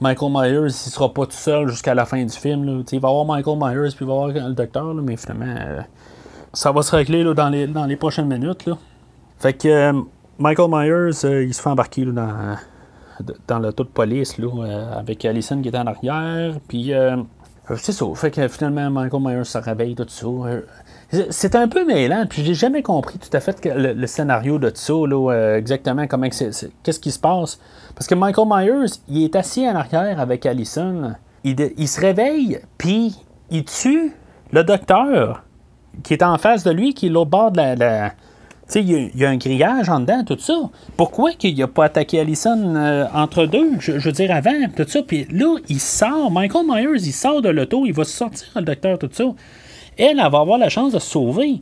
Michael 0.01 0.33
Myers 0.33 0.67
il 0.67 0.73
sera 0.73 1.13
pas 1.13 1.27
tout 1.27 1.33
seul 1.33 1.69
jusqu'à 1.69 1.95
la 1.95 2.05
fin 2.05 2.23
du 2.23 2.33
film. 2.33 2.85
Il 2.91 3.01
va 3.01 3.09
y 3.09 3.11
avoir 3.11 3.25
Michael 3.25 3.59
Myers 3.59 3.95
puis 3.95 4.05
il 4.05 4.07
va 4.07 4.13
y 4.13 4.17
avoir 4.17 4.49
le 4.49 4.55
docteur, 4.55 4.95
mais 4.95 5.17
finalement 5.17 5.55
euh, 5.59 5.81
ça 6.53 6.73
va 6.73 6.83
se 6.83 6.95
régler 6.95 7.23
là, 7.23 7.35
dans, 7.35 7.49
les, 7.49 7.67
dans 7.67 7.87
les 7.87 7.97
prochaines 7.97 8.29
minutes. 8.29 8.69
Fait 9.39 9.53
que 9.53 9.93
Michael 10.39 10.71
Myers, 10.71 11.25
euh, 11.25 11.45
il 11.45 11.55
se 11.55 11.63
fait 11.63 11.69
embarquer 11.69 12.05
dans, 12.07 12.57
dans 13.47 13.59
l'auto 13.59 13.85
de 13.85 13.89
police 13.89 14.37
euh, 14.41 14.99
avec 14.99 15.25
Allison 15.25 15.61
qui 15.61 15.69
est 15.69 15.77
en 15.77 15.87
arrière. 15.87 16.57
Puis 16.67 16.93
euh, 16.93 17.17
c'est 17.77 17.93
ça. 17.93 18.07
Fait 18.15 18.31
que 18.31 18.49
finalement, 18.49 18.91
Michael 18.91 19.23
Myers 19.23 19.45
se 19.45 19.59
réveille, 19.59 19.95
tout 19.95 20.07
ça. 20.09 20.27
C'est 21.31 21.55
un 21.55 21.69
peu 21.69 21.85
mêlant, 21.85 22.27
puis 22.29 22.45
j'ai 22.45 22.55
jamais 22.55 22.83
compris 22.83 23.19
tout 23.19 23.35
à 23.37 23.41
fait 23.41 23.65
le, 23.65 24.07
scénario 24.07 24.59
de 24.59 24.71
ça, 24.75 24.93
là, 24.93 25.55
exactement 25.57 26.07
comment 26.07 26.29
qu'est-ce 26.29 27.01
qui 27.01 27.11
se 27.11 27.19
passe. 27.19 27.59
Parce 27.95 28.07
que 28.07 28.15
Michael 28.15 28.49
Myers, 28.49 28.99
il 29.09 29.25
est 29.25 29.37
assis 29.37 29.69
en 29.69 29.77
arrière 29.77 30.19
avec 30.19 30.45
Allison. 30.47 31.13
Il, 31.45 31.89
se 31.89 32.01
réveille, 32.01 32.59
puis 32.79 33.15
il 33.51 33.65
tue 33.65 34.13
le 34.51 34.65
docteur 34.65 35.45
qui 36.03 36.15
est 36.15 36.23
en 36.23 36.39
face 36.39 36.65
de 36.65 36.71
lui, 36.71 36.95
qui 36.95 37.07
est 37.07 37.11
l'autre 37.11 37.31
bord 37.31 37.53
de 37.53 37.79
la 37.79 38.13
sais, 38.67 38.83
il 38.83 39.11
y, 39.15 39.25
a 39.25 39.29
un 39.29 39.37
grillage 39.37 39.89
en 39.89 40.01
dedans, 40.01 40.25
tout 40.25 40.39
ça. 40.39 40.55
Pourquoi 40.97 41.33
qu'il 41.33 41.57
n'a 41.57 41.67
pas 41.67 41.85
attaqué 41.85 42.21
Allison 42.21 42.75
euh, 42.77 43.07
entre 43.15 43.47
deux, 43.47 43.73
je, 43.79 43.93
veux 43.93 44.13
dire 44.13 44.31
avant, 44.31 44.53
tout 44.77 44.85
ça. 44.87 45.03
Puis 45.03 45.27
là, 45.31 45.57
il 45.69 45.81
sort, 45.81 46.31
Michael 46.31 46.67
Myers, 46.67 47.03
il 47.03 47.13
sort 47.13 47.43
de 47.43 47.49
l'auto, 47.49 47.85
il 47.87 47.93
va 47.93 48.05
sortir 48.05 48.49
le 48.57 48.63
docteur, 48.63 48.99
tout 48.99 49.11
ça. 49.13 49.25
Elle, 49.99 50.21
elle 50.21 50.31
va 50.31 50.41
avoir 50.41 50.59
la 50.59 50.69
chance 50.69 50.93
de 50.93 50.99
se 50.99 51.11
sauver. 51.11 51.61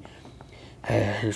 Euh, 0.90 1.30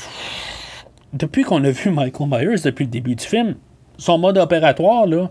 depuis 1.12 1.44
qu'on 1.44 1.62
a 1.64 1.70
vu 1.70 1.90
Michael 1.90 2.28
Myers, 2.28 2.61
depuis 2.64 2.84
le 2.84 2.90
début 2.90 3.14
du 3.14 3.24
film, 3.24 3.57
son 3.99 4.18
mode 4.18 4.38
opératoire, 4.38 5.07
là, 5.07 5.30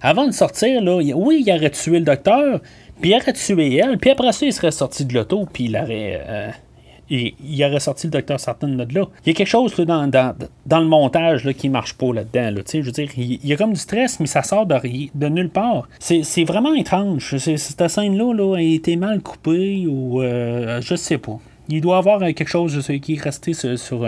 avant 0.00 0.26
de 0.26 0.32
sortir, 0.32 0.82
là, 0.82 0.96
oui, 0.96 1.42
il 1.46 1.52
aurait 1.52 1.70
tué 1.70 1.98
le 1.98 2.04
docteur, 2.04 2.60
puis 3.00 3.10
il 3.10 3.16
aurait 3.16 3.32
tué 3.32 3.76
elle, 3.76 3.98
puis 3.98 4.10
après 4.10 4.32
ça, 4.32 4.46
il 4.46 4.52
serait 4.52 4.70
sorti 4.70 5.04
de 5.04 5.14
l'auto, 5.14 5.46
puis 5.52 5.64
il 5.64 5.76
aurait... 5.76 6.22
Euh, 6.26 6.50
il, 7.10 7.34
il 7.44 7.64
aurait 7.64 7.80
sorti 7.80 8.06
le 8.06 8.12
docteur 8.12 8.40
Sarton 8.40 8.68
de 8.68 8.94
là. 8.94 9.06
Il 9.24 9.28
y 9.28 9.30
a 9.30 9.34
quelque 9.34 9.46
chose 9.46 9.74
dans, 9.76 10.06
dans, 10.08 10.80
le 10.80 10.86
montage 10.86 11.44
là, 11.44 11.52
qui 11.52 11.68
marche 11.68 11.94
pas 11.94 12.12
là-dedans. 12.12 12.50
Là, 12.50 12.62
je 12.72 12.80
veux 12.80 12.92
dire, 12.92 13.08
il, 13.16 13.44
y 13.44 13.52
a 13.52 13.56
comme 13.56 13.72
du 13.72 13.80
stress, 13.80 14.20
mais 14.20 14.26
ça 14.26 14.42
sort 14.42 14.66
de, 14.66 14.76
de 15.14 15.28
nulle 15.28 15.50
part. 15.50 15.88
C'est 15.98 16.44
vraiment 16.44 16.74
étrange. 16.74 17.36
Cette 17.38 17.88
scène-là 17.88 18.32
là, 18.34 18.56
a 18.56 18.60
été 18.60 18.96
mal 18.96 19.20
coupée 19.20 19.86
ou 19.86 20.22
euh, 20.22 20.80
je 20.80 20.94
sais 20.94 21.18
pas. 21.18 21.38
il 21.68 21.80
doit 21.80 21.96
y 21.96 21.98
avoir 21.98 22.20
quelque 22.20 22.48
chose 22.48 22.86
qui 23.02 23.14
est 23.14 23.22
resté 23.22 23.52
sur, 23.52 24.00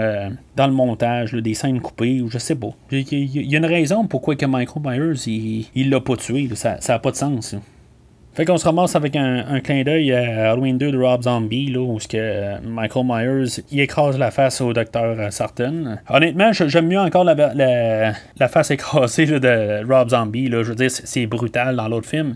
dans 0.56 0.66
le 0.66 0.72
montage, 0.72 1.34
des 1.34 1.54
scènes 1.54 1.80
coupées, 1.80 2.20
ou 2.20 2.28
je 2.30 2.38
sais 2.38 2.54
pas. 2.54 2.70
Il 2.90 3.50
y, 3.50 3.54
a 3.54 3.58
une 3.58 3.66
raison 3.66 4.06
pourquoi 4.06 4.36
que 4.36 4.46
Michael 4.46 4.82
Myers, 4.84 5.66
il 5.74 5.90
l'a 5.90 6.00
pas 6.00 6.16
tué. 6.16 6.48
ça 6.54 6.78
n'a 6.88 6.98
pas 6.98 7.10
de 7.10 7.16
sens. 7.16 7.56
Fait 8.40 8.46
qu'on 8.46 8.56
se 8.56 8.64
ramasse 8.64 8.96
avec 8.96 9.16
un, 9.16 9.60
clin 9.60 9.82
d'œil 9.82 10.14
à 10.14 10.52
Halloween 10.52 10.78
2 10.78 10.92
de 10.92 10.96
Rob 10.96 11.24
Zombie, 11.24 11.66
là, 11.66 11.80
où 11.80 11.98
que 11.98 12.16
euh, 12.16 12.56
Michael 12.64 13.04
Myers 13.04 13.62
il 13.70 13.80
écrase 13.80 14.16
la 14.16 14.30
face 14.30 14.62
au 14.62 14.72
docteur 14.72 15.14
euh, 15.20 15.28
Sarton. 15.28 15.98
Honnêtement, 16.08 16.50
j'aime 16.50 16.86
mieux 16.86 16.98
encore 16.98 17.24
la, 17.24 17.34
la, 17.34 18.48
face 18.48 18.70
écrasée 18.70 19.26
de 19.26 19.86
Rob 19.86 20.08
Zombie. 20.08 20.48
Là. 20.48 20.62
Je 20.62 20.70
veux 20.70 20.74
dire, 20.74 20.90
c'est 20.90 21.26
brutal 21.26 21.76
dans 21.76 21.86
l'autre 21.86 22.08
film. 22.08 22.34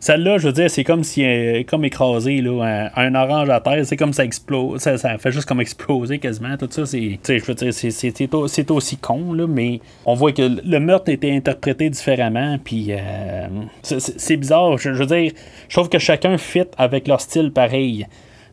Celle-là, 0.00 0.38
je 0.38 0.48
veux 0.48 0.52
dire, 0.52 0.68
c'est 0.68 0.82
comme 0.82 1.04
si 1.04 1.22
est 1.22 1.64
comme 1.68 1.84
écrasé 1.84 2.40
là, 2.40 2.90
un, 2.94 3.14
orange 3.14 3.48
à 3.48 3.60
terre, 3.60 3.86
c'est 3.86 3.96
comme 3.96 4.12
ça 4.12 4.24
explose. 4.24 4.80
Ça, 4.80 5.18
fait 5.18 5.30
juste 5.30 5.46
comme 5.46 5.60
exploser 5.60 6.18
quasiment. 6.18 6.56
Tout 6.56 6.68
ça, 6.68 6.84
c'est. 6.84 7.20
Je 7.26 7.44
veux 7.44 7.54
dire, 7.54 7.72
c'est 7.72 8.70
aussi 8.72 8.96
con, 8.96 9.32
là, 9.32 9.46
mais 9.46 9.80
on 10.04 10.14
voit 10.14 10.32
que 10.32 10.42
le 10.42 10.80
meurtre 10.80 11.10
était 11.10 11.30
interprété 11.30 11.90
différemment. 11.90 12.58
Puis 12.62 12.88
euh, 12.90 13.46
c'est 13.82 14.36
bizarre. 14.36 14.78
Je, 14.78 14.90
veux 14.90 15.06
dire, 15.06 15.32
je 15.68 15.76
trouve 15.76 15.88
que 15.88 15.98
chacun 15.98 16.38
fit 16.38 16.66
avec 16.76 17.08
leur 17.08 17.20
style 17.20 17.52
pareil. 17.52 18.06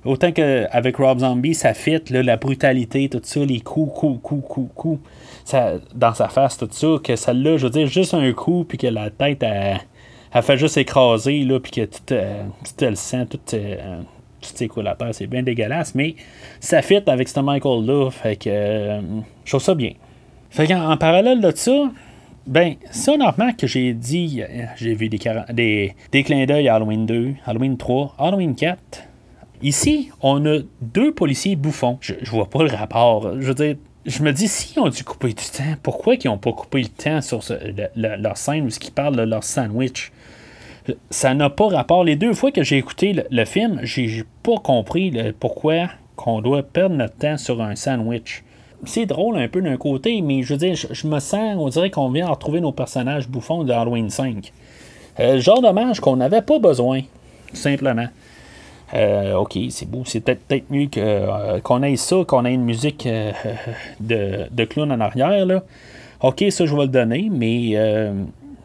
Autant 0.03 0.31
qu'avec 0.31 0.97
Rob 0.97 1.19
Zombie, 1.19 1.53
ça 1.53 1.73
fit, 1.75 2.01
la 2.09 2.35
brutalité, 2.35 3.07
tout 3.07 3.21
ça, 3.23 3.41
les 3.41 3.59
coups, 3.59 3.93
coups, 3.93 4.19
coups, 4.21 4.47
coups, 4.47 4.71
coups, 4.73 4.99
ça, 5.45 5.73
dans 5.93 6.13
sa 6.13 6.27
face, 6.27 6.57
tout 6.57 6.67
ça, 6.71 6.87
que 7.03 7.15
celle-là, 7.15 7.57
je 7.57 7.65
veux 7.65 7.69
dire, 7.69 7.87
juste 7.87 8.15
un 8.15 8.31
coup, 8.33 8.65
puis 8.67 8.79
que 8.79 8.87
la 8.87 9.11
tête, 9.11 9.43
elle, 9.43 10.41
fait 10.41 10.57
juste 10.57 10.77
écraser, 10.77 11.43
là, 11.43 11.59
puis 11.59 11.71
que 11.71 11.85
tout, 11.85 12.13
euh, 12.13 12.43
tout 12.63 12.85
le 12.85 13.25
tout, 13.25 13.39
euh, 13.53 14.01
tout 14.41 14.81
la 14.81 14.95
terre, 14.95 15.09
c'est 15.11 15.27
bien 15.27 15.43
dégueulasse, 15.43 15.93
mais 15.93 16.15
ça 16.59 16.81
fit 16.81 17.03
avec 17.05 17.29
ce 17.29 17.39
Michael-là, 17.39 18.09
fait 18.09 18.37
que 18.37 18.49
euh, 18.49 19.01
je 19.45 19.51
trouve 19.51 19.61
ça 19.61 19.75
bien. 19.75 19.91
Fait 20.49 20.67
qu'en 20.67 20.91
en 20.91 20.97
parallèle 20.97 21.41
de 21.41 21.51
ça, 21.55 21.91
ben, 22.47 22.75
ça, 22.91 23.17
normalement, 23.17 23.53
que 23.53 23.67
j'ai 23.67 23.93
dit, 23.93 24.41
euh, 24.41 24.65
j'ai 24.75 24.93
vu 24.93 25.09
des, 25.09 25.17
clins 25.17 26.45
d'œil 26.45 26.67
à 26.67 26.75
Halloween 26.75 27.05
2, 27.05 27.33
Halloween 27.45 27.77
3, 27.77 28.15
Halloween 28.17 28.55
4. 28.55 28.79
Ici, 29.61 30.09
on 30.21 30.45
a 30.45 30.59
deux 30.81 31.13
policiers 31.13 31.55
bouffons. 31.55 31.97
Je, 32.01 32.13
je 32.21 32.31
vois 32.31 32.49
pas 32.49 32.63
le 32.63 32.69
rapport. 32.69 33.39
Je 33.39 33.45
veux 33.45 33.53
dire, 33.53 33.75
je 34.05 34.23
me 34.23 34.31
dis, 34.31 34.47
s'ils 34.47 34.79
ont 34.81 34.89
dû 34.89 35.03
couper 35.03 35.27
du 35.27 35.35
temps, 35.35 35.75
pourquoi 35.83 36.15
ils 36.15 36.27
n'ont 36.27 36.37
pas 36.37 36.51
coupé 36.51 36.81
le 36.81 36.87
temps 36.87 37.21
sur 37.21 37.41
leur 37.95 38.37
scène 38.37 38.65
où 38.65 38.69
ils 38.69 38.91
parlent 38.91 39.15
de 39.15 39.21
leur 39.21 39.43
sandwich? 39.43 40.11
Ça 41.11 41.33
n'a 41.35 41.49
pas 41.49 41.67
rapport. 41.67 42.03
Les 42.03 42.15
deux 42.15 42.33
fois 42.33 42.51
que 42.51 42.63
j'ai 42.63 42.77
écouté 42.77 43.15
le, 43.29 43.45
film, 43.45 43.79
j'ai 43.83 44.23
pas 44.41 44.57
compris 44.57 45.13
pourquoi 45.39 45.89
qu'on 46.15 46.41
doit 46.41 46.63
perdre 46.63 46.95
notre 46.95 47.15
temps 47.15 47.37
sur 47.37 47.61
un 47.61 47.75
sandwich. 47.75 48.43
C'est 48.85 49.05
drôle 49.05 49.37
un 49.37 49.47
peu 49.47 49.61
d'un 49.61 49.77
côté, 49.77 50.21
mais 50.21 50.41
je 50.41 50.53
veux 50.53 50.57
dire, 50.57 50.75
je, 50.75 51.07
me 51.07 51.19
sens, 51.19 51.55
on 51.57 51.69
dirait 51.69 51.91
qu'on 51.91 52.09
vient 52.09 52.27
retrouver 52.27 52.61
nos 52.61 52.71
personnages 52.71 53.27
bouffons 53.27 53.63
de 53.63 53.71
Halloween 53.71 54.09
5. 54.09 54.51
Euh, 55.19 55.39
genre 55.39 55.61
dommage 55.61 55.99
qu'on 55.99 56.15
n'avait 56.15 56.41
pas 56.41 56.57
besoin, 56.57 57.01
simplement. 57.53 58.07
Euh, 58.93 59.35
ok, 59.35 59.57
c'est 59.69 59.89
beau. 59.89 60.01
C'est 60.05 60.21
peut-être 60.21 60.69
mieux 60.71 60.87
euh, 60.97 61.59
qu'on 61.59 61.83
ait 61.83 61.95
ça, 61.95 62.17
qu'on 62.27 62.43
ait 62.45 62.53
une 62.53 62.63
musique 62.63 63.07
de, 63.99 64.47
de, 64.49 64.65
clown 64.65 64.91
en 64.91 64.99
arrière. 64.99 65.45
Là. 65.45 65.63
Ok, 66.21 66.43
ça, 66.49 66.65
je 66.65 66.75
vais 66.75 66.83
le 66.83 66.87
donner, 66.87 67.29
mais 67.31 67.77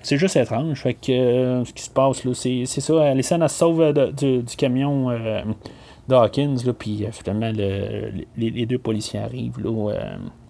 c'est 0.03 0.17
juste 0.17 0.37
étrange. 0.37 0.81
Fait 0.81 0.95
que 0.95 1.63
ce 1.65 1.73
qui 1.75 1.83
se 1.83 1.91
passe, 1.91 2.25
là, 2.25 2.33
c'est, 2.35 2.65
ça. 2.67 3.03
Alison, 3.03 3.39
elle 3.43 3.49
se 3.49 3.57
sauve 3.57 3.93
du, 4.15 4.43
camion 4.57 5.11
Dawkins, 6.09 6.57
là, 6.65 6.73
puis 6.73 7.07
finalement, 7.13 7.51
les, 8.37 8.67
deux 8.67 8.79
policiers 8.79 9.21
arrivent. 9.21 9.61
Là, 9.61 9.93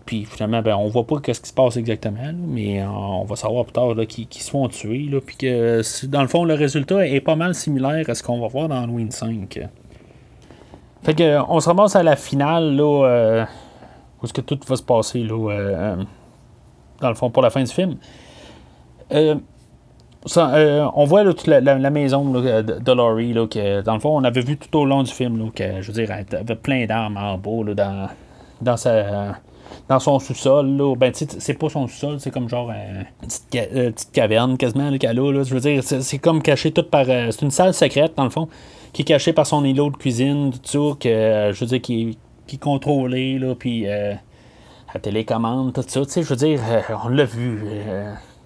puis 0.05 0.25
finalement, 0.25 0.63
ben, 0.63 0.77
on 0.77 0.89
voit 0.89 1.05
pas 1.05 1.17
ce 1.17 1.41
qui 1.41 1.49
se 1.49 1.55
passe 1.55 1.77
exactement, 1.77 2.33
mais 2.47 2.85
on 2.85 3.25
va 3.25 3.35
savoir 3.35 3.65
plus 3.65 3.73
tard 3.73 3.95
qu'ils 4.09 4.43
se 4.43 4.51
font 4.51 4.69
tuer. 4.69 5.09
Là, 5.11 5.21
puis 5.21 5.37
que 5.37 5.83
dans 6.07 6.23
le 6.23 6.29
fond, 6.29 6.45
le 6.45 6.55
résultat 6.55 7.07
est 7.07 7.21
pas 7.21 7.35
mal 7.35 7.55
similaire 7.55 8.09
à 8.09 8.15
ce 8.15 8.23
qu'on 8.23 8.41
va 8.41 8.47
voir 8.47 8.69
dans 8.69 8.83
Halloween 8.83 9.11
5. 9.11 9.69
Fait 11.07 11.15
que 11.15 11.39
on 11.49 11.61
se 11.61 11.69
ramasse 11.69 11.95
à 11.95 12.03
la 12.03 12.17
finale 12.17 12.75
là, 12.75 13.07
euh, 13.07 13.45
où 14.21 14.25
est-ce 14.25 14.33
que 14.33 14.41
tout 14.41 14.59
va 14.67 14.75
se 14.75 14.83
passer 14.83 15.23
là, 15.23 15.51
euh, 15.53 15.97
dans 17.01 17.09
le 17.09 17.15
fond 17.15 17.31
pour 17.31 17.43
la 17.43 17.51
fin 17.51 17.63
du 17.63 17.71
film. 17.71 17.97
Euh, 19.13 19.37
on 20.35 21.05
voit 21.05 21.25
toute 21.25 21.47
la, 21.47 21.91
maison 21.91 22.25
de, 22.31 22.63
de, 22.63 22.93
Laurie, 22.93 23.35
que, 23.49 23.83
dans 23.83 23.95
le 23.95 24.01
fond, 24.01 24.17
on 24.17 24.25
avait 24.25 24.41
vu 24.41 24.57
tout 24.57 24.79
au 24.79 24.85
long 24.85 25.03
du 25.03 25.13
film 25.13 25.51
que, 25.53 25.81
je 25.81 25.87
veux 25.87 25.93
dire, 25.93 26.11
elle 26.11 26.37
avait 26.37 26.57
plein 26.57 26.87
d'armes 26.87 27.17
en 27.17 27.39
bas 27.39 27.75
dans, 27.75 28.09
dans 28.61 28.77
sa 28.77 29.37
dans 29.89 29.99
son 29.99 30.19
sous-sol. 30.19 30.77
Là. 30.77 30.95
Ben, 30.97 31.13
c'est 31.15 31.55
pas 31.55 31.69
son 31.69 31.87
sous-sol, 31.87 32.17
c'est 32.21 32.31
comme 32.31 32.49
genre 32.49 32.71
euh, 32.71 33.03
une 33.23 33.93
petite, 33.93 34.13
caverne 34.13 34.57
quasiment 34.57 34.97
qu'elle 34.99 35.19
a. 35.19 35.33
Là. 35.33 35.43
Je 35.43 35.55
veux 35.55 35.61
dire, 35.61 35.83
c'est 35.83 36.19
comme 36.19 36.43
caché 36.43 36.73
tout 36.73 36.83
par. 36.83 37.07
Euh, 37.09 37.31
c'est 37.31 37.43
une 37.43 37.51
salle 37.51 37.75
secrète, 37.75 38.15
dans 38.17 38.25
le 38.25 38.31
fond, 38.31 38.49
qui 38.93 39.03
est 39.03 39.07
cachée 39.07 39.33
par 39.33 39.47
son 39.47 39.65
îlot 39.65 39.91
de 39.91 39.97
cuisine, 39.97 40.53
tout 40.53 40.61
ça, 40.65 40.97
que 40.99 41.09
euh, 41.09 41.53
je 41.53 41.61
veux 41.61 41.67
dire, 41.67 41.83
qui, 41.83 42.19
qui 42.47 42.57
est 42.57 42.59
contrôlé, 42.59 43.39
là, 43.39 43.55
puis 43.55 43.85
la 43.85 45.01
télécommande, 45.01 45.73
tout 45.73 45.85
ça. 45.87 46.01
Je 46.07 46.29
veux 46.29 46.37
dire, 46.37 46.61
on 47.05 47.09
l'a 47.09 47.25
vu. 47.25 47.63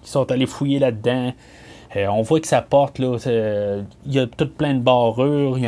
ils 0.03 0.07
sont 0.07 0.29
allés 0.31 0.45
fouiller 0.45 0.79
là-dedans. 0.79 1.33
On 1.95 2.21
voit 2.21 2.39
que 2.39 2.47
sa 2.47 2.61
porte, 2.61 2.99
là, 2.99 3.17
il 4.05 4.13
y 4.13 4.19
a 4.19 4.27
tout 4.27 4.47
plein 4.47 4.73
de 4.73 4.79
barrures, 4.79 5.57
il 5.57 5.63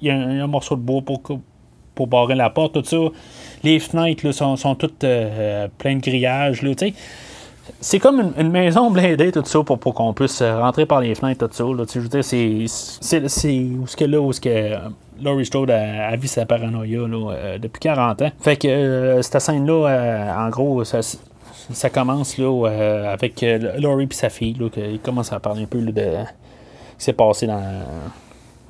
y 0.00 0.10
a 0.10 0.14
un, 0.14 0.46
morceau 0.46 0.76
de 0.76 0.80
bois 0.80 1.02
pour, 1.02 1.20
pour 1.94 2.06
barrer 2.06 2.34
la 2.34 2.50
porte, 2.50 2.72
tout 2.74 2.84
ça. 2.84 2.96
Les 3.62 3.78
fenêtres 3.78 4.30
sont, 4.32 4.56
sont, 4.56 4.74
toutes 4.74 5.04
euh, 5.04 5.68
pleines 5.78 5.98
de 5.98 6.04
grillages. 6.04 6.64
c'est 7.80 7.98
comme 7.98 8.32
une, 8.36 8.50
maison 8.50 8.90
blindée, 8.90 9.32
tout 9.32 9.44
ça, 9.44 9.62
pour, 9.62 9.78
pour 9.78 9.94
qu'on 9.94 10.12
puisse 10.12 10.40
euh, 10.42 10.58
rentrer 10.58 10.86
par 10.86 11.00
les 11.00 11.14
fenêtres, 11.14 11.46
tout 11.46 11.54
ça. 11.54 11.64
je 11.94 12.00
veux 12.00 12.08
dire, 12.08 12.24
c'est, 12.24 12.64
c'est, 12.66 13.58
où 13.58 13.86
ce 13.86 13.96
que 13.96 14.04
là, 14.04 14.20
où 14.20 14.32
ce 14.32 14.40
que 14.40 14.48
euh, 14.48 14.78
Laurie 15.22 15.46
Strode 15.46 15.70
a, 15.70 16.08
a, 16.08 16.16
vu 16.16 16.26
sa 16.26 16.44
paranoïa 16.44 17.06
là, 17.06 17.58
depuis 17.58 17.80
40 17.80 18.22
ans. 18.22 18.30
Fait 18.40 18.56
que 18.56 19.20
cette 19.22 19.40
scène-là, 19.40 20.34
en 20.36 20.48
gros, 20.50 20.82
ça, 20.84 21.00
ça 21.72 21.90
commence 21.90 22.38
là, 22.38 23.10
avec 23.10 23.44
Laurie 23.78 24.08
et 24.10 24.14
sa 24.14 24.28
fille. 24.28 24.54
Là, 24.54 24.68
qui 24.68 24.98
commence 24.98 25.32
à 25.32 25.40
parler 25.40 25.62
un 25.62 25.66
peu 25.66 25.80
de 25.80 25.92
ce 25.92 26.98
qui 26.98 27.04
s'est 27.04 27.12
passé 27.12 27.46
dans. 27.46 27.62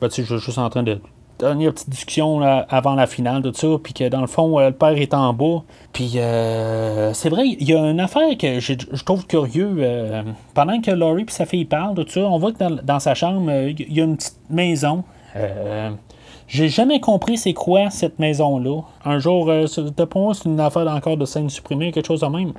Ben, 0.00 0.08
je 0.10 0.22
suis 0.22 0.38
juste 0.38 0.58
en 0.58 0.68
train 0.70 0.82
de 0.82 0.98
dernière 1.38 1.72
petite 1.72 1.90
discussion 1.90 2.40
avant 2.42 2.94
la 2.94 3.06
finale, 3.06 3.42
tout 3.42 3.52
ça, 3.54 3.66
puis 3.82 3.92
que 3.92 4.08
dans 4.08 4.20
le 4.20 4.26
fond, 4.26 4.58
euh, 4.58 4.68
le 4.68 4.74
père 4.74 4.96
est 4.96 5.14
en 5.14 5.32
bas. 5.32 5.62
Puis 5.92 6.12
euh, 6.16 7.12
c'est 7.12 7.28
vrai, 7.28 7.44
il 7.46 7.68
y 7.68 7.74
a 7.74 7.90
une 7.90 8.00
affaire 8.00 8.36
que 8.38 8.60
je, 8.60 8.74
trouve 9.04 9.26
curieux. 9.26 9.76
Euh, 9.78 10.22
pendant 10.54 10.80
que 10.80 10.90
Laurie 10.90 11.24
et 11.28 11.30
sa 11.30 11.46
fille 11.46 11.64
parlent, 11.64 11.94
tout 11.94 12.08
ça, 12.08 12.20
on 12.20 12.38
voit 12.38 12.52
que 12.52 12.82
dans, 12.82 13.00
sa 13.00 13.14
chambre, 13.14 13.50
il 13.50 13.92
y 13.92 14.00
a 14.00 14.04
une 14.04 14.16
petite 14.16 14.38
maison. 14.50 15.04
J'ai 16.54 16.68
jamais 16.68 17.00
compris 17.00 17.36
c'est 17.36 17.52
quoi 17.52 17.90
cette 17.90 18.20
maison-là. 18.20 18.82
Un 19.04 19.18
jour, 19.18 19.46
moi, 19.46 19.66
c'est 19.66 20.44
une 20.44 20.60
affaire 20.60 20.86
encore 20.86 21.16
de 21.16 21.24
scène 21.24 21.50
supprimée, 21.50 21.90
quelque 21.90 22.06
chose 22.06 22.20
de 22.20 22.26
même. 22.26 22.52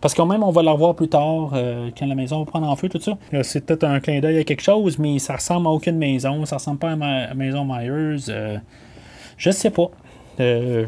Parce 0.00 0.14
que 0.14 0.22
même, 0.22 0.44
on 0.44 0.52
va 0.52 0.62
la 0.62 0.70
revoir 0.70 0.94
plus 0.94 1.08
tard, 1.08 1.50
euh, 1.52 1.90
quand 1.98 2.06
la 2.06 2.14
maison 2.14 2.38
va 2.38 2.44
prendre 2.44 2.68
en 2.68 2.76
feu, 2.76 2.88
tout 2.88 3.00
ça. 3.00 3.18
C'est 3.42 3.66
peut-être 3.66 3.82
un 3.82 3.98
clin 3.98 4.20
d'œil 4.20 4.38
à 4.38 4.44
quelque 4.44 4.62
chose, 4.62 4.96
mais 4.96 5.18
ça 5.18 5.34
ressemble 5.34 5.66
à 5.66 5.70
aucune 5.70 5.96
maison. 5.96 6.44
Ça 6.44 6.58
ressemble 6.58 6.78
pas 6.78 6.92
à 6.92 6.96
ma 6.96 7.34
maison 7.34 7.64
Myers. 7.64 8.28
Euh, 8.28 8.58
je 9.36 9.50
sais 9.50 9.70
pas. 9.70 9.90
Euh, 10.38 10.86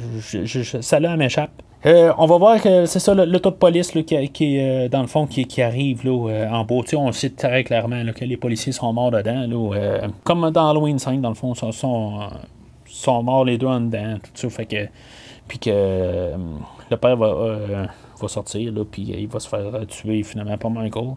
ça 0.81 1.01
là 1.01 1.17
m'échappe. 1.17 1.51
On 1.85 2.27
va 2.27 2.39
voir 2.39 2.61
que 2.61 2.87
c'est 2.87 2.99
ça, 2.99 3.15
l'auto 3.15 3.51
de 3.51 3.57
police 3.57 3.93
qui, 3.93 4.57
est 4.57 4.89
dans 4.89 5.03
le 5.03 5.07
fond 5.07 5.27
qui, 5.27 5.63
arrive 5.63 6.05
là, 6.05 6.49
en 6.51 6.65
beau. 6.65 6.83
on 6.95 7.13
sait 7.13 7.31
très 7.31 7.65
clairement 7.65 8.03
que 8.15 8.25
les 8.25 8.37
policiers 8.37 8.73
sont 8.73 8.93
morts 8.93 9.11
dedans. 9.11 9.47
comme 10.25 10.51
dans 10.51 10.71
Halloween 10.71 10.99
5, 10.99 11.21
dans 11.21 11.29
le 11.29 11.35
fond, 11.35 11.55
sont, 11.55 11.73
sont, 12.87 13.23
morts 13.23 13.45
les 13.45 13.59
deux 13.59 13.67
en 13.67 13.81
dedans. 13.81 14.17
Tout 14.23 14.31
ça, 14.35 14.51
fait 14.51 14.67
que. 14.67 14.89
Puis 15.47 15.59
que 15.59 16.33
le 16.91 16.97
père 16.97 17.17
va 17.17 17.87
va 18.21 18.29
sortir, 18.29 18.73
là, 18.73 18.85
puis 18.91 19.03
il 19.03 19.29
va 19.29 19.41
se 19.41 19.49
faire 19.49 19.71
tuer 19.87 20.23
finalement 20.23 20.57
par 20.57 20.71
Michael. 20.71 21.15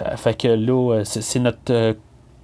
Euh, 0.00 0.16
fait 0.16 0.34
que 0.34 0.48
là, 0.48 0.94
euh, 0.94 1.04
c'est 1.04 1.38
notre 1.38 1.72
euh, 1.72 1.94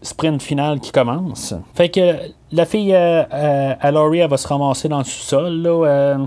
sprint 0.02 0.42
final 0.42 0.80
qui 0.80 0.92
commence. 0.92 1.54
Fait 1.74 1.88
que 1.88 2.14
la 2.52 2.64
fille 2.66 2.94
à 2.94 3.90
Laurie, 3.90 4.26
va 4.26 4.36
se 4.36 4.46
ramasser 4.46 4.88
dans 4.88 4.98
le 4.98 5.04
sous-sol, 5.04 5.62
là, 5.62 6.18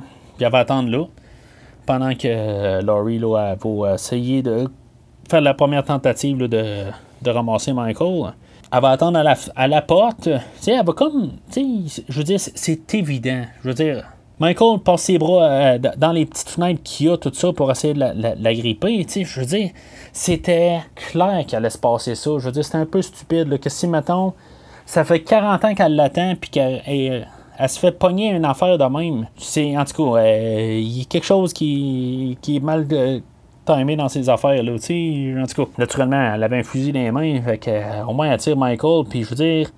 puis 0.42 0.48
elle 0.48 0.52
va 0.52 0.60
attendre 0.60 0.90
là. 0.90 1.06
Pendant 1.86 2.16
que 2.16 2.82
Laurie, 2.82 3.20
là, 3.20 3.56
essayer 3.94 4.42
de 4.42 4.68
faire 5.30 5.42
la 5.42 5.54
première 5.54 5.84
tentative 5.84 6.40
de, 6.40 6.48
de 7.22 7.30
ramasser 7.30 7.74
Michael 7.74 8.34
elle 8.74 8.82
va 8.82 8.90
attendre 8.90 9.20
à 9.20 9.24
la, 9.24 9.36
à 9.56 9.68
la 9.68 9.82
porte. 9.84 10.30
Elle 10.66 10.84
va 10.84 10.94
comme. 10.94 11.34
Je 11.56 12.18
veux 12.18 12.24
dire, 12.24 12.40
c'est 12.40 12.94
évident. 12.96 13.44
Je 13.62 13.68
veux 13.68 13.74
dire, 13.76 14.06
Michael 14.40 14.80
passe 14.80 15.02
ses 15.02 15.20
bras 15.20 15.44
euh, 15.44 15.78
dans 15.98 16.12
les 16.12 16.26
petites 16.26 16.50
fenêtres 16.50 16.82
qu'il 16.82 17.08
y 17.08 17.10
a, 17.10 17.18
tout 17.18 17.34
ça, 17.34 17.52
pour 17.52 17.70
essayer 17.70 17.94
de 17.94 18.00
la, 18.00 18.54
gripper. 18.56 19.06
Je 19.08 19.40
veux 19.42 19.46
dire, 19.46 19.70
c'était 20.14 20.80
clair 20.96 21.46
qu'elle 21.46 21.58
allait 21.58 21.70
se 21.70 21.78
passer 21.78 22.16
ça. 22.16 22.32
Je 22.40 22.46
veux 22.46 22.52
dire, 22.52 22.66
c'était 22.66 22.78
un 22.78 22.86
peu 22.86 23.02
stupide. 23.02 23.60
que 23.60 23.70
si, 23.70 23.88
mettons, 23.88 24.34
ça 24.88 25.04
fait 25.04 25.20
40 25.20 25.66
ans 25.66 25.76
qu'elle 25.76 25.96
l'attend, 25.96 26.34
puis 26.40 26.50
qu'elle 26.50 27.28
elle 27.62 27.70
se 27.70 27.78
fait 27.78 27.92
pogner 27.92 28.32
une 28.32 28.46
affaire 28.46 28.76
de 28.76 28.84
même. 28.86 29.28
C'est, 29.38 29.78
en 29.78 29.86
tout 29.86 30.16
cas, 30.16 30.26
il 30.26 30.98
y 30.98 31.02
a 31.02 31.06
quelque 31.06 31.26
chose 31.26 31.54
qui, 31.54 32.36
qui 32.42 32.56
est 32.56 32.60
mal 32.60 32.88
timé 33.66 33.96
dans 33.96 34.10
ses 34.10 34.30
affaires, 34.30 34.64
là, 34.64 34.72
En 34.74 35.46
tout 35.46 35.66
cas, 35.66 35.72
naturellement, 35.78 36.34
elle 36.34 36.42
avait 36.44 36.58
un 36.58 36.64
fusil 36.64 36.92
dans 36.92 37.00
les 37.00 37.12
mains, 37.12 37.40
fait 37.44 37.60
que, 37.60 38.04
au 38.08 38.14
moins, 38.14 38.32
elle 38.32 38.40
tire 38.40 38.58
Michael, 38.58 39.06
puis 39.08 39.24
je 39.24 39.30
veux 39.30 39.36
dire, 39.36 39.70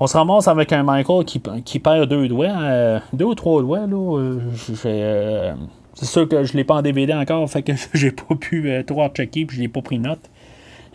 on 0.00 0.06
se 0.06 0.16
ramasse 0.16 0.48
avec 0.48 0.72
un 0.72 0.82
Michael 0.82 1.26
qui, 1.26 1.42
qui 1.62 1.78
perd 1.78 2.08
deux 2.08 2.26
doigts, 2.26 3.00
deux 3.12 3.26
ou 3.26 3.34
trois 3.34 3.60
doigts, 3.60 3.86
là. 3.86 4.38
c'est 4.64 6.06
sûr 6.06 6.26
que 6.26 6.42
je 6.42 6.54
l'ai 6.54 6.64
pas 6.64 6.76
en 6.76 6.82
DVD 6.82 7.12
encore, 7.12 7.50
fait 7.50 7.62
que 7.62 7.72
j'ai 7.92 8.12
pas 8.12 8.34
pu 8.34 8.82
trop 8.86 9.06
checker, 9.08 9.44
puis 9.44 9.58
je 9.58 9.60
n'ai 9.60 9.68
pas 9.68 9.82
pris 9.82 9.98
note. 9.98 10.30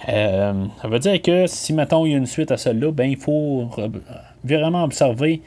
Euh, 0.10 0.66
ça 0.82 0.88
veut 0.88 0.98
dire 0.98 1.22
que 1.22 1.46
si, 1.46 1.72
mettons, 1.74 2.08
il 2.08 2.14
y 2.14 2.16
a 2.16 2.18
une 2.18 2.26
suite 2.26 2.52
à 2.52 2.58
celle-là, 2.58 2.92
ben, 2.92 3.08
il 3.12 3.18
faut 3.18 3.70
vraiment 4.44 4.84
observer 4.84 5.44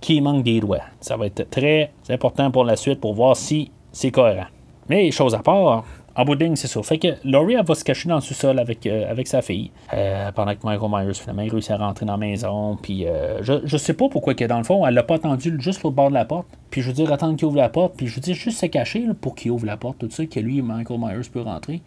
qu'il 0.00 0.22
manque 0.22 0.44
des 0.44 0.60
doigts. 0.60 0.82
Ça 1.00 1.16
va 1.16 1.26
être 1.26 1.48
très 1.50 1.90
important 2.08 2.50
pour 2.50 2.64
la 2.64 2.76
suite 2.76 3.00
pour 3.00 3.14
voir 3.14 3.36
si 3.36 3.70
c'est 3.92 4.10
cohérent. 4.10 4.46
Mais, 4.88 5.10
chose 5.10 5.34
à 5.34 5.38
part, 5.38 5.84
en 6.16 6.24
bout 6.24 6.34
de 6.34 6.54
c'est 6.56 6.66
ça. 6.66 6.82
Fait 6.82 6.98
que 6.98 7.08
Laurie, 7.24 7.54
elle 7.54 7.64
va 7.64 7.74
se 7.74 7.84
cacher 7.84 8.08
dans 8.08 8.16
le 8.16 8.20
sous-sol 8.20 8.58
avec, 8.58 8.84
euh, 8.86 9.10
avec 9.10 9.28
sa 9.28 9.40
fille. 9.42 9.70
Euh, 9.94 10.32
pendant 10.32 10.54
que 10.54 10.64
Michael 10.64 10.90
Myers, 10.90 11.14
finalement, 11.14 11.42
il 11.42 11.50
réussit 11.50 11.70
à 11.70 11.76
rentrer 11.76 12.04
dans 12.04 12.14
la 12.14 12.18
maison. 12.18 12.76
Puis, 12.82 13.06
je, 13.40 13.60
je 13.64 13.76
sais 13.76 13.94
pas 13.94 14.08
pourquoi, 14.08 14.34
que 14.34 14.44
dans 14.44 14.58
le 14.58 14.64
fond, 14.64 14.86
elle 14.86 14.94
l'a 14.94 15.02
pas 15.02 15.14
attendu 15.14 15.56
juste 15.60 15.84
au 15.84 15.90
bord 15.90 16.08
de 16.08 16.14
la 16.14 16.24
porte. 16.24 16.48
Puis, 16.70 16.82
je 16.82 16.88
veux 16.88 16.94
dire, 16.94 17.12
attendre 17.12 17.36
qu'il 17.36 17.46
ouvre 17.46 17.56
la 17.56 17.68
porte. 17.68 17.94
Puis, 17.96 18.06
je 18.06 18.16
veux 18.16 18.20
dire, 18.20 18.34
juste 18.34 18.58
se 18.58 18.66
cacher 18.66 19.06
pour 19.20 19.34
qu'il 19.34 19.50
ouvre 19.52 19.66
la 19.66 19.76
porte, 19.76 19.98
tout 19.98 20.10
ça, 20.10 20.26
que 20.26 20.40
lui, 20.40 20.60
Michael 20.62 20.98
Myers, 20.98 21.28
peut 21.32 21.42
rentrer. 21.42 21.82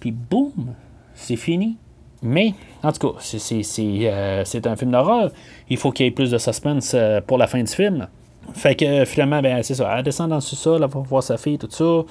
Puis, 0.00 0.10
boum! 0.10 0.74
c'est 1.14 1.36
fini. 1.36 1.76
Mais, 2.22 2.54
en 2.82 2.92
tout 2.92 3.08
cas, 3.08 3.18
euh, 3.18 4.42
c'est 4.44 4.66
un 4.66 4.76
film 4.76 4.92
d'horreur. 4.92 5.30
Il 5.68 5.76
faut 5.76 5.90
qu'il 5.90 6.06
y 6.06 6.08
ait 6.08 6.12
plus 6.12 6.30
de 6.30 6.38
suspense 6.38 6.92
euh, 6.94 7.20
pour 7.20 7.36
la 7.36 7.48
fin 7.48 7.62
du 7.62 7.72
film. 7.72 8.06
Fait 8.54 8.76
que 8.76 9.04
finalement, 9.04 9.42
ben, 9.42 9.62
c'est 9.62 9.74
ça. 9.74 9.92
Elle 9.96 10.04
descend 10.04 10.30
dans 10.30 10.36
le 10.36 10.40
sous-sol, 10.40 10.82
elle 10.82 10.88
va 10.88 11.00
voir 11.00 11.22
sa 11.22 11.36
fille, 11.36 11.58
tout 11.58 11.68
ça. 11.70 12.02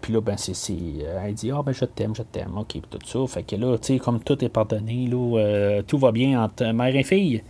Puis 0.00 0.12
là, 0.12 0.20
ben, 0.20 0.36
c'est. 0.36 0.72
Euh, 0.72 1.20
elle 1.24 1.34
dit 1.34 1.50
Ah, 1.50 1.62
ben, 1.64 1.72
je 1.72 1.84
t'aime, 1.84 2.14
je 2.14 2.22
t'aime. 2.22 2.56
OK, 2.56 2.80
tout 2.88 2.98
ça. 3.04 3.32
Fait 3.34 3.42
que 3.42 3.56
là, 3.56 3.76
tu 3.78 3.94
sais, 3.94 3.98
comme 3.98 4.20
tout 4.20 4.42
est 4.44 4.48
pardonné, 4.48 5.08
là, 5.08 5.82
tout 5.86 5.98
va 5.98 6.12
bien 6.12 6.40
entre 6.42 6.64
mère 6.66 6.94
et 6.94 7.02
fille. 7.02 7.42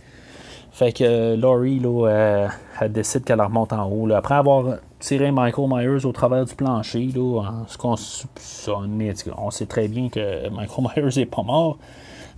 Fait 0.71 0.93
que 0.93 1.35
Laurie, 1.35 1.79
là, 1.79 2.49
elle 2.79 2.91
décide 2.91 3.23
qu'elle 3.23 3.41
remonte 3.41 3.73
en 3.73 3.87
haut. 3.89 4.09
Après 4.11 4.35
avoir 4.35 4.77
tiré 4.99 5.31
Michael 5.31 5.67
Myers 5.67 6.05
au 6.05 6.11
travers 6.11 6.45
du 6.45 6.55
plancher, 6.55 7.09
là, 7.15 7.43
ce 7.67 7.77
qu'on 7.77 7.95
soupçonne, 7.95 9.13
on 9.37 9.51
sait 9.51 9.65
très 9.65 9.87
bien 9.87 10.09
que 10.09 10.49
Michael 10.49 10.85
Myers 10.95 11.17
n'est 11.17 11.25
pas 11.25 11.43
mort. 11.43 11.77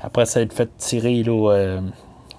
Après 0.04 0.26
ça 0.26 0.42
être 0.42 0.54
fait 0.54 0.70
tirer 0.78 1.24
là, 1.24 1.52
euh, 1.52 1.82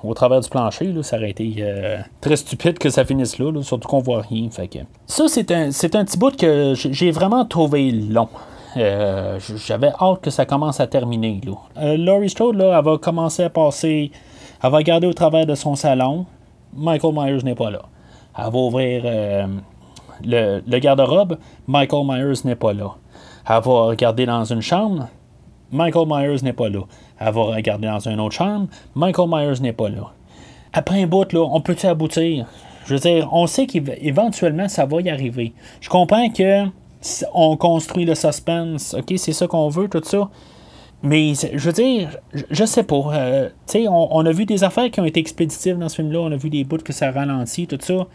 au 0.02 0.14
travers 0.14 0.40
du 0.40 0.48
plancher, 0.48 0.86
là, 0.86 1.02
ça 1.02 1.16
aurait 1.16 1.30
été 1.30 1.54
euh, 1.58 1.98
très 2.20 2.36
stupide 2.36 2.78
que 2.78 2.90
ça 2.90 3.04
finisse 3.04 3.38
là, 3.38 3.52
surtout 3.62 3.88
qu'on 3.88 4.00
voit 4.00 4.22
rien. 4.22 4.48
Fait 4.50 4.68
que... 4.68 4.78
Ça, 5.06 5.28
c'est 5.28 5.50
un, 5.52 5.68
un 5.68 6.04
petit 6.04 6.18
bout 6.18 6.36
que 6.36 6.74
j'ai 6.74 7.10
vraiment 7.10 7.44
trouvé 7.44 7.90
long. 7.92 8.28
Euh, 8.76 9.38
j'avais 9.66 9.92
hâte 10.00 10.22
que 10.22 10.30
ça 10.30 10.46
commence 10.46 10.80
à 10.80 10.86
terminer. 10.86 11.40
Laurie 11.76 12.30
Strode, 12.30 12.56
là, 12.56 12.78
elle 12.78 12.84
va 12.84 12.98
commencer 12.98 13.44
à 13.44 13.50
passer. 13.50 14.10
Elle 14.62 14.70
va 14.70 14.78
regarder 14.78 15.06
au 15.06 15.12
travers 15.12 15.46
de 15.46 15.54
son 15.54 15.76
salon. 15.76 16.26
Michael 16.74 17.12
Myers 17.14 17.42
n'est 17.44 17.54
pas 17.54 17.70
là. 17.70 17.82
Elle 18.36 18.44
va 18.44 18.58
ouvrir 18.58 19.04
le, 20.24 20.78
garde-robe, 20.78 21.38
Michael 21.66 22.06
Myers 22.06 22.40
n'est 22.44 22.56
pas 22.56 22.72
là. 22.72 22.94
Elle 23.48 23.62
va 23.62 23.86
regarder 23.86 24.26
dans 24.26 24.44
une 24.44 24.62
chambre, 24.62 25.08
Michael 25.70 26.06
Myers 26.06 26.42
n'est 26.42 26.52
pas 26.52 26.68
là. 26.68 26.80
Elle 27.24 27.32
va 27.32 27.42
regarder 27.42 27.86
dans 27.86 28.00
une 28.00 28.20
autre 28.20 28.34
chambre, 28.34 28.68
Michael 28.94 29.28
Myers 29.28 29.60
n'est 29.60 29.72
pas 29.72 29.88
là. 29.88 30.12
Après 30.72 31.02
un 31.02 31.06
bout, 31.06 31.32
là, 31.32 31.40
on 31.40 31.60
peut-tu 31.60 31.86
aboutir? 31.86 32.46
Je 32.86 32.94
veux 32.94 33.00
dire, 33.00 33.28
on 33.32 33.46
sait 33.46 33.66
qu'éventuellement, 33.66 34.68
ça 34.68 34.86
va 34.86 35.00
y 35.00 35.10
arriver. 35.10 35.52
Je 35.80 35.88
comprends 35.88 36.28
que 36.30 36.64
on 37.34 37.56
construit 37.56 38.04
le 38.04 38.14
suspense, 38.14 38.94
ok, 38.94 39.14
c'est 39.16 39.32
ça 39.32 39.46
qu'on 39.46 39.68
veut, 39.68 39.88
tout 39.88 40.02
ça. 40.04 40.30
Mais 41.02 41.32
je 41.34 41.58
veux 41.58 41.72
dire, 41.72 42.16
je, 42.32 42.64
sais 42.64 42.84
pas. 42.84 43.02
Euh, 43.12 43.48
tu 43.66 43.72
sais, 43.72 43.88
on, 43.88 44.24
a 44.24 44.30
vu 44.30 44.46
des 44.46 44.62
affaires 44.62 44.88
qui 44.90 45.00
ont 45.00 45.04
été 45.04 45.18
expéditives 45.18 45.76
dans 45.76 45.88
ce 45.88 45.96
film-là. 45.96 46.20
On 46.20 46.30
a 46.30 46.36
vu 46.36 46.48
des 46.48 46.62
bouts 46.62 46.78
que 46.78 46.92
ça 46.92 47.10
ralentit, 47.10 47.66
tout 47.66 47.78
ça. 47.80 48.06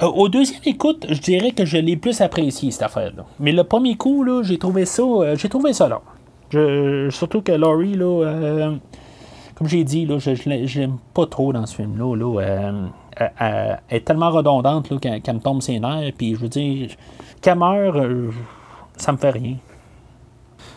Euh, 0.00 0.06
au 0.06 0.30
deuxième 0.30 0.62
écoute, 0.64 1.06
je 1.10 1.20
dirais 1.20 1.50
que 1.50 1.66
je 1.66 1.76
l'ai 1.76 1.96
plus 1.96 2.22
apprécié, 2.22 2.70
cette 2.70 2.82
affaire-là. 2.82 3.26
Mais 3.40 3.52
le 3.52 3.62
premier 3.62 3.96
coup, 3.96 4.24
là, 4.24 4.42
j'ai 4.42 4.58
trouvé 4.58 4.86
ça. 4.86 5.02
Euh, 5.02 5.36
j'ai 5.36 5.50
trouvé 5.50 5.74
ça 5.74 5.88
surtout 7.10 7.42
que 7.42 7.52
Laurie, 7.52 7.94
là, 7.94 8.24
euh, 8.24 8.76
comme 9.54 9.68
j'ai 9.68 9.84
dit, 9.84 10.06
là, 10.06 10.18
je, 10.18 10.34
je 10.34 10.80
l'aime 10.80 10.98
pas 11.14 11.26
trop 11.26 11.52
dans 11.52 11.66
ce 11.66 11.76
film-là. 11.76 12.16
Là, 12.16 12.90
elle, 13.38 13.80
est 13.90 14.04
tellement 14.04 14.30
redondante 14.30 14.98
qu'elle, 15.00 15.20
me 15.34 15.40
tombe 15.40 15.62
ses 15.62 15.80
nerfs. 15.80 16.12
Puis 16.16 16.34
je 16.34 16.40
veux 16.40 16.48
dire, 16.48 16.90
qu'elle 17.40 17.58
meurt, 17.58 17.96
ça 18.96 19.12
me 19.12 19.18
fait 19.18 19.30
rien. 19.30 19.56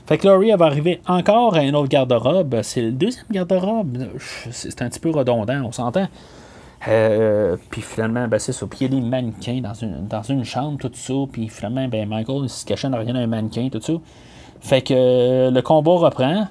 Fait 0.08 0.18
que 0.18 0.28
Laurie, 0.28 0.52
va 0.52 0.66
arriver 0.66 1.00
encore 1.08 1.56
à 1.56 1.60
un 1.60 1.74
autre 1.74 1.88
garde-robe. 1.88 2.62
C'est 2.64 2.82
le 2.82 2.92
deuxième 2.92 3.26
garde-robe. 3.32 3.98
C'est 4.20 4.82
un 4.82 4.90
petit 4.90 5.00
peu 5.00 5.12
redondant, 5.12 5.64
on 5.64 5.72
s'entend. 5.72 6.08
Euh, 6.88 7.58
puis 7.70 7.82
finalement, 7.82 8.28
ben, 8.28 8.40
c'est 8.40 8.54
ça. 8.54 8.66
Puis 8.66 8.80
il 8.82 8.92
y 8.92 8.98
a 8.98 9.00
des 9.00 9.08
mannequins 9.08 9.62
dans 9.62 9.74
une, 9.74 10.08
dans 10.08 10.24
une 10.24 10.44
chambre, 10.44 10.78
tout 10.80 10.92
ça. 10.94 11.14
Puis 11.32 11.48
finalement, 11.48 11.88
ben, 11.88 12.10
Michael 12.10 12.42
il 12.44 12.50
se 12.50 12.66
cachait 12.66 12.90
derrière 12.90 13.16
un 13.16 13.28
mannequin, 13.28 13.70
tout 13.72 13.82
ça. 13.82 13.94
Fait 14.62 14.82
que 14.82 14.94
euh, 14.94 15.52
le 15.52 15.62
combat 15.62 15.92
reprend. 15.92 16.48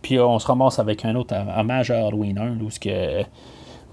Puis 0.00 0.18
on 0.18 0.38
se 0.38 0.46
ramasse 0.46 0.78
avec 0.78 1.04
un 1.04 1.14
autre 1.14 1.34
hommage 1.56 1.90
à 1.90 2.06
Halloween 2.06 2.38
1, 2.38 2.60
où 2.60 2.68
que 2.80 3.22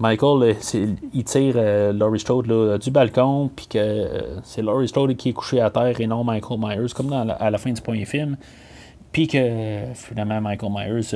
Michael, 0.00 0.56
euh, 0.74 0.86
il 1.12 1.24
tire 1.24 1.54
Laurie 1.92 2.18
Strode 2.18 2.78
du 2.80 2.90
balcon, 2.90 3.50
puis 3.54 3.66
que 3.66 4.08
c'est 4.42 4.62
Laurie 4.62 4.88
Strode 4.88 5.14
qui 5.16 5.28
est 5.28 5.32
couché 5.32 5.60
à 5.60 5.70
terre 5.70 6.00
et 6.00 6.06
non 6.06 6.24
Michael 6.24 6.58
Myers, 6.58 6.92
comme 6.94 7.12
à 7.12 7.50
la 7.50 7.58
fin 7.58 7.70
du 7.70 7.80
premier 7.80 8.06
film. 8.06 8.36
Puis 9.12 9.28
que 9.28 9.82
finalement, 9.94 10.40
Michael 10.40 10.72
Myers 10.72 11.14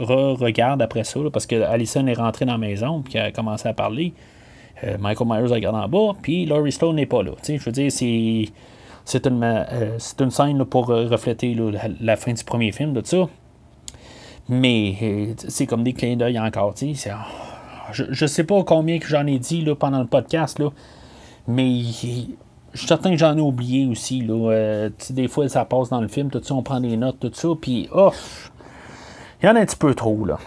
re-regarde 0.00 0.80
après 0.82 1.04
ça, 1.04 1.20
parce 1.32 1.46
que 1.46 1.60
Allison 1.62 2.06
est 2.06 2.14
rentrée 2.14 2.44
dans 2.44 2.52
la 2.52 2.58
maison, 2.58 3.02
puis 3.02 3.18
a 3.18 3.30
commencé 3.30 3.68
à 3.68 3.74
parler. 3.74 4.12
Euh, 4.84 4.96
Michael 4.98 5.28
Myers 5.28 5.52
regarde 5.52 5.76
en 5.76 5.88
bas, 5.88 6.16
puis 6.22 6.46
Laurie 6.46 6.72
Stone 6.72 6.96
n'est 6.96 7.06
pas 7.06 7.22
là. 7.22 7.32
je 7.46 7.58
veux 7.58 7.72
dire, 7.72 7.92
c'est. 7.92 8.44
C'est 9.10 9.26
une, 9.26 9.42
euh, 9.42 9.98
une, 10.20 10.30
scène 10.30 10.64
pour 10.64 10.86
refléter 10.86 11.56
la, 12.00 12.16
fin 12.16 12.32
du 12.32 12.44
premier 12.44 12.70
film, 12.70 12.92
de 12.92 13.04
ça. 13.04 13.28
Mais 14.48 14.94
euh, 15.02 15.34
c'est 15.48 15.66
comme 15.66 15.82
des 15.82 15.94
clins 15.94 16.16
d'œil 16.16 16.38
encore. 16.38 16.74
Ah, 17.10 17.88
je, 17.90 18.04
je 18.08 18.26
sais 18.26 18.44
pas 18.44 18.62
combien 18.62 19.00
que 19.00 19.08
j'en 19.08 19.26
ai 19.26 19.40
dit 19.40 19.62
là, 19.62 19.74
pendant 19.74 19.98
le 19.98 20.06
podcast, 20.06 20.60
là, 20.60 20.70
mais 21.48 21.80
je 21.82 22.78
suis 22.78 22.86
certain 22.86 23.10
que 23.10 23.16
j'en 23.16 23.36
ai 23.36 23.40
oublié 23.40 23.86
aussi. 23.86 24.20
Là, 24.20 24.88
des 25.10 25.26
fois, 25.26 25.48
ça 25.48 25.64
passe 25.64 25.88
dans 25.88 26.00
le 26.00 26.06
film, 26.08 26.30
tout 26.30 26.40
ça, 26.44 26.54
on 26.54 26.62
prend 26.62 26.80
des 26.80 26.96
notes, 26.96 27.18
tout 27.18 27.32
ça, 27.34 27.48
puis 27.60 27.88
oh, 27.92 28.12
il 29.42 29.46
y 29.46 29.48
en 29.48 29.56
a 29.56 29.60
un 29.60 29.66
petit 29.66 29.76
peu 29.76 29.92
trop, 29.94 30.24
là. 30.24 30.38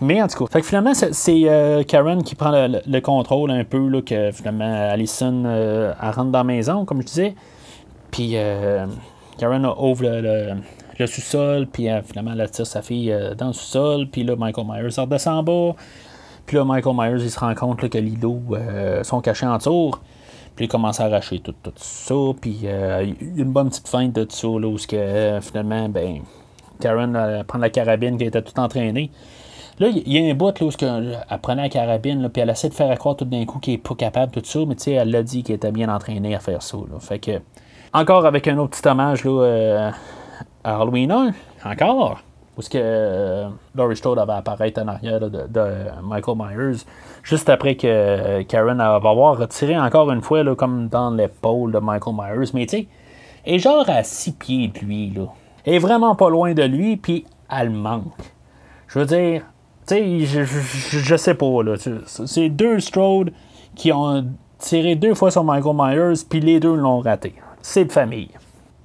Mais 0.00 0.20
en 0.20 0.26
tout 0.26 0.44
cas, 0.44 0.60
finalement, 0.60 0.92
c'est 0.94 1.42
euh, 1.44 1.84
Karen 1.84 2.22
qui 2.24 2.34
prend 2.34 2.50
le, 2.52 3.00
contrôle 3.00 3.52
un 3.52 3.62
peu, 3.62 3.88
là, 3.88 4.02
que 4.02 4.32
finalement, 4.32 4.90
Allison, 4.90 5.44
euh, 5.44 5.92
rentre 6.00 6.30
dans 6.30 6.38
la 6.38 6.44
maison, 6.44 6.84
comme 6.84 7.00
je 7.02 7.06
disais. 7.06 7.34
Puis 8.10 8.32
euh, 8.34 8.86
Karen 9.38 9.66
ouvre 9.78 10.04
le, 10.04 11.06
sous-sol, 11.06 11.66
puis 11.66 11.88
finalement, 12.04 12.32
elle 12.32 12.40
attire 12.40 12.66
sa 12.66 12.82
fille 12.82 13.14
dans 13.36 13.48
le 13.48 13.52
sous-sol. 13.52 14.08
Puis 14.10 14.24
là, 14.24 14.36
Michael 14.36 14.66
Myers 14.66 15.00
redescend 15.00 15.38
en 15.38 15.42
bas. 15.42 15.76
Puis 16.46 16.56
là, 16.56 16.64
Michael 16.64 16.96
Myers, 16.96 17.22
il 17.22 17.30
se 17.30 17.38
rend 17.38 17.54
compte 17.54 17.88
que 17.88 17.98
les 17.98 18.16
loups 18.16 18.56
sont 19.02 19.20
cachés 19.20 19.46
en 19.46 19.58
tour. 19.58 20.00
Puis 20.56 20.64
il 20.64 20.68
commence 20.68 20.98
à 20.98 21.04
arracher 21.04 21.38
tout, 21.38 21.54
ça. 21.76 22.14
Puis 22.40 22.66
a 22.66 23.02
une 23.02 23.52
bonne 23.52 23.68
petite 23.68 23.86
feinte 23.86 24.12
de 24.12 24.24
tout 24.24 24.34
ça, 24.34 24.48
là, 24.48 24.66
où 24.66 24.76
que, 24.76 25.38
finalement, 25.40 25.88
ben 25.88 26.22
Karen 26.80 27.16
euh, 27.16 27.44
prend 27.44 27.58
la 27.58 27.70
carabine 27.70 28.16
qui 28.18 28.24
était 28.24 28.42
tout 28.42 28.58
entraînée. 28.58 29.10
Là, 29.78 29.88
il 29.88 30.12
y 30.12 30.18
a 30.18 30.30
un 30.30 30.34
bout 30.34 30.58
là, 30.58 30.66
où 30.66 30.70
elle 30.80 31.38
prenait 31.40 31.62
la 31.62 31.68
carabine, 31.68 32.28
puis 32.28 32.42
elle 32.42 32.50
essaie 32.50 32.68
de 32.68 32.74
faire 32.74 32.96
croire 32.98 33.16
tout 33.16 33.24
d'un 33.24 33.44
coup 33.44 33.58
qu'elle 33.60 33.74
n'est 33.74 33.78
pas 33.78 33.94
capable, 33.94 34.32
tout 34.32 34.40
ça, 34.44 34.60
mais 34.66 34.74
tu 34.74 34.84
sais, 34.84 34.92
elle 34.92 35.10
l'a 35.10 35.22
dit 35.22 35.44
qu'elle 35.44 35.56
était 35.56 35.70
bien 35.70 35.88
entraînée 35.88 36.34
à 36.34 36.40
faire 36.40 36.62
ça. 36.62 36.78
Fait 37.00 37.20
que, 37.20 37.40
encore 37.92 38.26
avec 38.26 38.46
un 38.48 38.58
autre 38.58 38.76
petit 38.76 38.88
hommage 38.88 39.24
là, 39.24 39.30
euh, 39.30 39.90
à 40.64 40.76
Halloween 40.80 41.10
1, 41.12 41.32
encore, 41.64 42.20
où 42.56 42.62
ce 42.62 42.70
que 42.70 42.78
euh, 42.80 43.48
Laurie 43.74 43.96
Strode 43.96 44.18
avait 44.18 44.32
apparaître 44.32 44.82
en 44.82 44.88
arrière 44.88 45.20
de, 45.20 45.66
Michael 46.02 46.36
Myers, 46.36 46.84
juste 47.22 47.48
après 47.48 47.76
que 47.76 48.42
Karen 48.42 48.78
va 48.78 48.94
avoir 48.96 49.38
retiré 49.38 49.78
encore 49.78 50.10
une 50.10 50.22
fois, 50.22 50.44
comme 50.56 50.88
dans 50.88 51.10
l'épaule 51.10 51.72
de 51.72 51.78
Michael 51.78 52.14
Myers, 52.14 52.50
mais 52.54 52.66
tu 52.66 52.78
sais, 52.78 52.88
et 53.46 53.58
genre 53.58 53.88
à 53.88 54.02
six 54.02 54.32
pieds 54.32 54.68
de 54.68 54.78
lui, 54.80 55.10
là 55.10 55.26
est 55.68 55.78
vraiment 55.78 56.14
pas 56.14 56.30
loin 56.30 56.54
de 56.54 56.62
lui, 56.62 56.96
puis 56.96 57.26
elle 57.50 57.70
manque. 57.70 58.04
Je 58.88 58.98
veux 58.98 59.06
dire, 59.06 59.42
tu 59.86 59.94
sais, 59.94 60.20
je, 60.20 60.44
je, 60.44 61.16
sais 61.16 61.34
pas, 61.34 61.62
là. 61.62 61.74
C'est 62.06 62.48
deux 62.48 62.80
Strode 62.80 63.32
qui 63.74 63.92
ont 63.92 64.26
tiré 64.58 64.94
deux 64.96 65.14
fois 65.14 65.30
sur 65.30 65.44
Michael 65.44 65.76
Myers, 65.76 66.24
puis 66.28 66.40
les 66.40 66.58
deux 66.60 66.74
l'ont 66.74 67.00
raté. 67.00 67.34
C'est 67.70 67.84
de 67.84 67.92
famille. 67.92 68.30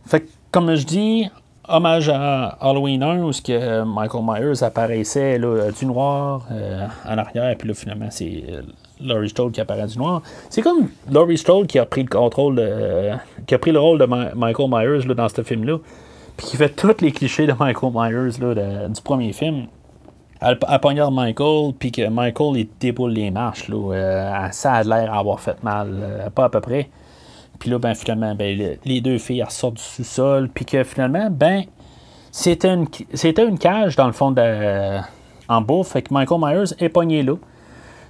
Fait 0.06 0.20
que, 0.20 0.30
comme 0.52 0.76
je 0.76 0.86
dis, 0.86 1.30
hommage 1.70 2.10
à 2.10 2.58
Halloween 2.60 3.02
1, 3.02 3.24
où 3.24 3.32
que 3.32 3.84
Michael 3.86 4.24
Myers 4.26 4.62
apparaissait 4.62 5.40
là, 5.40 5.72
du 5.72 5.86
noir 5.86 6.46
euh, 6.52 6.86
en 7.08 7.18
arrière, 7.18 7.56
puis 7.58 7.70
là, 7.70 7.76
finalement, 7.76 8.10
c'est 8.10 8.44
euh, 8.50 8.62
Laurie 9.00 9.30
Strode 9.30 9.54
qui 9.54 9.62
apparaît 9.62 9.88
du 9.88 9.98
noir. 9.98 10.22
C'est 10.50 10.62
comme 10.62 10.90
Laurie 11.10 11.38
Strode 11.38 11.68
qui 11.68 11.80
a 11.80 11.86
pris 11.86 12.04
le 12.04 12.10
contrôle, 12.10 12.62
qui 13.48 13.56
a 13.56 13.58
pris 13.58 13.72
le 13.72 13.80
rôle 13.80 14.00
de 14.00 14.06
Michael 14.06 14.70
Myers 14.70 15.08
là, 15.08 15.14
dans 15.14 15.30
ce 15.30 15.42
film-là, 15.44 15.78
puis 16.36 16.48
qui 16.48 16.58
fait 16.58 16.76
tous 16.76 17.00
les 17.00 17.14
clichés 17.14 17.48
de 17.48 17.54
Michael 17.58 17.94
Myers 17.96 18.38
là, 18.42 18.90
du 18.90 19.02
premier 19.02 19.32
film. 19.32 19.68
Elle, 20.42 20.60
poignarde 20.82 21.14
Michael, 21.14 21.72
puis 21.80 21.94
que 21.94 22.10
Michael 22.10 22.58
il 22.58 22.68
déboule 22.82 23.14
les 23.14 23.32
marches. 23.32 23.72
Ça 24.52 24.74
a 24.74 24.84
l'air 24.84 25.10
d'avoir 25.10 25.40
fait 25.40 25.64
mal, 25.64 26.30
pas 26.36 26.44
à 26.44 26.50
peu 26.50 26.60
près. 26.60 26.90
Puis 27.64 27.72
là, 27.72 27.80
ben, 27.80 27.96
finalement, 27.96 28.36
ben, 28.36 28.78
les 28.84 29.00
deux 29.00 29.18
filles 29.18 29.42
ressortent 29.42 29.76
du 29.76 29.82
sous-sol. 29.82 30.50
Puis 30.54 30.66
que 30.66 30.84
finalement, 30.84 31.30
ben, 31.32 31.64
c'était 32.30 32.74
une, 32.74 32.88
une 33.24 33.58
cage 33.58 33.96
dans 33.96 34.08
le 34.08 34.12
fond 34.12 34.32
de, 34.32 35.00
en 35.48 35.62
bouffe. 35.62 35.94
Fait 35.94 36.02
que 36.02 36.14
Michael 36.14 36.42
Myers 36.42 36.76
est 36.80 36.90
pogné 36.90 37.24
là. 37.24 37.36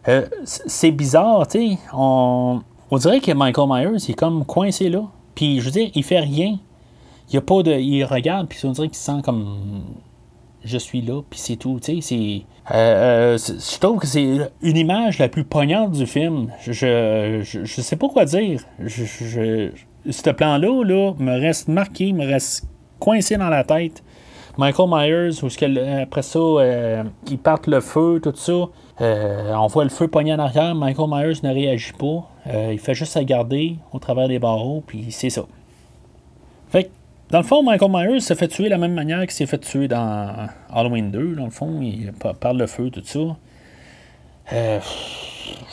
Euh, 0.07 0.25
c'est 0.43 0.89
bizarre, 0.89 1.45
tu 1.45 1.59
sais. 1.59 1.77
On, 1.93 2.63
dirait 2.93 3.19
que 3.19 3.31
Michael 3.31 3.69
Myers 3.69 4.09
est 4.09 4.17
comme 4.17 4.43
coincé 4.43 4.89
là. 4.89 5.03
Puis 5.35 5.59
je 5.59 5.65
veux 5.65 5.71
dire, 5.71 5.91
il 5.93 6.03
fait 6.03 6.21
rien. 6.21 6.57
Il 7.29 7.35
y 7.35 7.37
a 7.37 7.41
pas 7.41 7.61
de. 7.61 7.73
Il 7.73 8.05
regarde, 8.05 8.47
puis 8.47 8.59
on 8.63 8.71
dirait 8.71 8.87
qu'il 8.87 8.97
sent 8.97 9.21
comme 9.23 9.83
je 10.63 10.77
suis 10.77 11.01
là, 11.01 11.21
puis 11.29 11.39
c'est 11.39 11.55
tout. 11.55 11.79
Euh, 11.89 12.39
euh, 12.71 13.37
je 13.37 13.79
trouve 13.79 13.99
que 13.99 14.07
c'est 14.07 14.51
une 14.61 14.77
image 14.77 15.19
la 15.19 15.27
plus 15.27 15.43
poignante 15.43 15.91
du 15.91 16.05
film. 16.05 16.51
Je, 16.61 16.71
je, 16.71 17.65
je 17.65 17.81
sais 17.81 17.95
pas 17.95 18.07
quoi 18.07 18.25
dire. 18.25 18.61
Ce 18.87 20.29
plan-là 20.29 20.83
là, 20.83 21.13
me 21.19 21.39
reste 21.39 21.67
marqué, 21.67 22.13
me 22.13 22.25
reste 22.25 22.65
coincé 22.99 23.37
dans 23.37 23.49
la 23.49 23.63
tête. 23.63 24.03
Michael 24.57 24.89
Myers, 24.89 25.43
où 25.43 25.47
après 26.01 26.21
ça, 26.21 26.39
euh, 26.39 27.03
ils 27.29 27.39
partent 27.39 27.67
le 27.67 27.81
feu, 27.81 28.19
tout 28.21 28.35
ça. 28.35 28.69
on 28.99 29.67
voit 29.67 29.83
le 29.83 29.89
feu 29.89 30.07
pogné 30.07 30.33
en 30.33 30.39
arrière. 30.39 30.75
Michael 30.75 31.09
Myers 31.09 31.39
ne 31.43 31.53
réagit 31.53 31.93
pas. 31.93 32.29
il 32.71 32.79
fait 32.79 32.93
juste 32.93 33.17
à 33.17 33.23
garder 33.23 33.77
au 33.91 33.99
travers 33.99 34.27
des 34.27 34.39
barreaux, 34.39 34.83
puis 34.85 35.07
c'est 35.09 35.31
ça. 35.31 35.45
Dans 37.33 37.39
le 37.39 37.45
fond, 37.45 37.63
Michael 37.63 37.89
Myers 37.91 38.19
s'est 38.19 38.35
fait 38.35 38.47
tuer 38.47 38.65
de 38.65 38.69
la 38.69 38.77
même 38.77 38.93
manière 38.93 39.21
qu'il 39.21 39.31
s'est 39.31 39.47
fait 39.47 39.57
tuer 39.57 39.87
dans 39.87 40.47
Halloween 40.71 41.09
2. 41.09 41.33
Dans 41.33 41.45
le 41.45 41.49
fond, 41.49 41.81
il 41.81 42.13
parle 42.39 42.59
le 42.59 42.67
feu, 42.67 42.91
tout 42.91 43.01
ça. 43.03 43.19
Euh, 44.53 44.79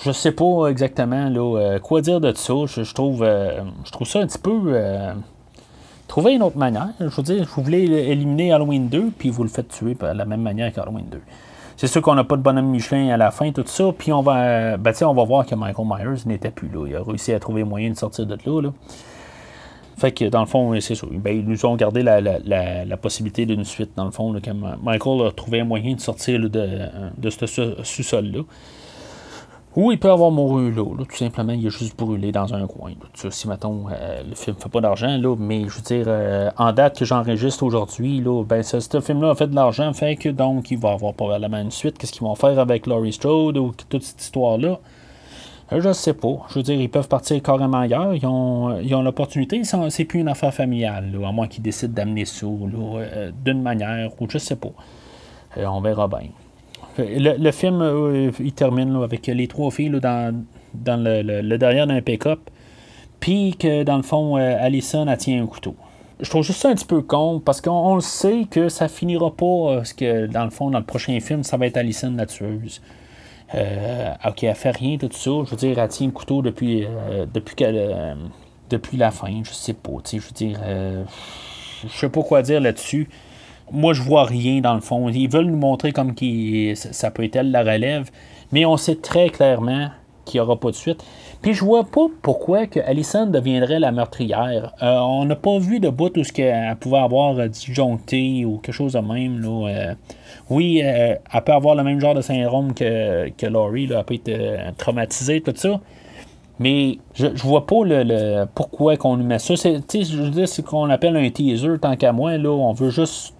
je 0.02 0.10
sais 0.10 0.32
pas 0.32 0.68
exactement 0.68 1.28
là, 1.28 1.58
euh, 1.58 1.78
quoi 1.78 2.00
dire 2.00 2.18
de 2.18 2.32
ça. 2.32 2.54
Je, 2.64 2.94
trouve, 2.94 3.22
euh, 3.22 3.60
je 3.84 3.90
trouve 3.90 4.08
ça 4.08 4.20
un 4.20 4.26
petit 4.26 4.38
peu. 4.38 4.74
trouver 6.08 6.32
une 6.32 6.42
autre 6.42 6.56
manière. 6.56 6.94
Je 6.98 7.14
veux 7.14 7.22
dire, 7.22 7.46
vous 7.54 7.62
voulez 7.62 7.82
éliminer 7.82 8.54
Halloween 8.54 8.88
2, 8.88 9.10
puis 9.18 9.28
vous 9.28 9.42
le 9.42 9.50
faites 9.50 9.68
tuer 9.68 9.92
de 9.92 10.06
la 10.06 10.24
même 10.24 10.40
manière 10.40 10.72
qu'Halloween 10.72 11.10
2. 11.10 11.20
C'est 11.76 11.88
sûr 11.88 12.00
qu'on 12.00 12.14
n'a 12.14 12.24
pas 12.24 12.38
de 12.38 12.42
bonhomme 12.42 12.70
Michelin 12.70 13.10
à 13.10 13.18
la 13.18 13.30
fin, 13.30 13.52
tout 13.52 13.64
ça. 13.66 13.92
Puis 13.98 14.14
on 14.14 14.22
va, 14.22 14.78
ben, 14.78 14.94
on 15.02 15.12
va 15.12 15.24
voir 15.24 15.44
que 15.44 15.54
Michael 15.54 15.86
Myers 15.86 16.22
n'était 16.24 16.52
plus 16.52 16.70
là. 16.70 16.86
Il 16.86 16.96
a 16.96 17.02
réussi 17.02 17.34
à 17.34 17.38
trouver 17.38 17.64
moyen 17.64 17.90
de 17.90 17.96
sortir 17.96 18.24
de 18.24 18.38
là. 18.46 18.62
là. 18.62 18.72
Fait 20.00 20.12
que 20.12 20.24
dans 20.24 20.40
le 20.40 20.46
fond, 20.46 20.80
c'est 20.80 20.94
ça. 20.94 21.06
Ben, 21.12 21.36
ils 21.36 21.46
nous 21.46 21.66
ont 21.66 21.76
gardé 21.76 22.02
la, 22.02 22.96
possibilité 22.96 23.44
d'une 23.44 23.64
suite, 23.64 23.90
dans 23.96 24.06
le 24.06 24.10
fond. 24.10 24.34
Quand 24.42 24.54
Michael 24.82 25.26
a 25.26 25.30
trouvé 25.30 25.60
un 25.60 25.64
moyen 25.64 25.94
de 25.94 26.00
sortir 26.00 26.40
de, 26.40 26.48
de 26.48 27.30
ce 27.30 27.46
sous-sol-là. 27.82 28.40
Ou 29.76 29.92
il 29.92 30.00
peut 30.00 30.10
avoir 30.10 30.30
mouru 30.30 30.72
là, 30.72 30.82
tout 30.98 31.16
simplement, 31.16 31.52
il 31.52 31.64
a 31.66 31.70
juste 31.70 31.96
brûlé 31.96 32.32
dans 32.32 32.52
un 32.54 32.66
coin. 32.66 32.92
Si, 33.28 33.46
mettons, 33.46 33.84
euh, 33.92 34.22
le 34.28 34.34
film 34.34 34.56
fait 34.56 34.68
pas 34.68 34.80
d'argent, 34.80 35.16
là, 35.16 35.36
mais 35.38 35.62
je 35.68 35.76
veux 35.76 35.82
dire, 35.82 36.06
euh, 36.08 36.50
en 36.56 36.72
date 36.72 36.98
que 36.98 37.04
j'enregistre 37.04 37.62
aujourd'hui, 37.62 38.20
là, 38.20 38.42
ben, 38.42 38.64
ce, 38.64 38.80
ce 38.80 39.00
film-là 39.00 39.30
a 39.30 39.34
fait 39.36 39.46
de 39.46 39.54
l'argent, 39.54 39.92
fait 39.92 40.16
que 40.16 40.30
donc, 40.30 40.72
il 40.72 40.78
va 40.78 40.92
avoir 40.92 41.14
probablement 41.14 41.58
une 41.58 41.70
suite. 41.70 41.98
Qu'est-ce 41.98 42.12
qu'ils 42.12 42.22
vont 42.22 42.34
faire 42.34 42.58
avec 42.58 42.86
Laurie 42.86 43.12
Strode 43.12 43.58
ou 43.58 43.72
toute 43.88 44.02
cette 44.02 44.20
histoire-là? 44.20 44.80
Euh, 45.72 45.80
je 45.80 45.88
ne 45.88 45.92
sais 45.92 46.14
pas. 46.14 46.46
Je 46.48 46.54
veux 46.54 46.62
dire, 46.62 46.80
ils 46.80 46.88
peuvent 46.88 47.08
partir 47.08 47.40
carrément 47.42 47.78
ailleurs. 47.78 48.14
Ils 48.14 48.26
ont, 48.26 48.78
ils 48.80 48.94
ont 48.94 49.02
l'opportunité. 49.02 49.60
C'est 49.64 50.04
plus 50.04 50.20
une 50.20 50.28
affaire 50.28 50.52
familiale, 50.52 51.12
à 51.24 51.32
moins 51.32 51.48
qu'ils 51.48 51.62
décident 51.62 51.92
d'amener 51.92 52.24
ça 52.24 52.46
euh, 52.46 53.30
d'une 53.44 53.62
manière 53.62 54.10
ou 54.20 54.28
je 54.28 54.38
sais 54.38 54.56
pas. 54.56 54.72
Euh, 55.56 55.66
on 55.66 55.80
verra 55.80 56.08
bien. 56.08 56.28
Le, 56.98 57.50
film, 57.50 58.32
il 58.40 58.52
termine 58.52 58.96
avec 58.96 59.26
les 59.26 59.46
trois 59.46 59.70
filles 59.70 59.90
dans, 59.90 60.44
dans 60.74 61.02
le, 61.02 61.56
derrière 61.56 61.86
d'un 61.86 62.02
pick-up. 62.02 62.50
Puis 63.20 63.54
que 63.58 63.84
dans 63.84 63.96
le 63.96 64.02
fond, 64.02 64.36
Allison, 64.36 65.06
a 65.06 65.16
tient 65.16 65.42
un 65.42 65.46
couteau. 65.46 65.76
Je 66.18 66.28
trouve 66.28 66.42
juste 66.42 66.60
ça 66.60 66.68
un 66.68 66.74
petit 66.74 66.84
peu 66.84 67.00
con 67.00 67.40
parce 67.42 67.62
qu'on 67.62 67.94
le 67.94 68.00
sait 68.02 68.44
que 68.50 68.68
ça 68.68 68.88
finira 68.88 69.30
pas. 69.30 69.76
Parce 69.76 69.92
que 69.94 70.26
dans 70.26 70.44
le 70.44 70.50
fond, 70.50 70.70
dans 70.70 70.78
le 70.78 70.84
prochain 70.84 71.18
film, 71.20 71.42
ça 71.42 71.56
va 71.56 71.66
être 71.66 71.76
Allison 71.76 72.12
la 72.16 72.26
tueuse. 72.26 72.82
Euh, 73.54 74.12
ok, 74.26 74.44
elle 74.44 74.54
fait 74.54 74.70
rien, 74.70 74.96
tout 74.98 75.08
ça. 75.12 75.30
Je 75.44 75.50
veux 75.50 75.56
dire, 75.56 75.78
elle 75.78 75.88
tient 75.88 76.06
le 76.06 76.12
couteau 76.12 76.42
depuis, 76.42 76.84
euh, 76.84 77.26
euh, 77.26 78.14
depuis 78.70 78.96
la 78.96 79.10
fin. 79.10 79.42
Je 79.44 79.52
sais 79.52 79.74
pas. 79.74 79.92
Je 80.10 80.18
veux 80.18 80.32
dire, 80.34 80.58
je 81.82 81.88
sais 81.88 82.08
pas 82.08 82.22
quoi 82.22 82.42
dire 82.42 82.60
là-dessus. 82.60 83.08
Moi, 83.72 83.92
je 83.92 84.02
vois 84.02 84.24
rien 84.24 84.60
dans 84.60 84.74
le 84.74 84.80
fond. 84.80 85.08
Ils 85.08 85.28
veulent 85.28 85.46
nous 85.46 85.56
montrer 85.56 85.92
comme 85.92 86.14
qui 86.14 86.72
ça 86.74 87.10
peut 87.10 87.24
être 87.24 87.36
elle 87.36 87.50
la 87.50 87.62
relève, 87.62 88.10
mais 88.52 88.64
on 88.66 88.76
sait 88.76 88.96
très 88.96 89.30
clairement 89.30 89.90
qu'il 90.30 90.40
n'y 90.40 90.46
aura 90.46 90.58
pas 90.58 90.70
de 90.70 90.76
suite. 90.76 91.04
Puis 91.42 91.54
je 91.54 91.64
vois 91.64 91.84
pas 91.84 92.06
pourquoi 92.22 92.66
que 92.66 92.80
Allison 92.80 93.26
deviendrait 93.26 93.80
la 93.80 93.92
meurtrière. 93.92 94.72
on 94.80 95.24
n'a 95.24 95.36
pas 95.36 95.58
vu 95.58 95.80
de 95.80 95.88
bout 95.88 96.16
où 96.16 96.24
ce 96.24 96.32
qu'elle 96.32 96.76
pouvait 96.76 96.98
avoir 96.98 97.48
disjoncté 97.48 98.44
ou 98.44 98.58
quelque 98.58 98.74
chose 98.74 98.92
de 98.92 99.00
même. 99.00 99.40
Là, 99.40 99.94
oui, 100.50 100.80
euh, 100.82 101.14
elle 101.32 101.42
peut 101.42 101.52
avoir 101.52 101.76
le 101.76 101.84
même 101.84 102.00
genre 102.00 102.14
de 102.14 102.20
syndrome 102.20 102.74
que, 102.74 103.28
que 103.30 103.46
Laurie, 103.46 103.88
elle 103.90 104.04
peut 104.04 104.14
être 104.14 104.28
euh, 104.28 104.70
traumatisée, 104.76 105.40
tout 105.40 105.54
ça. 105.54 105.80
Mais 106.58 106.98
je, 107.14 107.28
je 107.34 107.42
vois 107.42 107.66
pas 107.66 107.84
le, 107.84 108.44
pourquoi 108.54 108.96
qu'on 108.96 109.16
lui 109.16 109.24
met 109.24 109.38
ça. 109.38 109.56
C'est, 109.56 109.80
je 109.88 110.60
qu'on 110.62 110.90
appelle 110.90 111.16
un 111.16 111.30
teaser, 111.30 111.78
tant 111.80 111.96
qu'à 111.96 112.12
moi. 112.12 112.36
Là, 112.36 112.50
on 112.50 112.72
veut 112.72 112.90
juste 112.90 113.34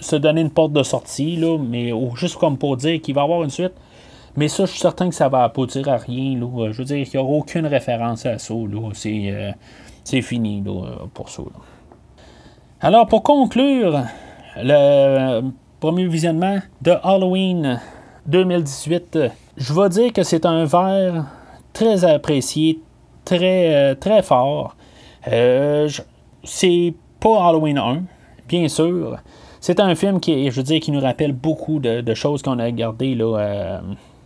se 0.00 0.14
donner 0.16 0.42
une 0.42 0.50
porte 0.50 0.72
de 0.72 0.82
sortie, 0.82 1.36
là, 1.36 1.58
mais 1.58 1.92
juste 2.16 2.36
comme 2.36 2.58
pour 2.58 2.76
dire 2.76 3.00
qu'il 3.00 3.14
va 3.14 3.22
y 3.22 3.24
avoir 3.24 3.42
une 3.42 3.50
suite. 3.50 3.72
Mais 4.36 4.48
ça, 4.48 4.64
je 4.64 4.70
suis 4.70 4.80
certain 4.80 5.08
que 5.08 5.14
ça 5.14 5.28
va 5.28 5.44
aboutir 5.44 5.88
à 5.88 5.96
rien. 5.96 6.38
Là. 6.38 6.72
Je 6.72 6.78
veux 6.78 6.84
dire, 6.84 6.96
il 6.96 7.10
n'y 7.12 7.18
aura 7.18 7.32
aucune 7.32 7.66
référence 7.66 8.24
à 8.26 8.38
ça. 8.38 8.54
Là. 8.54 8.90
C'est, 8.94 9.30
euh, 9.30 9.52
c'est 10.04 10.22
fini 10.22 10.62
là, 10.64 11.06
pour 11.12 11.28
ça. 11.28 11.42
Alors, 12.80 13.06
pour 13.06 13.22
conclure, 13.22 14.02
le 14.56 15.42
premier 15.80 16.06
visionnement 16.06 16.58
de 16.80 16.92
Halloween 17.02 17.80
2018. 18.26 19.18
Je 19.56 19.74
vais 19.74 19.88
dire 19.88 20.12
que 20.12 20.22
c'est 20.22 20.46
un 20.46 20.64
verre 20.64 21.26
très 21.72 22.04
apprécié, 22.04 22.80
très, 23.24 23.74
euh, 23.74 23.94
très 23.94 24.22
fort. 24.22 24.76
Euh, 25.28 25.88
c'est 26.44 26.94
pas 27.20 27.48
Halloween 27.48 27.78
1, 27.78 28.02
bien 28.48 28.68
sûr. 28.68 29.18
C'est 29.60 29.78
un 29.80 29.94
film 29.94 30.20
qui, 30.20 30.50
je 30.50 30.56
veux 30.56 30.62
dire, 30.62 30.80
qui 30.80 30.90
nous 30.90 31.00
rappelle 31.00 31.32
beaucoup 31.32 31.78
de, 31.78 32.14
choses 32.14 32.42
qu'on 32.42 32.58
a 32.58 32.64
regardées. 32.64 33.14
Là, 33.14 33.80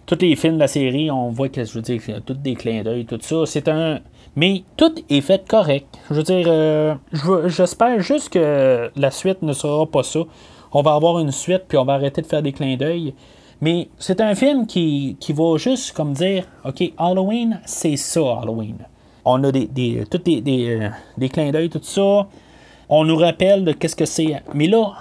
tous 0.06 0.18
les 0.20 0.36
films 0.36 0.54
de 0.54 0.60
la 0.60 0.68
série, 0.68 1.10
on 1.10 1.30
voit 1.30 1.48
que, 1.48 1.64
je 1.64 1.72
veux 1.74 1.82
dire, 1.82 2.00
tous 2.24 2.34
des 2.34 2.54
clins 2.54 2.82
d'œil, 2.82 3.04
tout 3.04 3.18
ça. 3.20 3.44
C'est 3.44 3.68
un. 3.68 4.00
Mais 4.36 4.62
tout 4.76 4.94
est 5.08 5.20
fait 5.20 5.46
correct. 5.48 5.86
Je 6.10 6.14
veux 6.14 6.22
dire, 6.22 6.98
j'espère 7.48 8.00
juste 8.00 8.30
que 8.30 8.90
la 8.94 9.10
suite 9.10 9.42
ne 9.42 9.52
sera 9.52 9.86
pas 9.86 10.02
ça 10.02 10.20
on 10.72 10.82
va 10.82 10.92
avoir 10.92 11.18
une 11.20 11.32
suite, 11.32 11.62
puis 11.68 11.78
on 11.78 11.86
va 11.86 11.94
arrêter 11.94 12.20
de 12.20 12.26
faire 12.26 12.42
des 12.42 12.52
clins 12.52 12.76
d'œil. 12.76 13.14
Mais 13.62 13.88
c'est 13.98 14.20
un 14.20 14.34
film 14.34 14.66
qui, 14.66 15.16
qui 15.18 15.32
va 15.32 15.56
juste 15.56 15.92
comme 15.92 16.12
dire, 16.12 16.44
OK, 16.66 16.92
Halloween, 16.98 17.60
c'est 17.64 17.96
ça, 17.96 18.20
Halloween. 18.42 18.76
On 19.24 19.42
a 19.42 19.50
des, 19.50 19.66
des, 19.66 20.04
des, 20.24 20.40
des, 20.42 20.78
euh, 20.78 20.88
des 21.16 21.30
clins 21.30 21.50
d'œil, 21.50 21.70
tout 21.70 21.80
ça. 21.82 22.28
On 22.90 23.04
nous 23.04 23.16
rappelle 23.16 23.64
de 23.64 23.72
qu'est-ce 23.72 23.96
que 23.96 24.04
c'est. 24.04 24.42
Mais 24.52 24.66
là, 24.66 24.92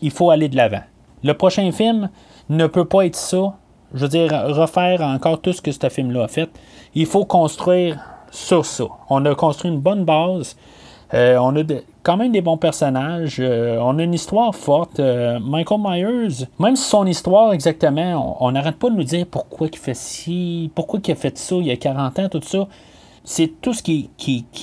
il 0.00 0.10
faut 0.10 0.30
aller 0.30 0.48
de 0.48 0.56
l'avant. 0.56 0.82
Le 1.22 1.34
prochain 1.34 1.70
film 1.70 2.10
ne 2.48 2.66
peut 2.66 2.84
pas 2.84 3.06
être 3.06 3.14
ça. 3.14 3.56
Je 3.94 4.00
veux 4.00 4.08
dire, 4.08 4.30
refaire 4.48 5.02
encore 5.02 5.40
tout 5.40 5.52
ce 5.52 5.60
que 5.60 5.72
ce 5.72 5.88
film-là 5.88 6.24
a 6.24 6.28
fait. 6.28 6.50
Il 6.94 7.06
faut 7.06 7.24
construire 7.24 7.98
sur 8.30 8.64
ça. 8.64 8.84
On 9.08 9.24
a 9.26 9.34
construit 9.34 9.70
une 9.70 9.80
bonne 9.80 10.04
base. 10.04 10.56
Euh, 11.14 11.36
on 11.36 11.54
a 11.56 11.62
quand 12.02 12.16
même 12.16 12.32
des 12.32 12.40
bons 12.40 12.56
personnages. 12.56 13.36
Euh, 13.38 13.78
on 13.80 13.98
a 13.98 14.02
une 14.02 14.14
histoire 14.14 14.54
forte. 14.54 14.98
Euh, 14.98 15.38
Michael 15.40 15.80
Myers, 15.80 16.46
même 16.58 16.74
si 16.74 16.88
son 16.88 17.06
histoire 17.06 17.52
exactement, 17.52 18.38
on 18.40 18.52
n'arrête 18.52 18.76
pas 18.76 18.88
de 18.88 18.96
nous 18.96 19.04
dire 19.04 19.26
pourquoi 19.30 19.68
il 19.70 19.78
fait 19.78 19.94
ci, 19.94 20.70
pourquoi 20.74 21.00
il 21.04 21.12
a 21.12 21.14
fait 21.14 21.36
ça 21.36 21.56
il 21.56 21.66
y 21.66 21.70
a 21.70 21.76
40 21.76 22.18
ans, 22.18 22.28
tout 22.30 22.40
ça. 22.42 22.66
C'est 23.24 23.60
tout 23.60 23.72
ce 23.72 23.82
qui, 23.82 24.10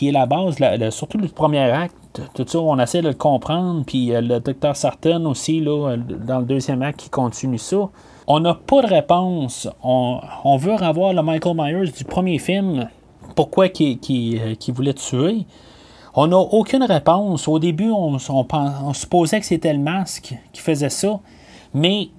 est 0.02 0.12
la 0.12 0.26
base, 0.26 0.58
surtout 0.90 1.18
le 1.18 1.30
premier 1.30 1.60
acte. 1.60 1.96
Tout 2.34 2.46
ça, 2.46 2.60
on 2.60 2.78
essaie 2.80 3.02
de 3.02 3.08
le 3.08 3.14
comprendre. 3.14 3.84
Puis 3.86 4.08
le 4.08 4.40
docteur 4.40 4.76
Sarton 4.76 5.26
aussi, 5.28 5.62
là, 5.62 5.96
dans 5.96 6.40
le 6.40 6.46
deuxième 6.46 6.82
acte, 6.82 7.00
qui 7.00 7.10
continue 7.10 7.58
ça. 7.58 7.88
On 8.32 8.40
n'a 8.42 8.54
pas 8.54 8.84
de 8.84 8.88
réponse. 8.88 9.68
On, 9.82 10.58
veut 10.58 10.76
revoir 10.76 11.14
le 11.14 11.24
Michael 11.24 11.56
Myers 11.56 11.92
du 11.92 12.04
premier 12.04 12.38
film. 12.38 12.88
Pourquoi 13.36 13.66
il 13.76 14.54
voulait 14.68 14.94
tuer? 14.94 15.48
On 16.14 16.28
n'a 16.28 16.38
aucune 16.38 16.84
réponse. 16.84 17.48
Au 17.48 17.58
début, 17.58 17.90
on, 17.90 18.18
on, 18.30 18.94
supposait 18.94 19.40
que 19.40 19.48
c'était 19.48 19.74
le 19.74 19.80
masque 19.80 20.36
qui 20.54 20.62
faisait 20.62 20.90
ça, 20.90 21.20
mais 21.74 22.10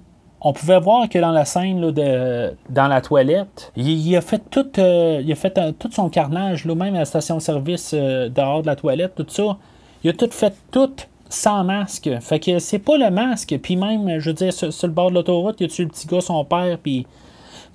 on 0.41 0.51
pouvait 0.51 0.81
voir 0.81 1.07
que 1.07 1.17
dans 1.17 1.31
la 1.31 1.45
scène 1.45 1.79
de, 1.79 2.57
dans 2.69 2.87
la 2.89 2.99
toilette, 2.99 3.71
il, 3.77 4.13
a 4.17 4.21
fait 4.21 4.41
tout, 4.49 4.67
il 4.77 5.31
a 5.31 5.35
fait 5.35 5.57
tout 5.79 5.91
son 5.93 6.09
carnage, 6.09 6.65
là, 6.65 6.75
même 6.75 6.95
à 6.95 6.99
la 6.99 7.05
station-service 7.05 7.93
dehors 7.93 8.63
de 8.63 8.67
la 8.67 8.75
toilette, 8.75 9.15
tout 9.15 9.25
ça. 9.29 9.57
Il 10.03 10.09
a 10.09 10.13
tout 10.13 10.29
fait 10.29 10.55
tout 10.71 10.91
sans 11.31 11.63
masque. 11.63 12.09
Fait 12.21 12.39
que 12.39 12.59
c'est 12.59 12.79
pas 12.79 12.97
le 12.97 13.09
masque. 13.09 13.57
Puis 13.61 13.75
même, 13.75 14.19
je 14.19 14.29
veux 14.29 14.35
dire, 14.35 14.53
sur, 14.53 14.69
le 14.83 14.93
bord 14.93 15.09
de 15.09 15.15
l'autoroute, 15.15 15.55
il 15.59 15.63
y 15.63 15.65
a-tu 15.65 15.83
le 15.83 15.89
petit 15.89 16.07
gars, 16.07 16.21
son 16.21 16.45
père, 16.45 16.77
puis 16.77 17.07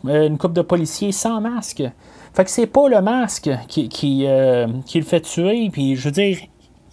une 0.05 0.39
coupe 0.39 0.53
de 0.53 0.63
policiers 0.63 1.13
sans 1.13 1.41
masque? 1.41 1.83
Fait 2.35 2.45
que 2.45 2.51
c'est 2.51 2.67
pas 2.67 2.89
le 2.89 3.01
masque 3.01 3.51
qui, 3.67 3.89
qui, 3.89 4.27
qui 4.85 4.99
le 4.99 5.05
fait 5.05 5.21
tuer. 5.21 5.71
Puis 5.71 5.97
je 5.97 6.05
veux 6.05 6.13
dire, 6.13 6.37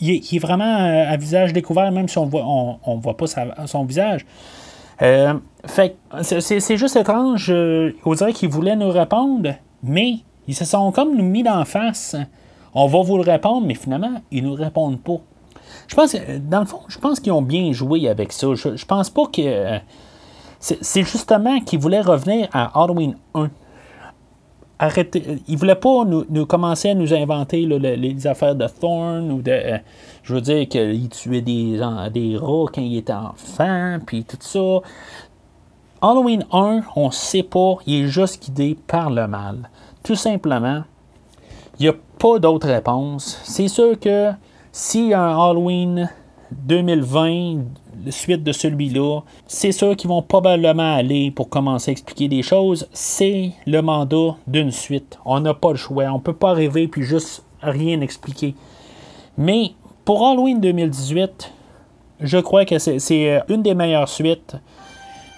il 0.03 0.35
est, 0.35 0.39
vraiment 0.39 0.63
euh, 0.63 1.11
à 1.11 1.17
visage 1.17 1.53
découvert, 1.53 1.91
même 1.91 2.07
si 2.07 2.17
on 2.17 2.25
voit, 2.25 2.43
on, 2.45 2.97
voit 2.97 3.15
pas 3.15 3.25
son 3.65 3.85
visage. 3.85 4.25
Euh, 5.01 5.33
fait 5.65 5.97
c'est 6.21 6.77
juste 6.77 6.95
étrange. 6.95 7.47
Euh, 7.49 7.93
on 8.05 8.13
dirait 8.13 8.33
qu'ils 8.33 8.49
voulaient 8.49 8.75
nous 8.75 8.89
répondre, 8.89 9.53
mais 9.81 10.17
ils 10.47 10.55
se 10.55 10.65
sont 10.65 10.91
comme 10.91 11.15
nous 11.15 11.23
mis 11.23 11.43
d'en 11.43 11.63
face. 11.65 12.15
On 12.73 12.87
va 12.87 13.01
vous 13.01 13.17
le 13.17 13.23
répondre, 13.23 13.65
mais 13.65 13.75
finalement, 13.75 14.21
ils 14.31 14.43
nous 14.43 14.55
répondent 14.55 14.99
pas. 14.99 15.19
Je 15.87 15.95
pense, 15.95 16.15
dans 16.49 16.59
le 16.59 16.65
fond, 16.65 16.81
je 16.87 16.97
pense 16.97 17.19
qu'ils 17.19 17.31
ont 17.31 17.41
bien 17.41 17.71
joué 17.71 18.07
avec 18.07 18.31
ça. 18.31 18.53
Je, 18.53 18.75
je 18.75 18.85
pense 18.85 19.09
pas 19.09 19.25
que. 19.25 19.79
c'est 20.59 21.03
justement 21.03 21.59
qu'ils 21.59 21.79
voulaient 21.79 22.01
revenir 22.01 22.47
à 22.53 22.81
Halloween 22.81 23.15
1 23.33 23.49
arrêter. 24.83 25.39
Il 25.47 25.57
voulait 25.57 25.75
pas 25.75 26.05
nous, 26.05 26.45
commencer 26.45 26.89
à 26.89 26.93
nous 26.93 27.13
inventer 27.13 27.65
les 27.65 28.27
affaires 28.27 28.55
de 28.55 28.67
Thorn 28.67 29.31
ou 29.31 29.41
de. 29.41 29.51
Euh, 29.51 29.77
je 30.23 30.35
veux 30.35 30.41
dire 30.41 30.67
qu'il 30.67 31.09
tuait 31.09 31.41
des, 31.41 31.79
des 32.13 32.37
rats 32.37 32.65
quand 32.73 32.81
il 32.81 32.97
était 32.97 33.13
enfant, 33.13 33.99
puis 34.05 34.23
tout 34.23 34.37
ça. 34.39 34.79
Halloween 36.01 36.45
1, 36.51 36.81
on 36.97 37.11
sait 37.11 37.43
pas, 37.43 37.75
il 37.85 38.03
est 38.03 38.07
juste 38.07 38.43
guidé 38.43 38.77
par 38.87 39.09
le 39.09 39.25
mal. 39.25 39.69
Tout 40.03 40.15
simplement, 40.15 40.83
il 41.79 41.83
n'y 41.83 41.87
a 41.87 41.93
pas 42.19 42.39
d'autre 42.39 42.67
réponse. 42.67 43.39
C'est 43.43 43.69
sûr 43.69 43.97
que 43.97 44.31
si 44.73 45.13
un 45.13 45.39
Halloween 45.39 46.09
2020 46.51 47.59
suite 48.09 48.43
de 48.43 48.51
celui-là. 48.51 49.21
C'est 49.47 49.71
sûr 49.71 49.95
qu'ils 49.95 50.09
vont 50.09 50.21
probablement 50.21 50.95
aller 50.95 51.31
pour 51.31 51.47
commencer 51.47 51.91
à 51.91 51.93
expliquer 51.93 52.27
des 52.27 52.41
choses. 52.41 52.87
C'est 52.91 53.51
le 53.65 53.81
mandat 53.81 54.35
d'une 54.47 54.71
suite. 54.71 55.19
On 55.25 55.39
n'a 55.39 55.53
pas 55.53 55.71
le 55.71 55.77
choix. 55.77 56.05
On 56.05 56.15
ne 56.17 56.21
peut 56.21 56.33
pas 56.33 56.49
arriver 56.49 56.87
puis 56.87 57.03
juste 57.03 57.43
rien 57.61 58.01
expliquer. 58.01 58.55
Mais 59.37 59.71
pour 60.05 60.27
Halloween 60.27 60.59
2018, 60.59 61.53
je 62.19 62.37
crois 62.39 62.65
que 62.65 62.79
c'est 62.79 63.29
euh, 63.29 63.39
une 63.49 63.61
des 63.61 63.75
meilleures 63.75 64.09
suites. 64.09 64.55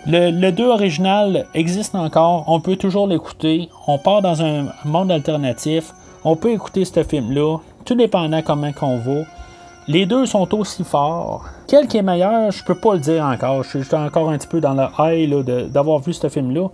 Le, 0.08 0.32
le 0.32 0.52
2 0.52 0.66
original 0.66 1.48
existe 1.54 1.94
encore. 1.94 2.46
On 2.48 2.62
peut 2.62 2.78
toujours 2.78 3.08
l'écouter. 3.08 3.70
On 3.88 3.98
part 3.98 4.22
dans 4.22 4.42
un 4.42 4.68
monde 4.86 5.12
alternatif. 5.12 5.94
On 6.24 6.36
peut 6.36 6.52
écouter 6.52 6.86
ce 6.86 7.04
film-là. 7.04 7.58
Tout 7.86 7.96
dépendant 7.96 8.42
comment 8.42 8.74
qu'on 8.74 8.98
va. 8.98 9.22
Les 9.88 10.08
deux 10.08 10.26
sont 10.26 10.52
aussi 10.56 10.84
forts. 10.84 11.46
Quel 11.68 11.88
qui 11.88 11.98
est 11.98 12.02
meilleur, 12.02 12.52
je 12.52 12.64
peux 12.64 12.74
pas 12.74 12.94
le 12.94 13.00
dire 13.00 13.24
encore. 13.24 13.64
Je 13.64 13.84
suis 13.84 13.96
encore 13.96 14.32
un 14.32 14.38
petit 14.38 14.48
peu 14.48 14.60
dans 14.60 14.74
le 14.74 14.88
high 14.98 15.32
d'avoir 15.72 16.00
vu 16.00 16.12
ce 16.14 16.28
film-là. 16.28 16.70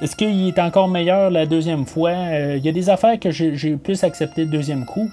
Est-ce 0.00 0.16
qu'il 0.16 0.48
est 0.48 0.58
encore 0.58 0.88
meilleur 0.88 1.30
la 1.30 1.44
deuxième 1.44 1.84
fois? 1.84 2.10
Euh, 2.10 2.56
il 2.56 2.64
y 2.64 2.68
a 2.68 2.72
des 2.72 2.88
affaires 2.88 3.20
que 3.20 3.30
j'ai 3.30 3.76
plus 3.76 4.02
accepté 4.04 4.44
le 4.44 4.50
deuxième 4.50 4.86
coup. 4.86 5.10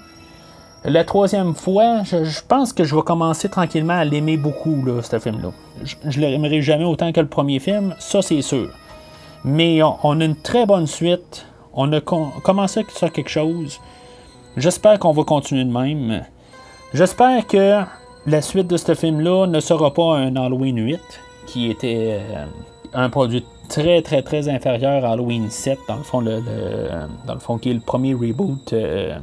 La 0.84 1.04
troisième 1.04 1.54
fois, 1.54 2.04
je, 2.04 2.40
pense 2.46 2.72
que 2.72 2.84
je 2.84 2.94
vais 2.94 3.02
commencer 3.02 3.48
tranquillement 3.48 3.98
à 3.98 4.04
l'aimer 4.04 4.36
beaucoup, 4.36 4.84
là, 4.86 5.02
ce 5.02 5.18
film-là. 5.18 5.50
Je, 5.82 6.20
ne 6.20 6.26
l'aimerai 6.26 6.62
jamais 6.62 6.84
autant 6.84 7.12
que 7.12 7.20
le 7.20 7.26
premier 7.26 7.58
film, 7.58 7.94
ça 7.98 8.22
c'est 8.22 8.40
sûr. 8.40 8.70
Mais 9.44 9.82
on, 9.82 10.20
a 10.20 10.24
une 10.24 10.36
très 10.36 10.64
bonne 10.64 10.86
suite. 10.86 11.44
On 11.74 11.92
a 11.92 12.00
commencé 12.00 12.86
sur 12.88 13.10
quelque 13.12 13.30
chose. 13.30 13.80
J'espère 14.56 14.98
qu'on 14.98 15.12
va 15.12 15.22
continuer 15.22 15.64
de 15.64 15.70
même. 15.70 16.24
J'espère 16.94 17.46
que 17.46 17.82
la 18.26 18.40
suite 18.40 18.66
de 18.68 18.78
ce 18.78 18.94
film-là 18.94 19.46
ne 19.46 19.60
sera 19.60 19.92
pas 19.92 20.16
un 20.16 20.34
Halloween 20.34 20.78
8, 20.78 20.98
qui 21.46 21.70
était 21.70 22.20
euh, 22.20 22.46
un 22.94 23.10
produit 23.10 23.44
très 23.68 24.00
très 24.00 24.22
très 24.22 24.48
inférieur 24.48 25.04
à 25.04 25.10
Halloween 25.10 25.50
7, 25.50 25.78
dans 25.86 25.96
le 25.96 26.02
fond, 26.02 26.22
dans 26.22 27.34
le 27.34 27.40
fond 27.40 27.58
qui 27.58 27.70
est 27.70 27.74
le 27.74 27.80
premier 27.80 28.14
reboot 28.14 28.72
euh, 28.72 29.18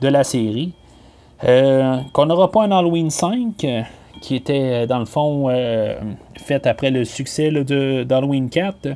de 0.00 0.08
la 0.08 0.22
série. 0.22 0.74
Euh, 1.42 1.98
qu'on 2.12 2.26
n'aura 2.26 2.52
pas 2.52 2.62
un 2.62 2.70
Halloween 2.70 3.10
5, 3.10 3.66
qui 4.20 4.36
était 4.36 4.86
dans 4.86 5.00
le 5.00 5.06
fond 5.06 5.48
fait 6.36 6.68
après 6.68 6.92
le 6.92 7.04
succès 7.04 7.50
d'Halloween 7.50 8.48
4. 8.48 8.90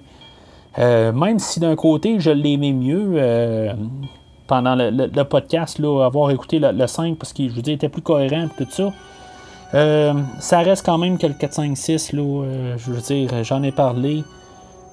même 1.12 1.40
si 1.40 1.58
d'un 1.58 1.74
côté 1.74 2.20
je 2.20 2.30
l'aimais 2.30 2.72
mieux, 2.72 3.20
pendant 4.47 4.74
le, 4.76 5.22
podcast, 5.24 5.80
avoir 5.80 6.30
écouté 6.30 6.59
le, 6.59 6.86
5 6.86 7.16
parce 7.18 7.32
qu'il, 7.32 7.51
je 7.51 7.55
veux 7.55 7.68
était 7.68 7.88
plus 7.88 8.03
cohérent 8.03 8.47
et 8.47 8.64
tout 8.64 8.70
ça. 8.70 8.92
Euh, 9.74 10.14
ça 10.38 10.61
reste 10.61 10.86
quand 10.86 10.99
même 10.99 11.18
que 11.18 11.26
le 11.26 11.34
4, 11.34 11.53
5, 11.53 11.76
6, 11.76 12.12
là, 12.12 12.22
euh, 12.22 12.74
je 12.78 12.92
veux 12.92 13.01
dire, 13.01 13.44
j'en 13.44 13.62
ai 13.62 13.72
parlé. 13.72 14.24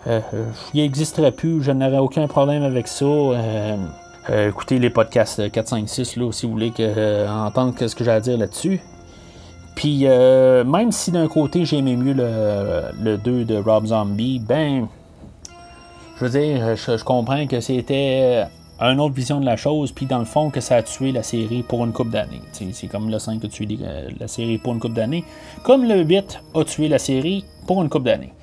Euh, 0.08 0.20
il 0.74 0.82
n'existerait 0.82 1.32
plus, 1.32 1.64
je 1.64 1.72
n'aurais 1.72 2.00
aucun 2.00 2.28
problème 2.28 2.64
avec 2.64 2.88
ça. 2.88 3.06
écoutez 4.30 4.80
les 4.80 4.90
podcasts 4.90 5.52
4, 5.52 5.68
5, 5.68 5.90
6 5.90 6.16
là, 6.18 6.32
si 6.32 6.46
vous 6.46 6.54
voulez 6.54 6.72
que, 6.72 7.28
entendre 7.30 7.76
ce 7.88 7.96
que 7.96 8.04
j'ai 8.04 8.12
à 8.12 8.20
dire 8.20 8.38
là-dessus. 8.38 8.82
Puis 9.76 10.06
même 10.06 10.92
si 10.92 11.12
d'un 11.12 11.28
côté 11.28 11.66
j'aimais 11.66 11.96
mieux 11.96 12.14
le 12.14 13.18
2 13.18 13.46
de 13.46 13.56
Rob 13.56 13.88
Zombie, 13.88 14.40
ben 14.40 14.88
je 16.18 16.26
veux 16.26 16.40
dire, 16.40 16.76
je 16.76 17.04
comprends 17.04 17.48
que 17.48 17.60
c'était 17.60 18.46
une 18.80 19.00
autre 19.00 19.14
vision 19.14 19.40
de 19.40 19.46
la 19.46 19.56
chose, 19.56 19.92
puis 19.92 20.06
dans 20.06 20.20
le 20.20 20.26
fond, 20.26 20.50
que 20.50 20.60
ça 20.60 20.78
a 20.78 20.84
tué 20.84 21.12
la 21.12 21.24
série 21.24 21.64
pour 21.64 21.86
une 21.86 21.94
coupe 21.94 22.10
d'années. 22.10 22.42
C'est 22.52 22.88
comme 22.88 23.10
le 23.10 23.20
5 23.20 23.44
a 23.44 23.48
tué 23.48 23.78
la 24.20 24.28
série 24.28 24.58
pour 24.58 24.74
une 24.74 24.80
coupe 24.80 24.94
d'années, 24.94 25.24
comme 25.64 25.86
le 25.86 26.02
8 26.02 26.42
a 26.56 26.64
tué 26.64 26.88
la 26.88 27.00
série 27.00 27.46
pour 27.68 27.82
une 27.82 27.90
coupe 27.90 28.04
d'années. 28.04 28.34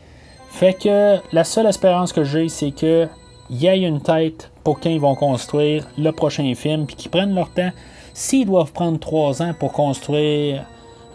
Fait 0.48 0.74
que 0.74 1.18
la 1.32 1.44
seule 1.44 1.66
espérance 1.66 2.12
que 2.12 2.24
j'ai, 2.24 2.48
c'est 2.48 2.70
que 2.70 3.08
y 3.50 3.66
ait 3.66 3.80
une 3.80 4.00
tête 4.00 4.50
pour 4.64 4.80
quand 4.80 4.90
ils 4.90 5.00
vont 5.00 5.14
construire 5.14 5.86
le 5.98 6.10
prochain 6.12 6.54
film, 6.54 6.86
puis 6.86 6.96
qu'ils 6.96 7.10
prennent 7.10 7.34
leur 7.34 7.50
temps. 7.50 7.70
S'ils 8.14 8.46
doivent 8.46 8.72
prendre 8.72 8.98
3 8.98 9.42
ans 9.42 9.54
pour 9.58 9.72
construire 9.72 10.64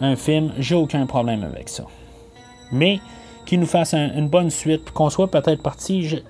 un 0.00 0.16
film, 0.16 0.52
j'ai 0.58 0.74
aucun 0.74 1.06
problème 1.06 1.42
avec 1.44 1.68
ça. 1.68 1.84
Mais 2.72 3.00
qu'ils 3.44 3.60
nous 3.60 3.66
fassent 3.66 3.94
une 3.94 4.28
bonne 4.28 4.50
suite, 4.50 4.90
qu'on 4.90 5.08
soit 5.08 5.30
peut-être 5.30 5.62
parti 5.62 6.22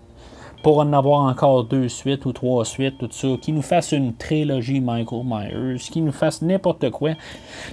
pour 0.66 0.80
en 0.80 0.92
avoir 0.94 1.20
encore 1.20 1.62
deux 1.62 1.88
suites 1.88 2.26
ou 2.26 2.32
trois 2.32 2.64
suites, 2.64 2.98
tout 2.98 3.08
ça, 3.12 3.28
qui 3.40 3.52
nous 3.52 3.62
fasse 3.62 3.92
une 3.92 4.16
trilogie 4.16 4.80
Michael 4.80 5.22
Myers, 5.24 5.78
qui 5.78 6.00
nous 6.00 6.10
fasse 6.10 6.42
n'importe 6.42 6.90
quoi. 6.90 7.10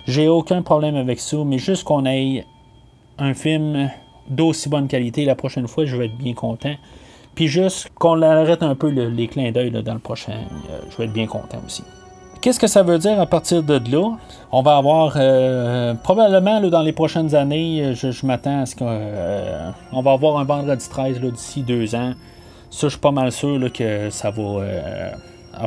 J'ai 0.05 0.27
aucun 0.27 0.61
problème 0.61 0.95
avec 0.95 1.19
ça, 1.19 1.37
mais 1.43 1.57
juste 1.57 1.85
qu'on 1.85 2.05
ait 2.05 2.45
un 3.17 3.33
film 3.33 3.89
d'aussi 4.29 4.69
bonne 4.69 4.87
qualité 4.87 5.25
la 5.25 5.33
prochaine 5.33 5.67
fois, 5.67 5.85
je 5.85 5.95
vais 5.95 6.05
être 6.05 6.17
bien 6.19 6.35
content. 6.35 6.75
Puis 7.33 7.47
juste 7.47 7.89
qu'on 7.95 8.21
arrête 8.21 8.61
un 8.61 8.75
peu 8.75 8.89
les 8.89 9.27
clins 9.27 9.51
d'œil 9.51 9.71
dans 9.71 9.95
le 9.95 9.99
prochain, 9.99 10.33
euh, 10.69 10.79
je 10.91 10.97
vais 10.97 11.05
être 11.05 11.13
bien 11.13 11.25
content 11.25 11.57
aussi. 11.65 11.81
Qu'est-ce 12.41 12.59
que 12.59 12.67
ça 12.67 12.83
veut 12.83 12.99
dire 12.99 13.19
à 13.19 13.25
partir 13.25 13.63
de 13.63 13.81
là? 13.91 14.17
On 14.51 14.61
va 14.61 14.77
avoir 14.77 15.15
euh, 15.15 15.95
probablement 15.95 16.61
dans 16.61 16.83
les 16.83 16.93
prochaines 16.93 17.33
années, 17.33 17.95
je, 17.95 18.23
m'attends 18.23 18.61
à 18.61 18.65
ce 18.67 18.75
qu'on 18.75 18.85
euh, 18.87 19.71
va 19.91 20.11
avoir 20.11 20.37
un 20.37 20.43
vendredi 20.43 20.87
13 20.87 21.21
d'ici 21.21 21.63
deux 21.63 21.95
ans. 21.95 22.13
Ça, 22.73 22.87
je 22.87 22.93
suis 22.93 22.99
pas 22.99 23.11
mal 23.11 23.31
sûr 23.31 23.59
que 23.71 24.09
ça 24.09 24.31
va 24.31 24.41
euh, 24.41 25.11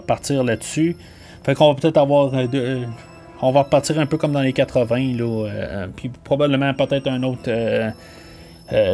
partir 0.09 0.43
là-dessus. 0.43 0.97
Fait 1.45 1.55
qu'on 1.55 1.69
va 1.69 1.75
peut-être 1.77 1.99
avoir. 1.99 2.35
Euh, 2.35 2.47
euh, 2.53 2.85
on 3.41 3.53
va 3.53 3.63
repartir 3.63 4.01
un 4.01 4.07
peu 4.07 4.17
comme 4.17 4.33
dans 4.33 4.41
les 4.41 4.53
80, 4.53 5.17
là, 5.17 5.87
puis 5.95 6.09
probablement 6.09 6.75
peut-être 6.75 7.07
un 7.07 7.23
autre 7.23 7.49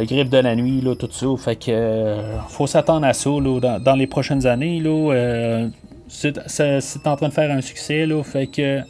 griffe 0.05 0.29
de 0.29 0.39
la 0.39 0.55
nuit, 0.55 0.83
là, 0.83 0.95
tout 0.95 1.09
ça. 1.11 1.27
Fait 1.39 1.57
que 1.57 2.17
faut 2.49 2.67
s'attendre 2.67 3.07
à 3.07 3.15
ça 3.15 3.31
dans, 3.31 3.95
les 3.97 4.09
prochaines 4.09 4.47
années. 4.47 4.81
Là, 4.81 5.69
c'est, 6.09 6.37
en 7.07 7.17
train 7.17 7.29
de 7.29 7.33
faire 7.33 7.51
un 7.51 7.61
succès, 7.61 8.05
là, 8.05 8.23
fait 8.25 8.49
que 8.49 8.81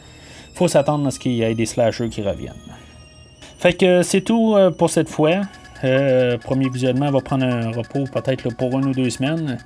faut 0.55 0.67
s'attendre 0.67 1.07
à 1.07 1.11
ce 1.11 1.19
qu'il 1.19 1.33
y 1.33 1.43
ait 1.43 1.53
des 1.53 1.67
slashers 1.67 2.09
qui 2.09 2.23
reviennent. 2.23 2.53
Fait 3.59 3.73
que 3.73 4.01
c'est 4.01 4.21
tout 4.21 4.57
pour 4.77 4.89
cette 4.89 5.07
fois. 5.07 5.43
Euh, 5.83 6.37
premier 6.37 6.69
visionnement 6.69 7.11
va 7.11 7.19
prendre 7.19 7.45
un 7.45 7.71
repos 7.71 8.05
peut-être 8.05 8.53
pour 8.55 8.77
une 8.79 8.85
ou 8.85 8.91
deux 8.93 9.09
semaines. 9.09 9.57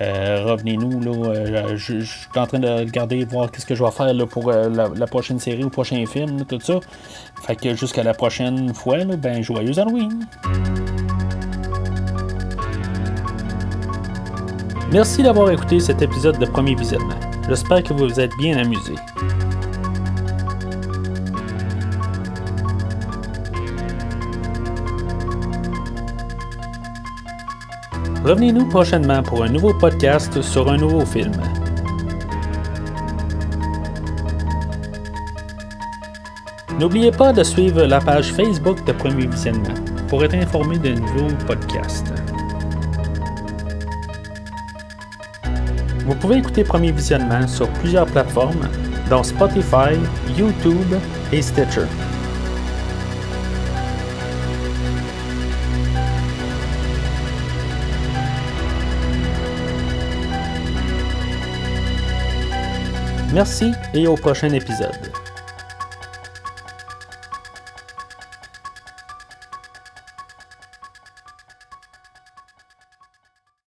Euh, 0.00 0.44
revenez-nous. 0.44 1.04
Euh, 1.04 1.76
je, 1.76 2.00
suis 2.00 2.28
en 2.34 2.46
train 2.46 2.58
de 2.58 2.68
regarder, 2.68 3.24
voir 3.24 3.50
qu'est-ce 3.50 3.66
que 3.66 3.74
je 3.74 3.84
vais 3.84 3.90
faire 3.90 4.12
pour 4.26 4.50
la, 4.50 5.06
prochaine 5.06 5.38
série 5.38 5.64
ou 5.64 5.70
prochain 5.70 6.04
film, 6.06 6.44
tout 6.44 6.60
ça. 6.60 6.80
Fait 7.46 7.56
que 7.56 7.74
jusqu'à 7.74 8.02
la 8.02 8.14
prochaine 8.14 8.74
fois, 8.74 9.04
ben 9.04 9.42
joyeux 9.42 9.78
Halloween! 9.78 10.26
Merci 14.92 15.22
d'avoir 15.22 15.50
écouté 15.50 15.80
cet 15.80 16.02
épisode 16.02 16.38
de 16.38 16.46
Premier 16.46 16.74
Visionnement. 16.74 17.18
J'espère 17.48 17.82
que 17.82 17.94
vous 17.94 18.08
vous 18.08 18.20
êtes 18.20 18.36
bien 18.38 18.58
amusé. 18.58 18.94
Revenez-nous 28.24 28.66
prochainement 28.66 29.20
pour 29.20 29.42
un 29.42 29.48
nouveau 29.48 29.74
podcast 29.74 30.40
sur 30.42 30.70
un 30.70 30.76
nouveau 30.76 31.04
film. 31.04 31.32
N'oubliez 36.78 37.10
pas 37.10 37.32
de 37.32 37.42
suivre 37.42 37.82
la 37.82 38.00
page 38.00 38.32
Facebook 38.32 38.84
de 38.84 38.92
Premier 38.92 39.26
Visionnement 39.26 39.74
pour 40.06 40.22
être 40.22 40.34
informé 40.34 40.78
de 40.78 40.90
nouveaux 40.90 41.34
podcasts. 41.48 42.12
Vous 46.06 46.14
pouvez 46.14 46.36
écouter 46.36 46.62
Premier 46.62 46.92
Visionnement 46.92 47.48
sur 47.48 47.68
plusieurs 47.74 48.06
plateformes, 48.06 48.68
dont 49.10 49.24
Spotify, 49.24 49.98
YouTube 50.38 50.94
et 51.32 51.42
Stitcher. 51.42 51.86
Merci 63.32 63.72
et 63.94 64.06
au 64.06 64.14
prochain 64.14 64.52
épisode. 64.52 65.21